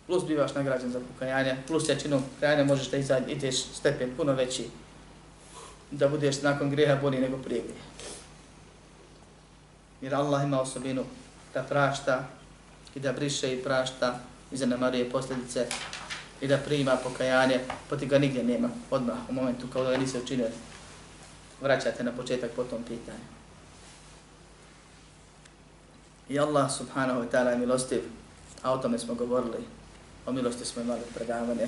Plus 0.07 0.25
bivaš 0.25 0.55
nagrađen 0.55 0.91
za 0.91 0.99
pokajanje, 0.99 1.55
plus 1.67 1.89
jačinom 1.89 2.23
pokajanja 2.33 2.63
možeš 2.63 2.89
da 2.89 2.97
izađe, 2.97 3.31
ideš 3.31 3.63
stepen 3.63 4.15
puno 4.17 4.33
veći, 4.33 4.69
da 5.91 6.07
budeš 6.07 6.41
nakon 6.41 6.69
greha 6.69 6.95
bolji 6.95 7.19
nego 7.19 7.37
prije 7.37 7.61
greha. 7.61 7.87
Jer 10.01 10.15
Allah 10.15 10.43
ima 10.43 10.61
osobinu 10.61 11.03
da 11.53 11.63
prašta 11.63 12.27
i 12.95 12.99
da 12.99 13.13
briše 13.13 13.53
i 13.53 13.63
prašta 13.63 14.19
i 14.51 14.57
zanemaruje 14.57 15.09
posljedice 15.09 15.67
i 16.41 16.47
da 16.47 16.57
prima 16.57 16.97
pokajanje, 17.03 17.59
poti 17.89 18.05
ga 18.05 18.19
nigdje 18.19 18.43
nema 18.43 18.69
odmah 18.91 19.17
u 19.29 19.33
momentu 19.33 19.67
kao 19.73 19.83
da 19.83 19.91
ga 19.91 19.97
nisi 19.97 20.17
učinio 20.17 20.47
vraćate 21.61 22.03
na 22.03 22.11
početak 22.11 22.51
po 22.51 22.63
tom 22.63 22.83
pitanju. 22.83 23.25
I 26.29 26.39
Allah 26.39 26.71
subhanahu 26.71 27.21
wa 27.21 27.27
ta'ala 27.31 27.49
je 27.49 27.57
milostiv, 27.57 28.01
a 28.61 28.73
o 28.73 28.77
tome 28.77 28.99
smo 28.99 29.15
govorili, 29.15 29.63
o 30.25 30.31
milosti 30.31 30.65
smo 30.65 30.81
imali 30.81 31.01
predavanje 31.15 31.67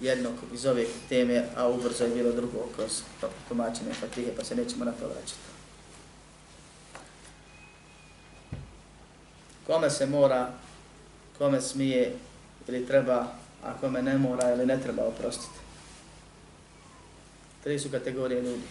jednog 0.00 0.34
iz 0.54 0.66
ove 0.66 0.84
teme, 1.08 1.44
a 1.56 1.68
ubrzo 1.68 2.04
je 2.04 2.14
bilo 2.14 2.32
drugo 2.32 2.68
kroz 2.76 3.02
tumačenje 3.48 3.94
Fatihe, 4.00 4.30
pa 4.36 4.44
se 4.44 4.56
nećemo 4.56 4.84
na 4.84 4.92
to 4.92 5.06
vraćati. 5.06 5.40
Kome 9.66 9.90
se 9.90 10.06
mora, 10.06 10.50
kome 11.38 11.60
smije 11.60 12.12
ili 12.68 12.86
treba, 12.86 13.26
a 13.64 13.72
kome 13.80 14.02
ne 14.02 14.18
mora 14.18 14.52
ili 14.52 14.66
ne 14.66 14.80
treba 14.80 15.04
oprostiti. 15.04 15.58
Tri 17.62 17.78
su 17.78 17.90
kategorije 17.90 18.42
ljudi 18.42 18.62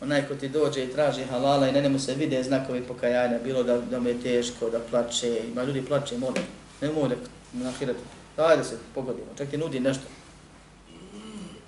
onaj 0.00 0.28
ko 0.28 0.34
ti 0.34 0.48
dođe 0.48 0.84
i 0.84 0.92
traži 0.92 1.24
halala 1.24 1.68
i 1.68 1.72
na 1.72 1.80
njemu 1.80 1.98
se 1.98 2.14
vide 2.14 2.42
znakovi 2.42 2.82
pokajanja, 2.82 3.38
bilo 3.44 3.62
da, 3.62 3.78
da 3.78 4.00
mu 4.00 4.08
je 4.08 4.22
teško, 4.22 4.70
da 4.70 4.80
plače, 4.90 5.40
ima 5.52 5.62
ljudi 5.62 5.84
plače, 5.86 6.18
mole, 6.18 6.40
ne 6.80 6.92
mole 6.92 7.16
na 7.52 7.72
hiratu, 7.78 8.00
daj 8.36 8.56
da 8.56 8.64
se 8.64 8.78
pogodimo, 8.94 9.26
čak 9.38 9.50
ti 9.50 9.58
nudi 9.58 9.80
nešto. 9.80 10.04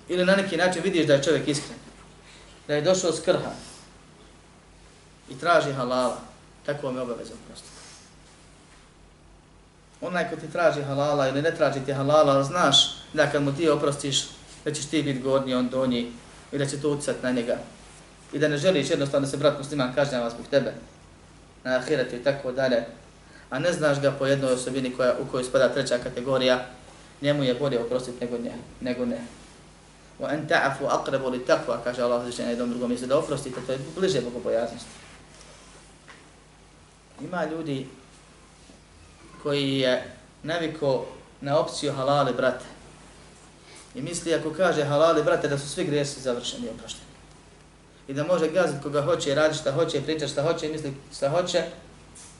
ili 0.07 0.25
na 0.25 0.35
neki 0.35 0.57
način 0.57 0.83
vidiš 0.83 1.07
da 1.07 1.13
je 1.13 1.23
čovjek 1.23 1.47
iskren, 1.47 1.77
da 2.67 2.75
je 2.75 2.81
došao 2.81 3.11
s 3.11 3.21
krha 3.21 3.51
i 5.29 5.39
traži 5.39 5.73
halala, 5.73 6.17
tako 6.65 6.87
vam 6.87 6.95
je 6.95 7.01
obavezan 7.01 7.37
prosto. 7.47 7.67
Onaj 10.01 10.29
ko 10.29 10.35
ti 10.35 10.51
traži 10.51 10.81
halala 10.81 11.27
ili 11.27 11.41
ne 11.41 11.55
traži 11.55 11.79
ti 11.85 11.93
halala, 11.93 12.43
znaš 12.43 12.95
da 13.13 13.31
kad 13.31 13.43
mu 13.43 13.55
ti 13.55 13.69
oprostiš, 13.69 14.23
da 14.65 14.73
ćeš 14.73 14.85
ti 14.85 15.03
biti 15.03 15.19
gornji, 15.19 15.53
on 15.53 15.69
donji 15.69 16.11
i 16.51 16.57
da 16.57 16.65
će 16.65 16.81
to 16.81 16.89
utjecati 16.89 17.23
na 17.23 17.31
njega. 17.31 17.57
I 18.33 18.39
da 18.39 18.47
ne 18.47 18.57
želiš 18.57 18.89
jednostavno 18.89 19.25
da 19.25 19.31
se 19.31 19.37
brat 19.37 19.57
musliman 19.57 19.95
kažnjava 19.95 20.29
zbog 20.29 20.47
tebe 20.47 20.73
na 21.63 21.75
ahiretu 21.75 22.15
i 22.15 22.23
tako 22.23 22.51
dalje, 22.51 22.85
a 23.49 23.59
ne 23.59 23.73
znaš 23.73 24.01
ga 24.01 24.11
po 24.11 24.25
jednoj 24.25 24.53
osobini 24.53 24.95
koja, 24.95 25.15
u 25.19 25.31
kojoj 25.31 25.43
spada 25.43 25.69
treća 25.69 25.97
kategorija, 25.97 26.65
njemu 27.21 27.43
je 27.43 27.53
bolje 27.53 27.79
oprostiti 27.79 28.25
nego, 28.25 28.37
nje, 28.37 28.53
nego 28.81 29.05
ne. 29.05 29.21
Wa 30.19 30.29
an 30.29 30.47
ta'fu 30.47 30.85
aqrabu 30.85 31.29
li 31.31 31.45
taqwa, 31.47 31.77
kaže 31.83 32.01
Allah 32.01 32.21
uzvišen 32.21 32.45
na 32.45 32.51
jednom 32.51 32.69
drugom 32.69 32.89
mjestu, 32.89 33.07
da 33.07 33.17
oprostite, 33.17 33.61
to 33.65 33.71
je 33.71 33.79
bliže 33.95 34.21
bogobojaznosti. 34.21 34.89
Ima 37.21 37.45
ljudi 37.45 37.87
koji 39.43 39.79
je 39.79 40.03
naviko 40.43 41.05
na 41.41 41.59
opciju 41.59 41.93
halali 41.93 42.33
brate. 42.33 42.65
I 43.95 44.01
misli 44.01 44.33
ako 44.33 44.53
kaže 44.53 44.83
halali 44.83 45.23
brate 45.23 45.47
da 45.47 45.57
su 45.57 45.69
svi 45.69 45.83
grijesi 45.83 46.21
završeni 46.21 46.65
i 46.65 46.69
oprošteni. 46.69 47.05
I 48.07 48.13
da 48.13 48.23
može 48.23 48.47
gaziti 48.47 48.83
koga 48.83 49.01
hoće, 49.01 49.35
radi 49.35 49.57
šta 49.57 49.71
hoće, 49.71 50.01
priča 50.01 50.27
šta 50.27 50.43
hoće, 50.43 50.69
misli 50.69 50.93
šta 51.15 51.29
hoće, 51.29 51.63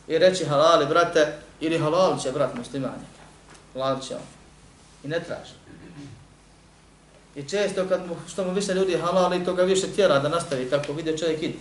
i 0.07 0.17
reći 0.17 0.45
halali 0.45 0.85
brate, 0.85 1.39
ili 1.59 1.79
halal 1.79 2.19
će 2.19 2.31
brat 2.31 2.55
muslimani. 2.55 3.05
Halal 3.73 3.99
će 3.99 4.15
on. 4.15 4.21
I 5.03 5.07
ne 5.07 5.19
traži. 5.19 5.53
I 7.35 7.49
često 7.49 7.85
kad 7.89 8.07
mu, 8.07 8.15
što 8.27 8.43
mu 8.43 8.53
više 8.53 8.73
ljudi 8.73 8.97
halali, 8.97 9.45
to 9.45 9.53
ga 9.53 9.63
više 9.63 9.87
tjera 9.87 10.19
da 10.19 10.29
nastavi 10.29 10.69
tako, 10.69 10.93
vide 10.93 11.17
čovjek 11.17 11.43
ide. 11.43 11.57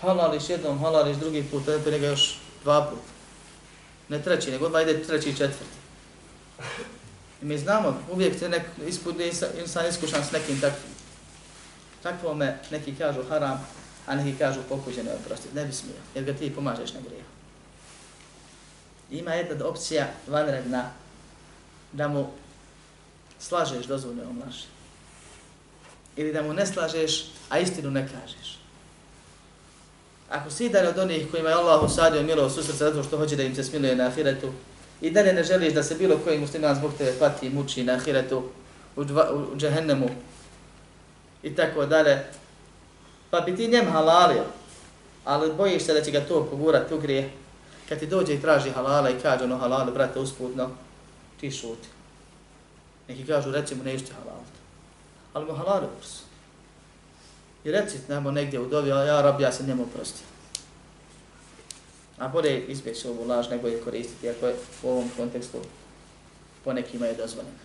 Halališ 0.00 0.50
jednom, 0.50 0.78
halališ 0.78 1.16
drugi 1.16 1.44
put, 1.50 1.64
to 1.64 1.90
ne 1.90 1.98
ga 1.98 2.06
još 2.06 2.38
dva 2.64 2.86
put. 2.90 2.98
Ne 4.08 4.22
treći, 4.22 4.50
nego 4.50 4.66
odmah 4.66 4.82
ide 4.82 5.02
treći 5.02 5.30
i 5.30 5.36
četvrti. 5.36 5.76
I 7.42 7.44
mi 7.44 7.58
znamo, 7.58 8.00
uvijek 8.12 8.38
se 8.38 8.48
nek, 8.48 8.62
ispod, 8.86 9.14
insan 9.60 9.88
iskušan 9.88 10.24
s 10.24 10.32
nekim 10.32 10.60
takvim. 10.60 10.92
Takvo 12.02 12.34
me 12.34 12.58
neki 12.70 12.94
kažu 12.94 13.22
haram, 13.28 13.66
a 14.06 14.14
neki 14.14 14.38
kažu 14.38 14.60
pokuđeno 14.68 15.10
je 15.10 15.16
oprostiti. 15.16 15.54
Ne 15.54 15.64
bi 15.64 15.72
smio, 15.72 15.96
jer 16.14 16.24
ga 16.24 16.32
ti 16.32 16.54
pomažeš 16.54 16.92
na 16.94 17.00
grijehu. 17.00 17.28
Ima 19.10 19.34
jedna 19.34 19.66
opcija 19.66 20.06
vanredna 20.26 20.90
da 21.92 22.08
mu 22.08 22.26
slažeš 23.38 23.86
dozvoljeno 23.86 24.30
laži. 24.44 24.66
Ili 26.16 26.32
da 26.32 26.42
mu 26.42 26.54
ne 26.54 26.66
slažeš, 26.66 27.24
a 27.48 27.58
istinu 27.58 27.90
ne 27.90 28.08
kažeš. 28.08 28.58
Ako 30.30 30.50
si 30.50 30.68
dalje 30.68 30.88
od 30.88 30.98
onih 30.98 31.30
kojima 31.30 31.48
je 31.48 31.54
Allah 31.54 31.82
usadio 31.82 32.22
milost 32.22 32.58
u 32.58 32.62
srce 32.62 32.78
zato 32.78 33.02
što 33.02 33.16
hoće 33.16 33.36
da 33.36 33.42
im 33.42 33.54
se 33.54 33.64
smiluje 33.64 33.96
na 33.96 34.06
ahiretu, 34.06 34.52
i 35.00 35.10
dalje 35.10 35.32
ne 35.32 35.44
želiš 35.44 35.74
da 35.74 35.82
se 35.82 35.94
bilo 35.94 36.18
koji 36.24 36.38
musliman 36.38 36.74
zbog 36.74 36.92
tebe 36.98 37.12
pati 37.18 37.46
i 37.46 37.50
muči 37.50 37.84
na 37.84 37.92
ahiretu, 37.92 38.42
u, 38.96 39.04
dva, 39.04 39.30
u 39.32 39.56
džahennemu, 39.56 40.08
i 41.42 41.54
tako 41.54 41.86
dalje, 41.86 42.24
pa 43.30 43.40
bi 43.40 43.56
ti 43.56 43.68
njem 43.68 43.90
halalio, 43.90 44.44
ali 45.24 45.52
bojiš 45.52 45.82
se 45.82 45.94
da 45.94 46.02
će 46.02 46.10
ga 46.10 46.20
to 46.20 46.46
pogurati 46.50 46.94
u 46.94 47.00
grije, 47.00 47.30
kad 47.88 47.98
ti 47.98 48.06
dođe 48.06 48.34
i 48.34 48.40
traži 48.40 48.70
halala 48.70 49.10
i 49.10 49.20
kaže 49.22 49.44
ono 49.44 49.56
halale, 49.56 49.92
brate, 49.92 50.18
usputno, 50.18 50.70
ti 51.40 51.50
šuti. 51.50 51.88
Neki 53.08 53.26
kažu, 53.26 53.50
reci 53.50 53.74
mu 53.74 53.84
nešto 53.84 54.14
halal. 54.14 54.40
Ali 55.32 55.46
mu 55.46 55.52
halal 55.52 55.82
je 55.82 55.88
prsu. 55.98 56.22
I 57.64 57.70
reci 57.70 57.98
nemo 58.08 58.30
negdje 58.30 58.60
u 58.60 58.66
dobi, 58.68 58.88
ja 58.88 59.22
rab, 59.22 59.40
ja 59.40 59.52
se 59.52 59.64
njemu 59.64 59.82
oprostio. 59.82 60.26
A 62.18 62.28
bolje 62.28 62.64
izbjeći 62.66 63.08
ovu 63.08 63.28
laž 63.28 63.48
nego 63.50 63.68
je 63.68 63.80
koristiti, 63.80 64.28
ako 64.28 64.46
je 64.46 64.56
u 64.82 64.90
ovom 64.90 65.10
kontekstu 65.16 65.58
po 66.64 66.72
nekima 66.72 67.06
je 67.06 67.14
dozvoljeno. 67.14 67.56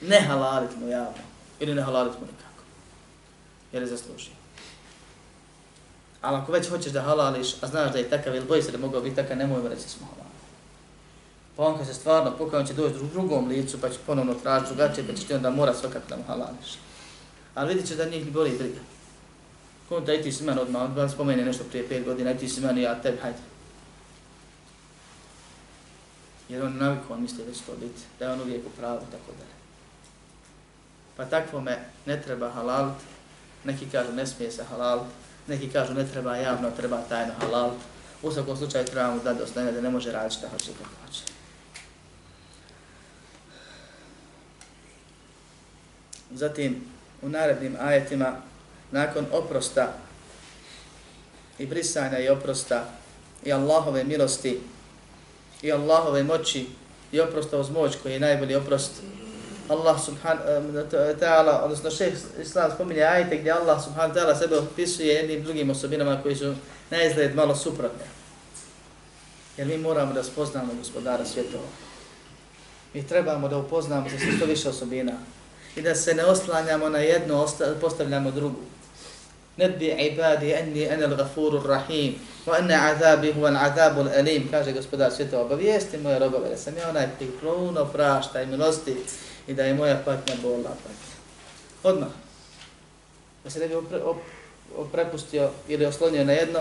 Ne 0.00 0.20
halalit 0.20 0.70
mu 0.76 0.88
javno, 0.88 1.22
ili 1.60 1.74
ne 1.74 1.82
halalit 1.82 2.12
mu 2.20 2.26
nikako. 2.26 2.47
Jer 3.72 3.82
je 3.82 3.88
zaslužio. 3.88 4.32
Ali 6.20 6.36
ako 6.36 6.52
već 6.52 6.68
hoćeš 6.68 6.92
da 6.92 7.02
halališ, 7.02 7.62
a 7.62 7.66
znaš 7.66 7.92
da 7.92 7.98
je 7.98 8.10
takav 8.10 8.34
ili 8.34 8.46
boji 8.46 8.62
se 8.62 8.72
da 8.72 8.78
mogao 8.78 9.00
biti 9.00 9.16
takav, 9.16 9.36
nemoj 9.36 9.62
mu 9.62 9.68
reći 9.68 9.88
smo 9.88 10.06
halali. 10.06 10.28
Pa 11.56 11.62
on 11.66 11.78
kad 11.78 11.86
se 11.86 11.94
stvarno 11.94 12.36
pokaja, 12.38 12.60
on 12.60 12.66
će 12.66 12.74
doći 12.74 12.96
u 12.98 13.08
drugom 13.12 13.48
licu, 13.48 13.80
pa 13.80 13.88
će 13.88 13.98
ponovno 14.06 14.34
tražiti 14.34 14.74
drugačije, 14.74 15.06
pa 15.06 15.14
će 15.14 15.26
ti 15.26 15.34
onda 15.34 15.50
mora 15.50 15.74
svakako 15.74 16.08
da 16.08 16.16
mu 16.16 16.22
halališ. 16.26 16.78
Ali 17.54 17.74
vidit 17.74 17.88
će 17.88 17.96
da 17.96 18.04
njih 18.04 18.32
boli 18.32 18.58
briga. 18.58 18.80
Kom 19.88 20.04
da 20.04 20.14
i 20.14 20.22
ti 20.22 20.32
si 20.32 20.44
meni 20.44 20.60
odmah, 20.60 20.82
odmah 20.82 21.12
spomeni 21.12 21.44
nešto 21.44 21.64
prije 21.64 21.88
pet 21.88 22.04
godina, 22.04 22.32
i 22.32 22.38
ti 22.38 22.48
si 22.48 22.60
meni, 22.60 22.82
ja 22.82 23.02
tebi, 23.02 23.18
hajde. 23.22 23.38
Jer 26.48 26.62
on 26.64 26.76
naviku, 26.76 27.12
on 27.12 27.22
misli 27.22 27.44
da 27.44 27.52
će 27.52 27.62
to 27.62 27.72
biti, 27.80 28.00
da 28.18 28.24
je 28.24 28.32
on 28.32 28.40
uvijek 28.40 28.66
u 28.66 28.70
pravu, 28.70 29.00
tako 29.00 29.32
da. 29.38 29.44
Pa 31.16 31.24
takvo 31.24 31.60
me 31.60 31.78
ne 32.06 32.22
treba 32.22 32.50
halaliti, 32.50 33.04
neki 33.68 33.90
kažu 33.92 34.12
ne 34.12 34.26
smije 34.26 34.50
se 34.50 34.64
halal, 34.64 35.04
neki 35.46 35.70
kažu 35.70 35.94
ne 35.94 36.06
treba 36.06 36.36
javno, 36.36 36.70
treba 36.70 37.00
tajno 37.08 37.32
halal. 37.40 37.70
U 38.22 38.32
svakom 38.32 38.56
slučaju 38.56 38.84
trebamo 38.84 39.20
da 39.24 39.34
dostane 39.34 39.72
da 39.72 39.80
ne 39.80 39.90
može 39.90 40.12
raditi 40.12 40.34
šta 40.34 40.48
hoće 40.48 40.70
kako 40.78 40.90
hoće. 41.06 41.22
Zatim, 46.30 46.84
u 47.22 47.28
narednim 47.28 47.76
ajetima, 47.80 48.36
nakon 48.90 49.26
oprosta 49.32 49.92
i 51.58 51.66
brisanja 51.66 52.18
i 52.18 52.28
oprosta 52.28 52.84
i 53.44 53.52
Allahove 53.52 54.04
milosti 54.04 54.60
i 55.62 55.72
Allahove 55.72 56.22
moći 56.22 56.66
i 57.12 57.20
oprosta 57.20 57.58
uz 57.58 57.70
moć 57.70 57.96
koji 58.02 58.12
je 58.12 58.20
najbolji 58.20 58.54
oprost, 58.54 58.92
Allah 59.68 60.00
subhanahu 60.00 60.72
wa 60.72 61.18
ta'ala, 61.20 61.64
odnosno 61.64 61.90
šeh 61.90 62.12
Islam 62.40 62.70
spominje 62.74 63.02
ajte 63.02 63.36
gdje 63.36 63.50
Allah 63.50 63.84
subhanahu 63.84 64.14
wa 64.14 64.20
ta'ala 64.20 64.38
sebe 64.38 64.58
opisuje 64.58 65.14
jednim 65.14 65.42
drugim 65.42 65.70
osobinama 65.70 66.22
koji 66.22 66.36
su 66.36 66.54
na 66.90 67.02
izgled 67.02 67.34
malo 67.34 67.56
suprotne. 67.56 68.04
Jer 69.56 69.66
mi 69.66 69.78
moramo 69.78 70.12
da 70.12 70.24
spoznamo 70.24 70.72
gospodara 70.78 71.24
svjetova. 71.24 71.68
Mi 72.94 73.06
trebamo 73.06 73.48
da 73.48 73.58
upoznamo 73.58 74.10
se 74.10 74.16
što 74.36 74.46
više 74.46 74.68
osobina 74.68 75.12
i 75.76 75.82
da 75.82 75.94
se 75.94 76.14
ne 76.14 76.24
oslanjamo 76.24 76.88
na 76.88 76.98
jedno, 76.98 77.46
postavljamo 77.80 78.30
drugu. 78.30 78.60
Nebbi 79.56 79.86
ibadi 79.86 80.52
enni 80.52 80.82
enel 80.82 81.16
gafurur 81.16 81.66
rahim, 81.66 82.14
wa 82.46 82.58
ene 82.58 82.74
azabi 82.74 83.32
huvan 83.32 83.56
azabul 83.56 84.08
alim, 84.08 84.48
kaže 84.50 84.72
gospodar 84.72 85.12
svjetova, 85.12 85.44
obavijesti 85.44 85.98
moje 85.98 86.18
robove, 86.18 86.48
da 86.48 86.56
sam 86.56 86.76
ja 86.76 86.88
onaj 86.88 87.08
koji 87.18 87.30
pruno 87.30 87.84
prašta 87.84 88.42
i 88.42 88.46
milosti 88.46 88.96
i 89.48 89.54
da 89.54 89.64
je 89.64 89.74
moja 89.74 90.02
patnja 90.04 90.34
bolna 90.42 90.68
patnja. 90.68 91.16
Odmah. 91.82 92.08
Da 93.44 93.50
se 93.50 93.58
ne 93.58 93.68
bi 93.68 93.74
opre, 93.74 94.02
op, 94.76 94.92
prepustio 94.92 95.50
ili 95.68 95.86
oslonio 95.86 96.24
na 96.24 96.32
jedno, 96.32 96.60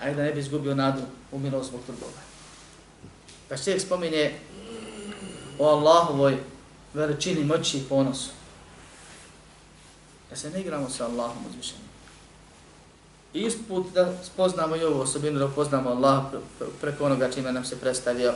a 0.00 0.10
da 0.10 0.22
ne 0.22 0.32
bi 0.32 0.40
izgubio 0.40 0.74
nadu 0.74 1.02
u 1.32 1.38
milost 1.38 1.68
zbog 1.68 1.80
trgova. 1.86 2.20
Pa 3.48 3.56
čovjek 3.56 3.82
spominje 3.82 4.34
o 5.58 5.66
Allahovoj 5.66 6.36
veličini, 6.94 7.44
moći 7.44 7.78
i 7.78 7.84
ponosu. 7.88 8.30
Da 10.30 10.36
se 10.36 10.50
ne 10.50 10.60
igramo 10.60 10.90
sa 10.90 11.04
Allahom 11.04 11.46
uzvišenim. 11.48 11.86
I 13.34 13.40
isput 13.40 13.92
da 13.94 14.12
spoznamo 14.24 14.76
i 14.76 14.84
ovu 14.84 15.00
osobinu, 15.00 15.38
da 15.38 15.46
upoznamo 15.46 15.90
Allah 15.90 16.24
preko 16.80 17.04
onoga 17.04 17.30
čime 17.30 17.52
nam 17.52 17.64
se 17.64 17.80
predstavio. 17.80 18.34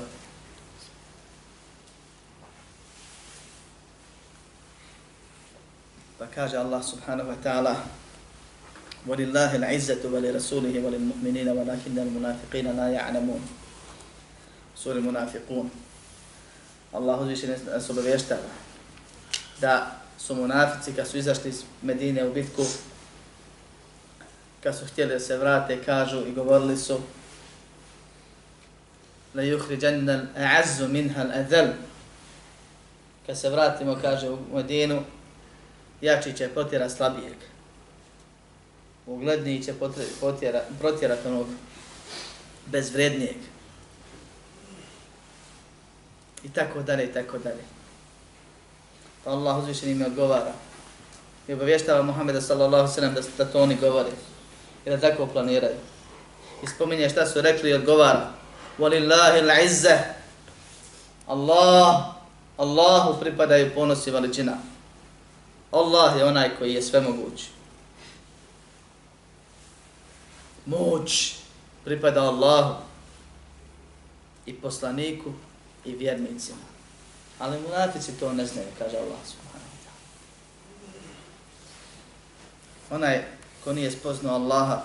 Kaže 6.36 6.60
Allah 6.60 6.84
subhanahu 6.84 7.32
wa 7.32 7.40
ta'ala 7.40 7.74
وَلِلَّهِ 9.08 9.56
الْعِزَّةُ 9.56 10.02
وَلِرَسُولِهِ 10.04 10.74
وَلِلْمُؤْمِنِينَ 10.84 11.48
وَلَكِنَّ 11.48 11.96
الْمُنَافِقِينَ 11.96 12.66
لَا 12.76 12.92
يَعْلَمُونَ 12.92 13.42
Sura 14.76 15.00
Munafiqun. 15.00 15.70
Allah 16.92 17.20
uzviše 17.20 17.46
nas 17.72 17.90
obavještava 17.90 18.50
da 19.60 19.96
su 20.18 20.34
munafici 20.34 20.92
kad 20.92 21.08
su 21.08 21.18
izašli 21.18 21.50
iz 21.50 21.62
Medine 21.82 22.24
u 22.24 22.32
bitku, 22.32 22.64
kad 24.62 24.76
su 24.78 24.86
htjeli 24.86 25.12
da 25.12 25.20
se 25.20 25.36
vrate, 25.36 25.82
kažu 25.84 26.26
i 26.26 26.32
govorili 26.32 26.76
su 26.76 27.00
la 29.34 29.42
yukhrijanna 29.42 30.26
al-a'azzu 30.36 30.88
minha. 30.88 31.24
Kad 33.26 33.38
se 33.38 33.50
vratimo, 33.50 33.98
kaže 34.02 34.30
u 34.30 34.38
Medinu, 34.54 35.02
jači 36.00 36.36
će 36.36 36.48
potjera 36.48 36.88
slabijeg. 36.88 37.36
Ugledniji 39.06 39.62
će 39.62 39.74
potjera, 40.20 40.62
protjerat 40.80 41.26
onog 41.26 41.46
bezvrednijeg 42.66 43.36
i 46.46 46.48
tako 46.48 46.82
dalje 46.82 47.04
i 47.04 47.12
tako 47.12 47.38
dalje. 47.38 47.62
Pa 49.24 49.30
Allah 49.30 49.58
uzvišen 49.58 49.98
mi 49.98 50.04
odgovara. 50.04 50.52
I 51.48 51.52
obavještava 51.52 52.02
Muhammeda 52.02 52.40
sallallahu 52.40 52.94
sallam 52.94 53.14
da, 53.14 53.20
da 53.38 53.44
to 53.44 53.62
oni 53.62 53.76
govore. 53.76 54.10
I 54.86 54.90
da 54.90 55.00
tako 55.00 55.26
planiraju. 55.26 55.76
I 56.62 56.66
spominje 56.66 57.08
šta 57.08 57.26
su 57.26 57.40
rekli 57.40 57.70
i 57.70 57.74
odgovara. 57.74 58.30
Walillahi 58.78 59.64
izza. 59.64 59.98
Allah, 61.26 62.04
Allahu 62.56 63.20
pripadaju 63.20 63.74
ponosi 63.74 64.10
veličina. 64.10 64.52
Allah 65.70 66.16
je 66.16 66.24
onaj 66.24 66.56
koji 66.58 66.74
je 66.74 66.82
sve 66.82 67.00
moguć. 67.00 67.48
Moć 70.66 71.36
pripada 71.84 72.22
Allahu 72.22 72.74
i 74.46 74.54
poslaniku 74.54 75.32
i 75.84 75.92
vjernicima. 75.94 76.66
Ali 77.38 77.60
munafici 77.60 78.12
to 78.20 78.32
ne 78.32 78.46
znaju, 78.46 78.68
kaže 78.78 78.96
Allah 78.96 79.18
subhanahu 79.24 79.70
wa 79.70 79.80
ta'ala. 79.84 80.00
Onaj 82.96 83.24
ko 83.64 83.72
nije 83.72 83.90
spoznao 83.90 84.34
Allaha, 84.34 84.82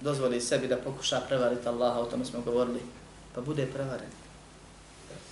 dozvoli 0.00 0.40
sebi 0.40 0.68
da 0.68 0.76
pokuša 0.76 1.20
prevariti 1.28 1.68
Allaha, 1.68 2.00
o 2.00 2.04
tome 2.06 2.24
smo 2.24 2.40
govorili, 2.40 2.80
pa 3.34 3.40
bude 3.40 3.66
prevaren. 3.66 4.10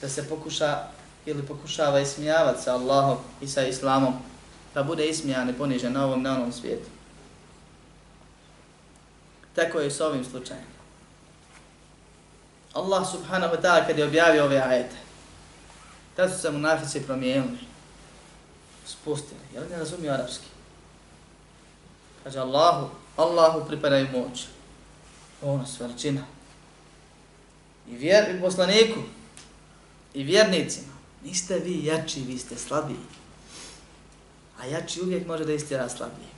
Da 0.00 0.08
se 0.08 0.28
pokuša 0.28 0.97
ili 1.26 1.46
pokušava 1.46 2.00
ismijavati 2.00 2.62
sa 2.62 2.74
Allahom 2.74 3.18
i 3.40 3.48
sa 3.48 3.66
Islamom, 3.66 4.14
pa 4.74 4.82
bude 4.82 5.08
ismijan 5.08 5.50
i 5.50 5.58
ponižen 5.58 5.92
na 5.92 6.04
ovom 6.04 6.22
na 6.22 6.36
onom 6.36 6.52
svijetu. 6.52 6.88
Tako 9.54 9.80
je 9.80 9.86
i 9.86 9.90
s 9.90 10.00
ovim 10.00 10.24
slučajem. 10.24 10.78
Allah 12.74 13.02
subhanahu 13.10 13.54
wa 13.54 13.60
ta'ala 13.62 13.86
kad 13.86 13.98
je 13.98 14.04
objavio 14.04 14.44
ove 14.44 14.58
ajete, 14.58 14.96
tad 16.16 16.32
su 16.32 16.38
se 16.38 16.50
munafici 16.50 17.02
promijenili, 17.02 17.58
spustili, 18.86 19.40
jer 19.54 19.70
ne 19.70 19.78
razumiju 19.78 20.12
arapski? 20.12 20.46
Kaže 22.24 22.38
Allahu, 22.38 22.88
Allahu 23.16 23.66
pripadaju 23.68 24.08
moć, 24.12 24.46
ponos, 25.40 25.80
veličina. 25.80 26.22
I, 27.88 27.96
vjer, 27.96 28.34
i 28.34 28.40
poslaniku, 28.40 29.00
i 30.14 30.22
vjernicima, 30.22 30.87
niste 31.24 31.58
vi 31.58 31.84
jači, 31.84 32.20
vi 32.20 32.38
ste 32.38 32.56
slabiji. 32.56 32.96
A 34.60 34.66
jači 34.66 35.00
uvijek 35.02 35.26
može 35.26 35.44
da 35.44 35.52
istira 35.52 35.88
slabiji. 35.88 36.28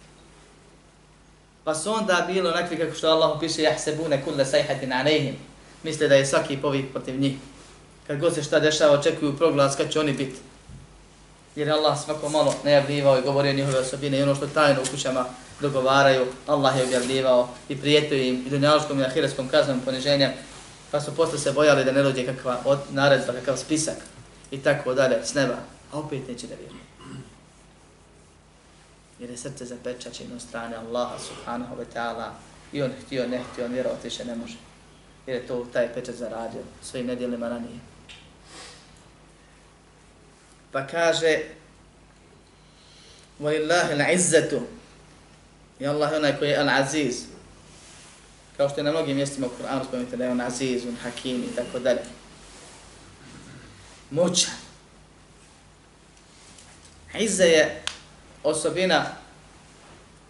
Pa 1.65 1.75
su 1.75 1.93
onda 1.93 2.25
bilo 2.27 2.51
onakvi 2.51 2.77
kako 2.77 2.95
što 2.95 3.09
Allah 3.09 3.41
piše, 3.41 3.63
jahsebune 3.63 4.25
kulle 4.25 4.47
sajhatin 4.47 4.93
anehim, 4.93 5.37
misle 5.83 6.09
da 6.09 6.15
je 6.15 6.27
svaki 6.27 6.57
povik 6.57 6.93
protiv 6.93 7.21
njih. 7.21 7.37
Kad 8.07 8.21
god 8.21 8.35
se 8.35 8.43
šta 8.43 8.61
dešava, 8.61 8.99
očekuju 8.99 9.37
proglas 9.37 9.77
kad 9.77 9.93
će 9.93 10.01
oni 10.01 10.13
biti. 10.13 10.37
Jer 11.57 11.71
Allah 11.71 12.05
svako 12.05 12.29
malo 12.29 12.55
najavljivao 12.65 13.19
i 13.19 13.23
govorio 13.23 13.53
njihove 13.53 13.79
osobine 13.79 14.19
i 14.19 14.23
ono 14.23 14.35
što 14.35 14.47
tajno 14.47 14.83
u 14.83 14.91
kućama 14.91 15.25
dogovaraju, 15.61 16.27
Allah 16.47 16.77
je 16.77 16.85
objavljivao 16.85 17.49
i 17.69 17.77
prijetio 17.77 18.19
im 18.19 18.47
i 18.47 18.51
dunjaloškom 18.51 19.01
i 19.01 19.05
ahiretskom 19.05 19.49
kaznom 19.49 19.81
poniženja, 19.81 20.33
pa 20.91 21.01
su 21.01 21.17
posle 21.17 21.39
se 21.39 21.53
bojali 21.53 21.85
da 21.85 21.93
ne 21.93 22.03
dođe 22.03 22.27
kakva 22.27 22.61
od 22.65 22.79
naredba, 22.91 23.33
kakav 23.33 23.57
spisak 23.57 23.97
i 24.52 24.58
tako 24.58 24.94
dalje 24.94 25.26
s 25.26 25.34
neba, 25.34 25.58
a 25.92 26.00
opet 26.00 26.28
neće 26.28 26.48
da 26.48 26.56
vjeruju. 26.56 26.82
Jer 29.20 29.30
je 29.30 29.38
srce 29.38 29.66
zapečačeno 29.66 30.36
od 30.36 30.42
strane 30.42 30.76
Allaha 30.76 31.20
subhanahu 31.20 31.76
wa 31.76 31.86
ta'ala 31.96 32.30
i 32.74 32.82
on 32.82 32.92
htio, 33.06 33.28
ne 33.28 33.42
htio, 33.44 33.66
on 33.66 33.72
vjerovati 33.72 34.08
više 34.08 34.26
ne 34.26 34.36
može 34.36 34.56
jer 35.28 35.36
je 35.36 35.48
to 35.48 35.68
taj 35.74 35.94
pečat 35.94 36.16
zaradio 36.16 36.62
svojim 36.84 37.08
nedjelima 37.08 37.50
ranije. 37.50 37.80
Pa 40.72 40.88
kaže 40.88 41.40
وَلِلَّهِ 43.40 43.92
الْعِزَّةُ 43.92 44.60
I 45.80 45.88
Allah 45.88 46.12
je 46.12 46.18
onaj 46.18 46.38
koji 46.38 46.50
je 46.50 46.60
Al-Aziz. 46.60 47.16
Kao 48.58 48.70
što 48.70 48.80
je 48.80 48.84
na 48.84 48.92
mnogim 48.92 49.16
mjestima 49.16 49.48
u 49.48 49.50
Kur'anu 49.50 49.84
spomenuti 49.88 50.18
da 50.18 50.24
je 50.26 50.32
on 50.32 50.42
Aziz, 50.42 50.86
on 50.86 50.96
Hakim 50.96 51.44
i 51.44 51.56
tako 51.56 51.80
dalje. 51.80 52.02
Moćan. 54.11 54.55
Izza 57.19 57.45
je 57.45 57.83
osobina 58.43 59.07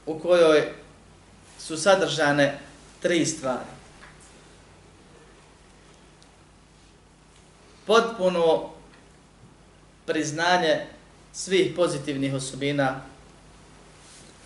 u 0.06 0.18
kojoj 0.18 0.72
su 1.58 1.76
sadržane 1.76 2.58
tri 3.00 3.26
stvari. 3.26 3.80
potpuno 7.90 8.70
priznanje 10.06 10.86
svih 11.32 11.72
pozitivnih 11.76 12.34
osobina, 12.34 13.00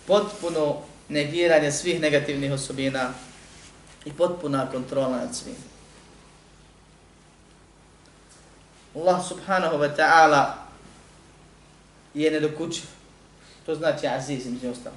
potpuno 0.07 0.81
negiranje 1.09 1.71
svih 1.71 2.01
negativnih 2.01 2.53
osobina 2.53 3.13
i 4.05 4.13
potpuna 4.13 4.71
kontrola 4.71 5.17
nad 5.17 5.35
svim. 5.35 5.74
Allah 8.95 9.27
subhanahu 9.27 9.77
wa 9.77 9.95
ta'ala 9.95 10.53
je 12.13 12.31
nedokućiv. 12.31 12.85
To 13.65 13.75
znači 13.75 14.07
aziz, 14.07 14.45
među 14.45 14.71
ostalo. 14.71 14.95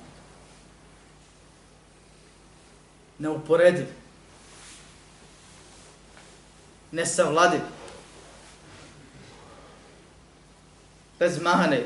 Neuporediv. 3.18 3.86
Nesavladiv. 6.92 7.60
bez 11.18 11.42
mahane, 11.42 11.82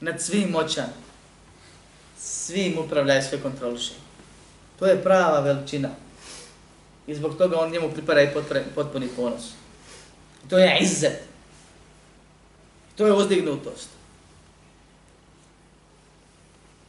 nad 0.00 0.22
svim 0.22 0.50
moćan, 0.50 0.88
svim 2.18 2.78
upravlja 2.78 3.18
i 3.18 3.22
sve 3.22 3.42
kontroliše. 3.42 3.92
To 4.78 4.86
je 4.86 5.02
prava 5.02 5.40
veličina. 5.40 5.88
I 7.06 7.14
zbog 7.14 7.38
toga 7.38 7.60
on 7.60 7.70
njemu 7.70 7.90
pripara 7.92 8.22
i 8.22 8.30
potpuni 8.74 9.08
ponos. 9.16 9.50
To 10.50 10.58
je 10.58 10.78
izzet. 10.80 11.22
To 12.96 13.06
je 13.06 13.12
uzdignutost. 13.12 13.88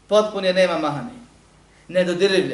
Potpun 0.08 0.46
je 0.46 0.54
nema 0.54 0.80
mahane. 0.80 1.12
Nedodirljiv 1.88 2.52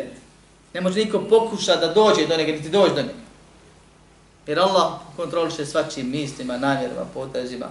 Ne 0.73 0.81
može 0.81 0.99
niko 0.99 1.19
pokuša 1.29 1.75
da 1.75 1.93
dođe 1.93 2.27
do 2.27 2.37
njega, 2.37 2.51
niti 2.51 2.69
dođe 2.69 2.93
do 2.93 3.01
njega. 3.01 3.13
Jer 4.47 4.59
Allah 4.59 4.91
kontroliše 5.15 5.65
svačim 5.65 6.09
mislima, 6.09 6.57
namjerima, 6.57 7.05
potezima, 7.13 7.67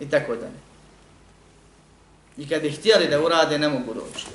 i 0.00 0.10
tako 0.10 0.34
dalje. 0.36 0.58
I 2.36 2.48
kad 2.48 2.62
bi 2.62 2.70
htjeli 2.70 3.08
da 3.08 3.22
urade, 3.22 3.58
ne 3.58 3.68
mogu 3.68 3.94
doći. 3.94 4.26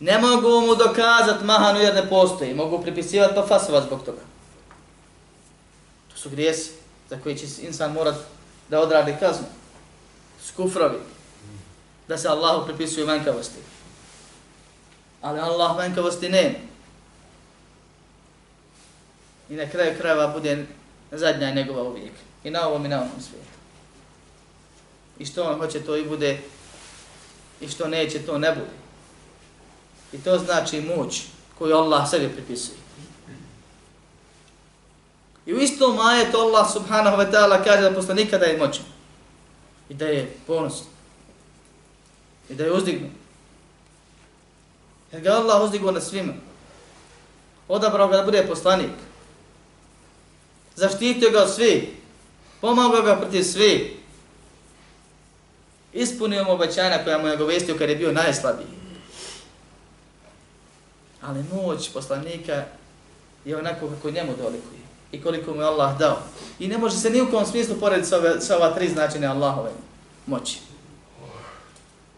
Ne 0.00 0.18
mogu 0.18 0.66
mu 0.66 0.74
dokazat 0.74 1.42
mahanu 1.42 1.80
jer 1.80 1.94
ne 1.94 2.08
postoji. 2.08 2.54
Mogu 2.54 2.82
pripisivati 2.82 3.34
pa 3.34 3.46
fasova 3.46 3.80
zbog 3.80 4.02
toga. 4.04 4.33
Su 6.24 6.30
grijesi 6.30 6.70
za 7.10 7.18
koji 7.22 7.38
će 7.38 7.46
insan 7.62 7.92
morat 7.92 8.14
da 8.68 8.80
odradi 8.80 9.16
kaznu. 9.20 9.46
Skufrovi. 10.44 10.98
Da 12.08 12.18
se 12.18 12.28
Allahu 12.28 12.66
pripisuju 12.66 13.06
manjkavosti. 13.06 13.58
Ali 15.20 15.40
Allah 15.40 15.76
manjkavosti 15.76 16.28
nema. 16.28 16.58
I 19.50 19.54
na 19.54 19.70
kraju 19.70 19.98
krajeva 19.98 20.28
bude 20.28 20.66
zadnja 21.12 21.50
njegova 21.50 21.82
uvijek 21.82 22.12
i 22.44 22.50
na 22.50 22.68
ovom 22.68 22.86
i 22.86 22.88
na 22.88 22.96
ovom 22.96 23.20
svijetu. 23.20 23.58
I 25.18 25.26
što 25.26 25.44
on 25.44 25.58
hoće 25.58 25.80
to 25.80 25.96
i 25.96 26.08
bude 26.08 26.40
i 27.60 27.68
što 27.68 27.88
neće 27.88 28.18
to 28.18 28.38
ne 28.38 28.52
bude. 28.52 28.76
I 30.12 30.18
to 30.24 30.38
znači 30.38 30.80
moć 30.80 31.22
koju 31.58 31.76
Allah 31.76 32.10
sebi 32.10 32.28
pripisuje. 32.28 32.83
I 35.46 35.54
u 35.54 35.60
istom 35.60 35.98
ajetu 36.00 36.38
Allah 36.38 36.72
subhanahu 36.72 37.16
wa 37.16 37.30
ta'ala 37.32 37.64
kaže 37.64 37.82
da 37.82 37.94
posle 37.94 38.14
nikada 38.14 38.46
je 38.46 38.58
moćan. 38.58 38.84
I 39.88 39.94
da 39.94 40.06
je 40.06 40.36
ponosan. 40.46 40.86
I 42.48 42.54
da 42.54 42.64
je 42.64 42.72
uzdignut. 42.72 43.10
Jer 45.12 45.22
ga 45.22 45.30
Allah 45.30 45.62
uzdigao 45.62 45.92
na 45.92 46.00
svima. 46.00 46.32
Odabrao 47.68 48.08
ga 48.08 48.16
da 48.16 48.22
bude 48.22 48.46
poslanik. 48.46 48.92
Zaštitio 50.76 51.30
ga 51.30 51.42
od 51.42 51.50
svih 51.50 51.84
pomogao 52.60 53.02
ga 53.02 53.16
protiv 53.16 53.42
svi. 53.42 54.00
Ispunio 55.92 56.44
mu 56.44 56.52
obećanja 56.52 57.04
koja 57.04 57.18
mu 57.18 57.28
je 57.28 57.36
govestio 57.36 57.76
kad 57.78 57.88
je 57.88 57.96
bio 57.96 58.12
najslabiji. 58.12 58.66
Ali 61.22 61.44
moć 61.52 61.90
poslanika 61.92 62.64
je 63.44 63.56
onako 63.56 63.88
kako 63.88 64.10
njemu 64.10 64.32
dolikuje 64.36 64.83
i 65.14 65.22
koliko 65.22 65.54
mu 65.54 65.60
je 65.60 65.66
Allah 65.66 65.98
dao. 65.98 66.18
I 66.58 66.68
ne 66.68 66.78
može 66.78 66.96
se 66.96 67.10
ni 67.10 67.22
u 67.22 67.30
kom 67.30 67.46
smislu 67.46 67.76
porediti 67.80 68.08
sa, 68.08 68.16
ove, 68.16 68.40
sa 68.40 68.56
ova 68.56 68.74
tri 68.74 68.88
značine 68.88 69.26
Allahove 69.26 69.70
moći. 70.26 70.58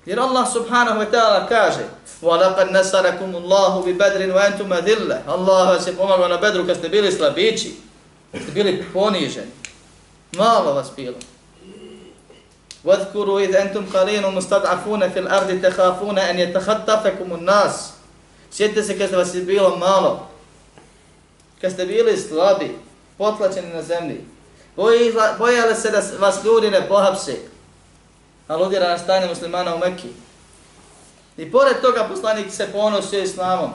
Jer 0.07 0.21
Allah 0.21 0.53
subhanahu 0.53 1.01
wa 1.01 1.11
ta'ala 1.11 1.49
kaže 1.49 1.85
وَلَقَدْ 2.23 2.73
نَسَرَكُمُ 2.73 3.31
اللَّهُ 3.37 3.85
بِبَدْرٍ 3.85 4.21
وَأَنْتُمَ 4.33 4.73
ذِلَّ 4.73 5.19
Allah 5.27 5.69
vas 5.69 5.87
je 5.87 5.93
pomagao 5.93 6.29
na 6.29 6.37
bedru 6.37 6.67
kad 6.67 6.77
ste 6.77 6.89
bili 6.89 7.13
slabići, 7.13 7.75
ste 8.43 8.53
bili 8.53 8.85
poniženi 8.93 9.51
Malo 10.37 10.75
vas 10.75 10.91
bilo. 10.97 11.17
وَذْكُرُوا 12.85 13.41
إِذْ 13.41 13.57
أَنْتُمْ 13.57 13.85
قَلِينُ 13.93 14.23
مُسْتَدْعَفُونَ 14.23 15.09
فِي 15.11 15.19
الْأَرْضِ 15.19 15.61
تَخَافُونَ 15.63 16.19
أَنْ 16.19 16.39
يَتَخَطَّفَكُمُ 16.39 17.33
النَّاسِ 17.35 17.97
Sjetite 18.51 18.83
se 18.83 18.99
kad 18.99 19.11
vas 19.11 19.35
je 19.35 19.43
bilo 19.43 19.77
malo, 19.77 20.29
kad 21.61 21.73
ste 21.73 21.87
bili 21.87 22.17
slabi, 22.17 22.79
potlačeni 23.19 23.75
na 23.75 23.83
zemlji, 23.83 24.25
Bojale 25.39 25.75
se 25.75 25.91
da 25.91 26.03
vas 26.19 26.45
ljudi 26.45 26.71
ne 26.71 26.89
pohapse, 26.89 27.37
aludira 28.49 28.89
na 28.89 28.99
stanje 28.99 29.27
muslimana 29.27 29.75
u 29.75 29.79
Mekki. 29.79 30.09
I 31.37 31.51
pored 31.51 31.81
toga 31.81 32.09
poslanik 32.09 32.53
se 32.53 32.69
ponosio 32.73 33.23
islamom. 33.23 33.71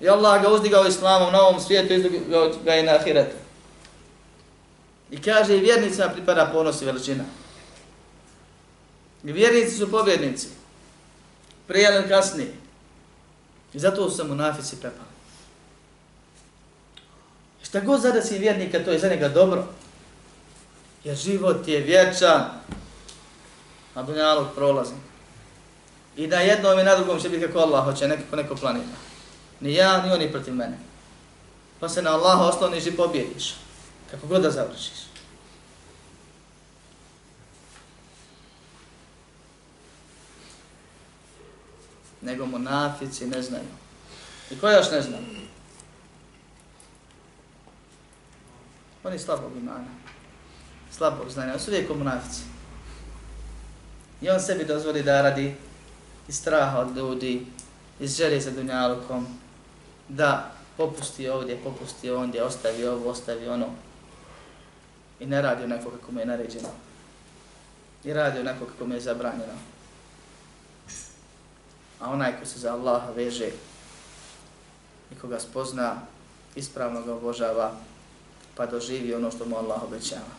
I 0.00 0.08
Allah 0.08 0.42
ga 0.42 0.48
uzdigao 0.48 0.86
islamom 0.86 1.32
na 1.32 1.40
ovom 1.42 1.60
svijetu, 1.60 1.92
izdigao 1.92 2.52
ga 2.64 2.74
i 2.76 2.82
na 2.82 2.92
ahiretu. 2.92 3.36
I 5.10 5.22
kaže, 5.22 5.56
i 5.56 5.60
vjernicima 5.60 6.08
pripada 6.08 6.50
ponos 6.52 6.82
i 6.82 6.84
veličina. 6.84 7.24
I 9.24 9.32
vjernici 9.32 9.76
su 9.76 9.90
pobjednici. 9.90 10.48
Prije 11.66 11.94
ili 11.94 12.08
kasnije. 12.08 12.52
I 13.74 13.78
zato 13.78 14.10
su 14.10 14.16
se 14.16 14.24
munafici 14.24 14.76
prepali. 14.80 15.11
Šta 17.72 17.80
god 17.80 18.00
zadesi 18.00 18.38
vjernika, 18.38 18.84
to 18.84 18.90
je 18.90 18.98
za 18.98 19.08
njega 19.08 19.28
dobro. 19.28 19.64
Jer 21.04 21.16
život 21.16 21.68
je 21.68 21.80
vječan. 21.80 22.44
A 23.94 24.02
dunjalog 24.02 24.46
prolazi. 24.54 24.94
I 26.16 26.26
na 26.26 26.36
jednom 26.36 26.78
i 26.78 26.84
na 26.84 26.96
drugom 26.96 27.20
će 27.20 27.28
biti 27.28 27.46
kako 27.46 27.58
Allah 27.58 27.84
hoće, 27.84 28.08
nekako 28.08 28.36
neko 28.36 28.54
planira. 28.54 28.96
Ni 29.60 29.74
ja, 29.74 30.02
ni 30.02 30.12
oni 30.12 30.32
protiv 30.32 30.54
mene. 30.54 30.78
Pa 31.80 31.88
se 31.88 32.02
na 32.02 32.10
Allaha 32.10 32.44
osloniš 32.44 32.86
i 32.86 32.96
pobjediš. 32.96 33.54
Kako 34.10 34.26
god 34.26 34.42
da 34.42 34.50
završiš. 34.50 35.06
Nego 42.20 42.46
monafici 42.46 43.26
ne 43.26 43.42
znaju. 43.42 43.68
I 44.50 44.58
ko 44.58 44.70
još 44.70 44.90
ne 44.90 45.02
zna? 45.02 45.41
Oni 49.04 49.18
slabog 49.18 49.52
imana. 49.56 49.84
Slabog 50.90 51.30
znanja. 51.30 51.58
Su 51.58 51.70
uvijek 51.70 51.88
monafici. 51.88 52.40
I 54.20 54.30
on 54.30 54.40
sebi 54.40 54.64
dozvoli 54.64 55.02
da 55.02 55.22
radi 55.22 55.54
iz 56.28 56.36
straha 56.36 56.78
od 56.78 56.96
ljudi, 56.96 57.46
iz 58.00 58.16
želje 58.16 58.40
za 58.40 58.50
dunjalukom, 58.50 59.26
da 60.08 60.52
popusti 60.76 61.28
ovdje, 61.28 61.58
popusti 61.64 62.10
ondje, 62.10 62.44
ostavi 62.44 62.86
ovo, 62.86 63.10
ostavi 63.10 63.48
ono. 63.48 63.66
I 65.20 65.26
ne 65.26 65.42
radi 65.42 65.64
onako 65.64 65.90
kako 65.90 66.12
mu 66.12 66.20
je 66.20 66.26
naređeno. 66.26 66.68
I 68.04 68.12
radi 68.12 68.40
onako 68.40 68.66
kako 68.66 68.86
mu 68.86 68.94
je 68.94 69.00
zabranjeno. 69.00 69.54
A 72.00 72.10
onaj 72.10 72.40
ko 72.40 72.46
se 72.46 72.58
za 72.58 72.72
Allaha 72.72 73.10
veže 73.10 73.50
i 75.12 75.14
koga 75.20 75.40
spozna, 75.40 75.96
ispravno 76.54 77.02
ga 77.02 77.14
obožava, 77.14 77.72
pa 78.55 78.65
doživi 78.65 79.13
ono 79.13 79.31
što 79.31 79.45
mu 79.45 79.57
Allah 79.57 79.83
obećava. 79.83 80.37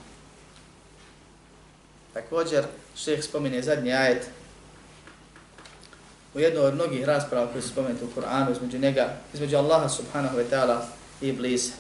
Također, 2.14 2.64
šeh 2.96 3.24
spominje 3.24 3.62
zadnji 3.62 3.92
ajet 3.92 4.26
u 6.34 6.40
jednoj 6.40 6.66
od 6.66 6.74
mnogih 6.74 7.04
rasprava 7.04 7.52
koje 7.52 7.62
su 7.62 7.68
spomenuti 7.68 8.04
u 8.04 8.20
Kur'anu 8.20 8.52
između 8.52 8.78
njega, 8.78 9.16
između 9.34 9.56
Allaha 9.56 9.88
subhanahu 9.88 10.38
wa 10.38 10.44
ta'ala 10.50 10.80
i 11.20 11.28
Iblisa. 11.28 11.72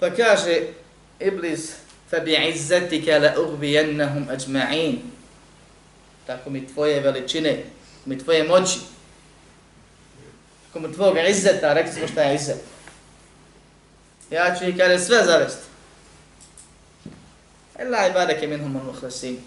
Pa 0.00 0.10
kaže 0.10 0.60
Iblis, 1.20 1.72
فَبِعِزَّتِكَ 2.10 3.06
لَأُغْبِيَنَّهُمْ 3.08 4.28
أَجْمَعِينَ 4.28 4.98
Tako 6.26 6.50
mi 6.50 6.66
tvoje 6.66 7.00
veličine, 7.00 7.64
mi 8.04 8.18
tvoje 8.18 8.44
moći, 8.44 8.78
tako 10.66 10.80
mi 10.80 10.94
tvojeg 10.94 11.30
izzeta, 11.30 11.72
rekli 11.72 11.92
smo 11.92 12.08
šta 12.08 12.22
je 12.22 12.34
izzet. 12.34 12.56
Ja 14.31 14.55
ću 14.55 14.65
ih 14.65 14.77
kada 14.77 14.99
sve 14.99 15.23
zavesti. 15.25 15.67
Ela 17.77 18.07
i 18.07 18.13
bareke 18.13 18.47
minhum 18.47 18.75
al 18.75 18.83
muhlasin. 18.83 19.39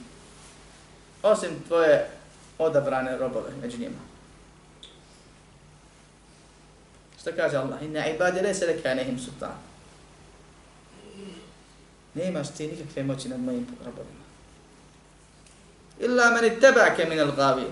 Osim 1.23 1.51
tvoje 1.69 2.07
odabrane 2.59 3.19
robove 3.19 3.51
među 3.63 3.79
njima. 3.79 3.99
Što 7.21 7.31
kaže 7.37 7.57
Allah? 7.57 7.83
Inna 7.83 8.07
ibadi 8.07 8.41
lese 8.41 8.67
leka 8.67 8.95
nehim 8.95 9.19
sultan. 9.19 9.55
Ne 12.15 12.29
imaš 12.29 12.55
ti 12.57 12.67
nikakve 12.67 13.03
moći 13.03 13.29
nad 13.29 13.41
mojim 13.41 13.67
robovima. 13.85 14.21
Illa 15.99 16.31
meni 16.31 16.61
tebake 16.61 17.05
min 17.05 17.21
al 17.21 17.33
gavi. 17.33 17.67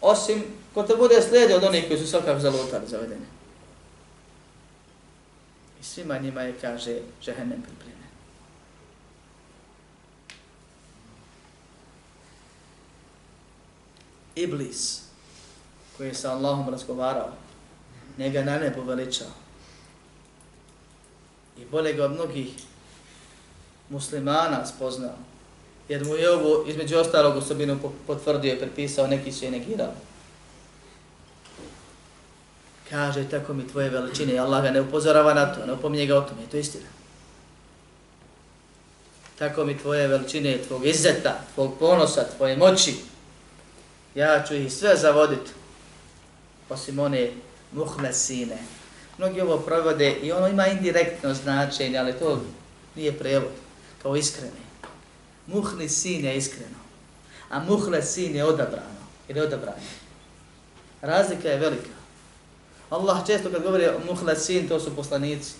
Osim 0.00 0.44
ko 0.74 0.82
te 0.82 0.96
bude 0.96 1.22
slijedio 1.22 1.56
od 1.56 1.64
onih 1.64 1.84
koji 1.88 2.00
su 2.00 2.06
svakak 2.06 2.40
zalutali 2.40 2.86
zavedeni. 2.86 3.39
I 5.80 5.84
svima 5.84 6.18
njima 6.18 6.42
je, 6.42 6.54
kaže, 6.60 6.98
žehennem 7.22 7.62
pripremljen. 7.62 8.00
Iblis, 14.34 15.02
koji 15.96 16.08
je 16.08 16.14
sa 16.14 16.32
Allahom 16.32 16.68
razgovarao, 16.68 17.32
njega 18.18 18.44
na 18.44 18.58
nebu 18.58 18.82
veličao. 18.82 19.28
I 21.58 21.64
bolje 21.64 21.92
ga 21.92 22.04
od 22.04 22.12
mnogih 22.12 22.48
muslimana 23.88 24.66
spoznao, 24.66 25.16
jer 25.88 26.04
mu 26.04 26.14
je 26.14 26.30
ovo 26.30 26.64
između 26.68 26.98
ostalog 26.98 27.36
osobinu 27.36 27.78
potvrdio 28.06 28.54
i 28.54 28.58
prepisao, 28.58 29.06
neki 29.06 29.32
su 29.32 29.44
je 29.44 29.50
negirali. 29.50 30.09
Kaže, 32.90 33.28
tako 33.30 33.54
mi 33.54 33.68
tvoje 33.68 33.90
veličine, 33.90 34.38
Allah 34.38 34.62
ga 34.62 34.70
ne 34.70 34.80
upozorava 34.80 35.34
na 35.34 35.54
to, 35.54 35.66
ne 35.66 35.72
upominje 35.72 36.06
ga 36.06 36.16
o 36.18 36.20
tome, 36.20 36.42
to 36.50 36.56
je 36.56 36.60
istina. 36.60 36.86
Tako 39.38 39.64
mi 39.64 39.78
tvoje 39.78 40.08
veličine, 40.08 40.58
tvog 40.68 40.86
izzeta, 40.86 41.40
tvog 41.54 41.78
ponosa, 41.78 42.24
tvoje 42.36 42.56
moći, 42.56 42.94
ja 44.14 44.44
ću 44.48 44.54
ih 44.54 44.72
sve 44.72 44.96
zavoditi, 44.96 45.50
osim 46.68 46.98
one 46.98 47.30
muhlesine. 47.72 48.58
Mnogi 49.18 49.40
ovo 49.40 49.58
provode 49.58 50.12
i 50.22 50.32
ono 50.32 50.48
ima 50.48 50.66
indirektno 50.66 51.34
značenje, 51.34 51.98
ali 51.98 52.12
to 52.12 52.40
nije 52.96 53.18
prevod, 53.18 53.52
kao 54.02 54.16
iskreni. 54.16 54.60
Muhli 55.46 55.88
je 56.02 56.36
iskreno, 56.36 56.78
a 57.50 57.60
muhlesin 57.60 58.36
je 58.36 58.44
odabrano, 58.44 59.00
ili 59.28 59.40
odabranje. 59.40 59.90
Razlika 61.02 61.48
je 61.48 61.58
velika. 61.58 61.99
Allah 62.90 63.26
često 63.26 63.50
kad 63.50 63.62
govori 63.62 63.86
o 63.86 64.00
muhlasin, 64.06 64.68
to 64.68 64.80
su 64.80 64.96
poslanici. 64.96 65.52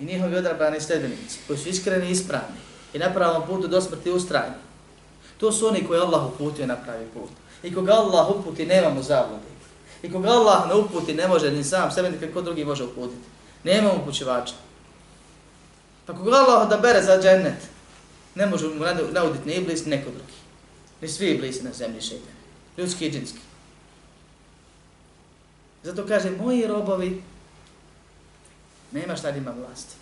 I 0.00 0.04
njihovi 0.04 0.36
odabrani 0.36 0.80
sljedbenici, 0.80 1.38
koji 1.46 1.58
su 1.58 1.68
iskreni 1.68 2.08
i 2.08 2.10
ispravni 2.10 2.58
i 2.94 2.98
na 2.98 3.14
pravom 3.14 3.46
putu 3.46 3.68
do 3.68 3.80
smrti 3.80 4.10
ustrajni. 4.10 4.54
To 5.38 5.52
su 5.52 5.66
oni 5.66 5.86
koji 5.86 6.00
Allah 6.00 6.26
uputio 6.26 6.66
na 6.66 6.76
pravi 6.76 7.06
put. 7.14 7.30
I 7.62 7.74
koga 7.74 7.92
Allah 7.92 8.30
uputi, 8.30 8.66
nema 8.66 8.90
mu 8.90 9.02
zavodi. 9.02 9.46
I 10.02 10.12
koga 10.12 10.28
Allah 10.28 10.68
ne 10.68 10.74
uputi, 10.74 11.14
ne 11.14 11.28
može 11.28 11.50
ni 11.50 11.64
sam 11.64 11.90
sebe, 11.90 12.10
ni 12.10 12.20
kako 12.20 12.42
drugi 12.42 12.64
može 12.64 12.84
uputiti. 12.84 13.28
Nema 13.64 13.92
mu 13.92 14.02
upućivača. 14.02 14.54
Pa 16.06 16.12
koga 16.12 16.36
Allah 16.36 16.68
da 16.68 16.76
bere 16.76 17.02
za 17.02 17.22
džennet, 17.22 17.62
ne 18.34 18.46
može 18.46 18.68
mu 18.68 18.84
nauditi 19.12 19.48
ni 19.48 19.54
iblis, 19.54 19.84
ni 19.84 19.90
neko 19.90 20.10
drugi. 20.10 20.32
Ni 21.00 21.08
svi 21.08 21.30
iblisi 21.30 21.62
na 21.62 21.72
zemlji 21.72 22.00
šeitani. 22.00 22.36
Ljudski 22.78 23.06
i 23.06 23.12
džinski. 23.12 23.38
Zato 25.86 26.06
kaže, 26.06 26.30
moji 26.30 26.66
robovi, 26.66 27.22
nema 28.92 29.16
šta 29.16 29.30
ima 29.30 29.50
vlasti. 29.50 29.94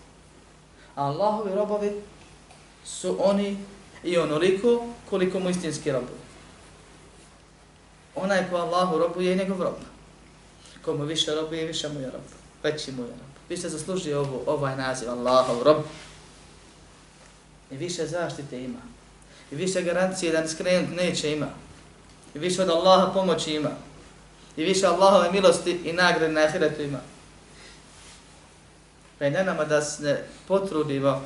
A 0.97 1.05
Allahovi 1.05 1.55
robovi 1.55 2.03
su 2.85 3.16
oni 3.20 3.59
i 4.05 4.18
onoliko 4.18 4.87
koliko 5.11 5.41
mu 5.41 5.51
istinski 5.51 5.93
robovi. 5.93 6.24
Onaj 8.14 8.51
ko 8.51 8.57
Allahu 8.57 8.99
robuje 8.99 9.30
je 9.30 9.37
njegov 9.37 9.62
rob. 9.62 9.74
Komu 10.85 11.05
više 11.05 11.35
robuje, 11.35 11.66
više 11.66 11.89
mu 11.89 12.01
je 12.01 12.11
rob. 12.11 12.24
Veći 12.62 12.93
mu 12.93 13.03
je 13.03 13.09
rob. 13.09 13.32
Više 13.49 13.68
zasluži 13.68 14.12
ovo, 14.12 14.43
ovaj 14.47 14.76
naziv 14.76 15.11
Allahov 15.11 15.62
rob. 15.62 15.85
I 17.70 17.76
više 17.76 18.07
zaštite 18.07 18.64
ima. 18.64 18.80
I 19.53 19.55
više 19.55 19.82
garancije 19.82 20.32
da 20.32 20.49
skrenut 20.49 20.97
neće 20.97 21.32
ima. 21.32 21.49
I 22.35 22.39
više 22.39 22.62
od 22.62 22.70
Allaha 22.70 23.12
pomoći 23.12 23.55
ima. 23.55 23.70
I 24.57 24.65
više 24.65 24.87
Allahove 24.87 25.33
milosti 25.33 25.71
i 25.71 25.93
nagrade 25.93 26.33
na 26.33 26.41
ahiretu 26.41 26.83
ima. 26.83 26.99
Pa 29.19 29.25
je 29.25 29.31
na 29.31 29.43
nama 29.43 29.65
da 29.65 29.83
se 29.83 30.25
potrudimo 30.49 31.23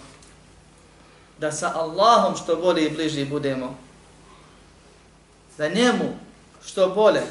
da 1.39 1.53
sa 1.53 1.73
Allahom 1.75 2.37
što 2.37 2.57
bolje 2.57 2.87
i 2.87 2.91
bliži 2.91 3.25
budemo. 3.25 3.77
Da 5.59 5.69
njemu 5.69 6.17
što 6.65 6.89
bolje, 6.89 7.23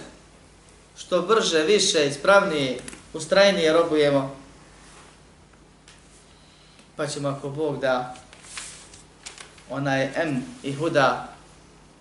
što 0.98 1.22
brže, 1.22 1.64
više, 1.64 2.08
ispravnije 2.08 2.80
ustrajnije 3.14 3.74
robujemo, 3.74 4.36
pa 6.96 7.08
ćemo 7.08 7.30
ako 7.30 7.50
Bog 7.50 7.80
da 7.80 8.16
onaj 9.70 10.12
M 10.16 10.46
i 10.64 10.74
huda 10.74 11.34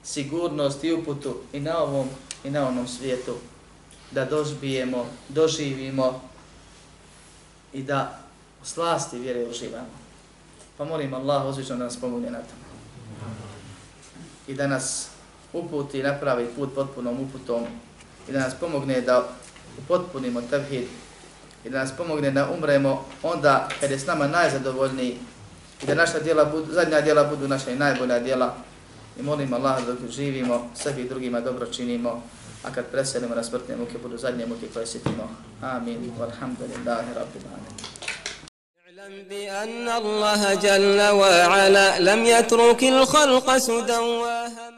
sigurnost 0.04 0.84
i 0.84 0.92
uputu 0.92 1.36
i 1.52 1.60
na 1.60 1.78
ovom 1.78 2.08
i 2.44 2.50
na 2.50 2.68
onom 2.68 2.88
svijetu 2.88 3.36
da 4.10 4.24
dožbijemo, 4.24 5.06
doživimo 5.28 6.20
i 7.72 7.82
da 7.82 8.18
u 8.62 8.66
slasti 8.66 9.18
vjere 9.18 9.44
uživamo. 9.44 10.06
Pa 10.78 10.84
molim 10.84 11.14
Allah 11.14 11.46
uzvično 11.46 11.76
da 11.76 11.84
nas 11.84 11.96
pomogne 11.96 12.30
na 12.30 12.38
tome. 12.38 12.66
I 14.48 14.54
da 14.54 14.66
nas 14.66 15.08
uputi 15.52 15.98
i 15.98 16.02
napravi 16.02 16.46
put 16.56 16.74
potpunom 16.74 17.20
uputom 17.20 17.66
i 18.28 18.32
da 18.32 18.40
nas 18.40 18.54
pomogne 18.60 19.00
da 19.00 19.28
upotpunimo 19.78 20.42
tevhid 20.50 20.84
i 21.64 21.70
da 21.70 21.78
nas 21.78 21.92
pomogne 21.96 22.30
da 22.30 22.50
umremo 22.50 23.04
onda 23.22 23.68
kad 23.80 23.90
je 23.90 23.98
s 23.98 24.06
nama 24.06 24.26
najzadovoljniji 24.26 25.18
i 25.82 25.86
da 25.86 25.94
naša 25.94 26.18
djela 26.18 26.44
budu, 26.44 26.72
zadnja 26.72 27.00
djela 27.00 27.24
budu 27.24 27.48
naša 27.48 27.70
i 27.70 27.76
najbolja 27.76 28.18
djela. 28.18 28.54
I 29.20 29.22
molim 29.22 29.54
Allah 29.54 29.86
dok 29.86 30.10
živimo, 30.10 30.70
sebi 30.74 31.02
i 31.02 31.08
drugima 31.08 31.40
dobro 31.40 31.66
činimo, 31.66 32.22
a 32.64 32.70
kad 32.70 32.84
preselimo 32.90 33.34
na 33.34 33.42
smrtne 33.42 33.76
muke 33.76 33.98
budu 33.98 34.16
zadnje 34.18 34.46
muke 34.46 34.66
koje 34.74 34.86
sjetimo. 34.86 35.30
Amin. 35.62 36.12
Walhamdulillahi 36.20 37.10
rabbil 37.14 37.46
alamin. 37.50 37.76
اعلم 39.06 39.28
بأن 39.30 39.88
الله 39.88 40.54
جل 40.54 41.00
وعلا 41.10 41.98
لم 42.00 42.24
يترك 42.24 42.82
الخلق 42.84 43.56
سدى 43.56 43.98